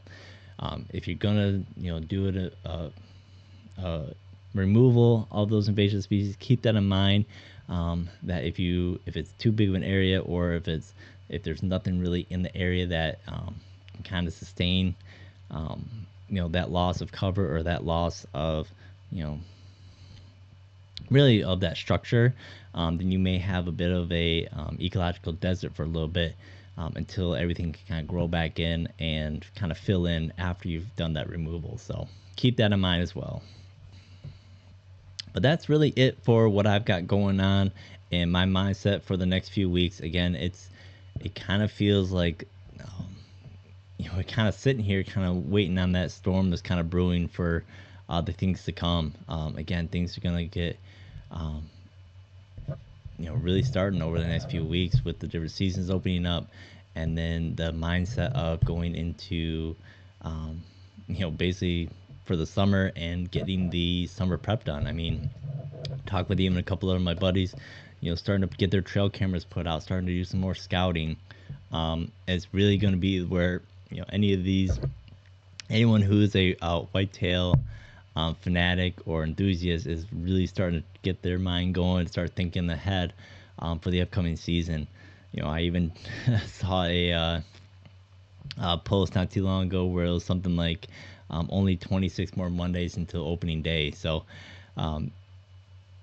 um, 0.60 0.86
if 0.94 1.08
you're 1.08 1.18
gonna, 1.18 1.64
you 1.76 1.92
know, 1.92 2.00
do 2.00 2.28
it 2.28 2.36
a, 2.36 2.70
a, 2.70 2.92
a 3.84 4.06
removal 4.54 5.28
of 5.32 5.50
those 5.50 5.68
invasive 5.68 6.04
species, 6.04 6.36
keep 6.40 6.62
that 6.64 6.76
in 6.76 6.88
mind. 6.88 7.26
Um, 7.70 8.08
that 8.24 8.46
if 8.46 8.60
you 8.60 9.02
if 9.06 9.18
it's 9.18 9.32
too 9.34 9.52
big 9.52 9.68
of 9.68 9.76
an 9.76 9.84
area 9.84 10.22
or 10.22 10.54
if 10.54 10.70
it's 10.70 10.94
if 11.28 11.44
there's 11.44 11.62
nothing 11.62 12.00
really 12.00 12.26
in 12.30 12.42
the 12.42 12.56
area 12.56 12.88
that 12.88 13.20
um, 13.28 13.56
kind 14.06 14.28
of 14.28 14.34
sustain, 14.34 14.96
um, 15.52 15.86
you 16.30 16.36
know, 16.36 16.48
that 16.50 16.72
loss 16.72 17.02
of 17.02 17.12
cover 17.12 17.56
or 17.56 17.64
that 17.64 17.84
loss 17.84 18.26
of, 18.34 18.70
you 19.12 19.24
know, 19.24 19.40
really 21.10 21.43
of 21.43 21.62
that 21.62 21.78
structure, 21.78 22.34
um, 22.74 22.97
then 22.97 23.12
you 23.12 23.20
may 23.20 23.38
have 23.38 23.68
a 23.68 23.72
bit 23.72 23.91
of 23.91 24.12
a 24.12 24.47
um, 24.47 24.78
ecological 24.80 25.34
desert 25.34 25.76
for 25.76 25.84
a 25.84 25.88
little 25.88 26.08
bit 26.08 26.36
um, 26.78 26.93
until 26.95 27.36
everything 27.36 27.74
can 27.74 27.82
kind 27.88 28.01
of 28.01 28.08
grow 28.08 28.28
back 28.28 28.60
in 28.60 28.88
and 28.99 29.45
kind 29.55 29.72
of 29.72 29.78
fill 29.78 30.05
in 30.05 30.32
after 30.38 30.68
you've 30.68 30.95
done 30.95 31.14
that 31.14 31.30
removal. 31.30 31.78
So 31.78 32.08
keep 32.36 32.58
that 32.58 32.72
in 32.72 32.80
mind 32.80 33.01
as 33.01 33.16
well. 33.16 33.41
But 35.34 35.43
that's 35.43 35.70
really 35.70 35.89
it 35.89 36.18
for 36.24 36.49
what 36.49 36.66
I've 36.66 36.86
got 36.86 37.08
going 37.08 37.39
on 37.39 37.72
and 38.12 38.32
my 38.32 38.45
mindset 38.45 39.03
for 39.03 39.18
the 39.18 39.26
next 39.26 39.49
few 39.49 39.70
weeks. 39.70 39.99
Again, 39.99 40.36
it's 40.36 40.70
it 41.20 41.36
kind 41.36 41.64
of 41.64 41.72
feels 41.72 42.12
like 42.12 42.47
um, 42.82 43.16
you 43.97 44.05
know, 44.05 44.18
we're 44.18 44.24
kind 44.24 44.47
of 44.47 44.55
sitting 44.55 44.84
here, 44.84 45.03
kind 45.03 45.28
of 45.28 45.49
waiting 45.49 45.78
on 45.78 45.91
that 45.93 46.12
storm 46.12 46.49
that's 46.49 46.62
kind 46.62 46.80
of 46.80 46.89
brewing 46.89 47.28
for 47.28 47.64
uh, 48.10 48.22
the 48.22 48.34
things 48.34 48.64
to 48.66 48.72
come. 48.72 49.14
Um, 49.28 49.58
again, 49.58 49.88
things 49.88 50.18
are 50.18 50.22
gonna 50.22 50.45
get, 50.45 50.78
um, 51.32 51.70
you 53.18 53.26
know, 53.26 53.36
really 53.36 53.64
starting 53.64 54.02
over 54.02 54.20
the 54.20 54.28
next 54.28 54.50
few 54.50 54.64
weeks 54.64 55.04
with 55.04 55.20
the 55.20 55.28
different 55.28 55.52
seasons 55.52 55.90
opening 55.90 56.26
up, 56.26 56.48
and 56.96 57.18
then 57.18 57.56
the 57.56 57.72
mindset 57.72 58.34
of 58.34 58.64
going 58.64 58.96
into, 58.96 59.76
um, 60.22 60.62
you 61.08 61.22
know, 61.22 61.32
basically 61.32 61.90
for 62.26 62.36
the 62.36 62.46
summer 62.46 62.92
and 62.96 63.32
getting 63.32 63.70
the 63.70 64.08
summer 64.08 64.38
prep 64.38 64.64
done. 64.66 64.86
I 64.86 64.92
mean, 64.92 65.30
talk 66.06 66.30
with 66.30 66.40
even 66.40 66.58
a 66.58 66.64
couple 66.64 66.92
of 66.92 67.02
my 67.02 67.14
buddies, 67.14 67.56
you 68.02 68.12
know, 68.12 68.16
starting 68.16 68.48
to 68.48 68.58
get 68.58 68.70
their 68.70 68.82
trail 68.82 69.10
cameras 69.10 69.46
put 69.46 69.66
out, 69.66 69.82
starting 69.84 70.08
to 70.08 70.14
do 70.14 70.24
some 70.24 70.40
more 70.40 70.56
scouting. 70.56 71.18
Um, 71.72 72.12
it's 72.28 72.54
really 72.54 72.78
going 72.78 72.94
to 72.94 73.00
be 73.00 73.24
where 73.24 73.62
you 73.90 74.00
know 74.00 74.06
any 74.10 74.34
of 74.34 74.44
these 74.44 74.80
anyone 75.70 76.02
who's 76.02 76.36
a 76.36 76.56
uh, 76.62 76.82
whitetail 76.82 77.56
um, 78.18 78.34
fanatic 78.34 78.95
or 79.05 79.24
enthusiast 79.24 79.86
is 79.86 80.07
really 80.11 80.47
starting 80.47 80.82
to 80.82 80.86
get 81.03 81.22
their 81.22 81.38
mind 81.38 81.76
going, 81.76 82.07
start 82.07 82.32
thinking 82.36 82.68
ahead 82.68 83.13
um, 83.59 83.78
for 83.78 83.91
the 83.91 84.01
upcoming 84.01 84.36
season. 84.36 84.88
You 85.34 85.43
know, 85.43 85.49
I 85.49 85.61
even 85.61 85.91
saw 86.47 86.86
a, 86.86 87.13
uh, 87.13 87.41
a, 88.59 88.78
post 88.80 89.13
not 89.13 89.30
too 89.30 89.43
long 89.43 89.65
ago 89.65 89.86
where 89.86 90.05
it 90.05 90.11
was 90.11 90.26
something 90.26 90.55
like 90.55 90.88
um, 91.30 91.47
only 91.51 91.78
26 91.78 92.36
more 92.36 92.49
Mondays 92.49 92.97
until 92.97 93.22
opening 93.28 93.61
day. 93.61 93.91
So, 93.91 94.24
um, 94.78 95.11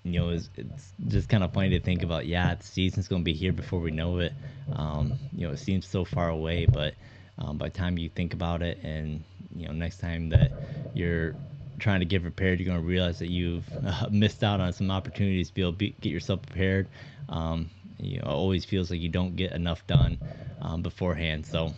you 0.04 0.20
know, 0.20 0.28
it's, 0.28 0.48
it's 0.56 0.92
just 1.08 1.28
kind 1.28 1.42
of 1.42 1.52
funny 1.52 1.70
to 1.70 1.80
think 1.80 2.04
about. 2.04 2.26
Yeah, 2.26 2.54
the 2.54 2.62
season's 2.62 3.08
going 3.08 3.22
to 3.22 3.24
be 3.24 3.34
here 3.34 3.52
before 3.52 3.80
we 3.80 3.90
know 3.90 4.20
it. 4.20 4.34
Um, 4.72 5.14
you 5.32 5.48
know, 5.48 5.54
it 5.54 5.58
seems 5.58 5.84
so 5.84 6.04
far 6.04 6.28
away, 6.28 6.66
but 6.66 6.94
um, 7.38 7.58
by 7.58 7.70
the 7.70 7.76
time 7.76 7.98
you 7.98 8.08
think 8.08 8.34
about 8.34 8.62
it 8.62 8.78
and 8.84 9.24
you 9.56 9.66
know 9.66 9.72
next 9.72 9.98
time 9.98 10.28
that 10.28 10.52
you're 10.94 11.34
trying 11.78 12.00
to 12.00 12.06
get 12.06 12.22
prepared 12.22 12.58
you're 12.58 12.66
going 12.66 12.80
to 12.80 12.86
realize 12.86 13.18
that 13.18 13.30
you've 13.30 13.64
uh, 13.86 14.06
missed 14.10 14.42
out 14.44 14.60
on 14.60 14.72
some 14.72 14.90
opportunities 14.90 15.48
to 15.48 15.54
be 15.54 15.62
able 15.62 15.72
to 15.72 15.78
be, 15.78 15.94
get 16.00 16.10
yourself 16.10 16.42
prepared 16.42 16.88
um, 17.28 17.68
you 17.98 18.18
know 18.20 18.26
always 18.26 18.64
feels 18.64 18.90
like 18.90 19.00
you 19.00 19.08
don't 19.08 19.36
get 19.36 19.52
enough 19.52 19.86
done 19.86 20.18
um, 20.62 20.82
beforehand 20.82 21.44
so 21.46 21.72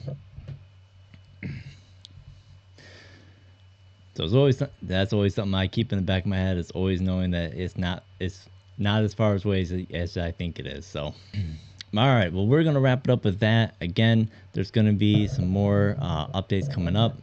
so 4.17 4.25
it's 4.25 4.33
always 4.33 4.63
that's 4.81 5.13
always 5.13 5.35
something 5.35 5.55
I 5.55 5.67
keep 5.67 5.93
in 5.93 5.99
the 5.99 6.05
back 6.05 6.23
of 6.23 6.29
my 6.29 6.39
head. 6.39 6.57
It's 6.57 6.71
always 6.71 7.03
knowing 7.03 7.33
that 7.33 7.53
it's 7.53 7.77
not 7.77 8.03
it's 8.19 8.49
not 8.79 9.03
as 9.03 9.13
far 9.13 9.35
away 9.37 9.61
as, 9.61 9.73
as 9.93 10.17
I 10.17 10.33
think 10.33 10.59
it 10.59 10.67
is. 10.67 10.87
So 10.87 11.15
all 11.97 12.15
right, 12.15 12.33
well, 12.33 12.47
we're 12.47 12.63
going 12.63 12.75
to 12.75 12.81
wrap 12.81 13.07
it 13.07 13.11
up 13.11 13.25
with 13.25 13.41
that. 13.41 13.75
Again, 13.83 14.31
there's 14.55 14.71
going 14.71 14.87
to 14.87 14.95
be 14.95 15.29
some 15.29 15.47
more 15.47 15.97
uh, 16.01 16.29
updates 16.29 16.73
coming 16.73 16.97
up. 16.97 17.15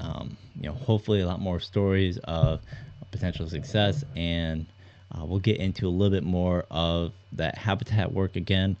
Um, 0.00 0.36
you 0.60 0.68
know, 0.68 0.74
hopefully 0.74 1.20
a 1.20 1.26
lot 1.26 1.40
more 1.40 1.60
stories 1.60 2.18
of 2.24 2.60
potential 3.10 3.48
success, 3.48 4.04
and 4.14 4.66
uh, 5.12 5.24
we'll 5.24 5.38
get 5.38 5.58
into 5.58 5.86
a 5.86 5.90
little 5.90 6.10
bit 6.10 6.24
more 6.24 6.64
of 6.70 7.12
that 7.32 7.56
habitat 7.56 8.12
work 8.12 8.36
again. 8.36 8.76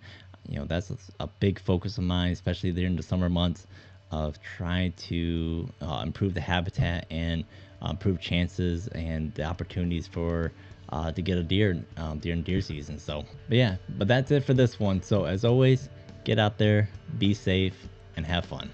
You 0.48 0.60
know, 0.60 0.64
that's 0.64 0.92
a 1.20 1.26
big 1.26 1.60
focus 1.60 1.98
of 1.98 2.04
mine, 2.04 2.32
especially 2.32 2.72
during 2.72 2.96
the 2.96 3.02
summer 3.02 3.28
months, 3.28 3.66
of 4.10 4.38
trying 4.56 4.92
to 4.92 5.68
uh, 5.80 6.02
improve 6.04 6.34
the 6.34 6.40
habitat 6.40 7.06
and 7.10 7.44
uh, 7.82 7.90
improve 7.90 8.20
chances 8.20 8.88
and 8.88 9.34
the 9.34 9.44
opportunities 9.44 10.06
for 10.06 10.52
uh, 10.90 11.10
to 11.12 11.22
get 11.22 11.36
a 11.36 11.42
deer 11.42 11.82
um, 11.96 12.18
during 12.18 12.42
deer 12.42 12.60
season. 12.60 12.98
So, 12.98 13.24
but 13.48 13.56
yeah, 13.56 13.76
but 13.98 14.08
that's 14.08 14.30
it 14.30 14.44
for 14.44 14.54
this 14.54 14.78
one. 14.78 15.02
So 15.02 15.24
as 15.24 15.44
always, 15.44 15.88
get 16.24 16.38
out 16.38 16.58
there, 16.58 16.88
be 17.18 17.34
safe, 17.34 17.74
and 18.16 18.24
have 18.24 18.46
fun. 18.46 18.70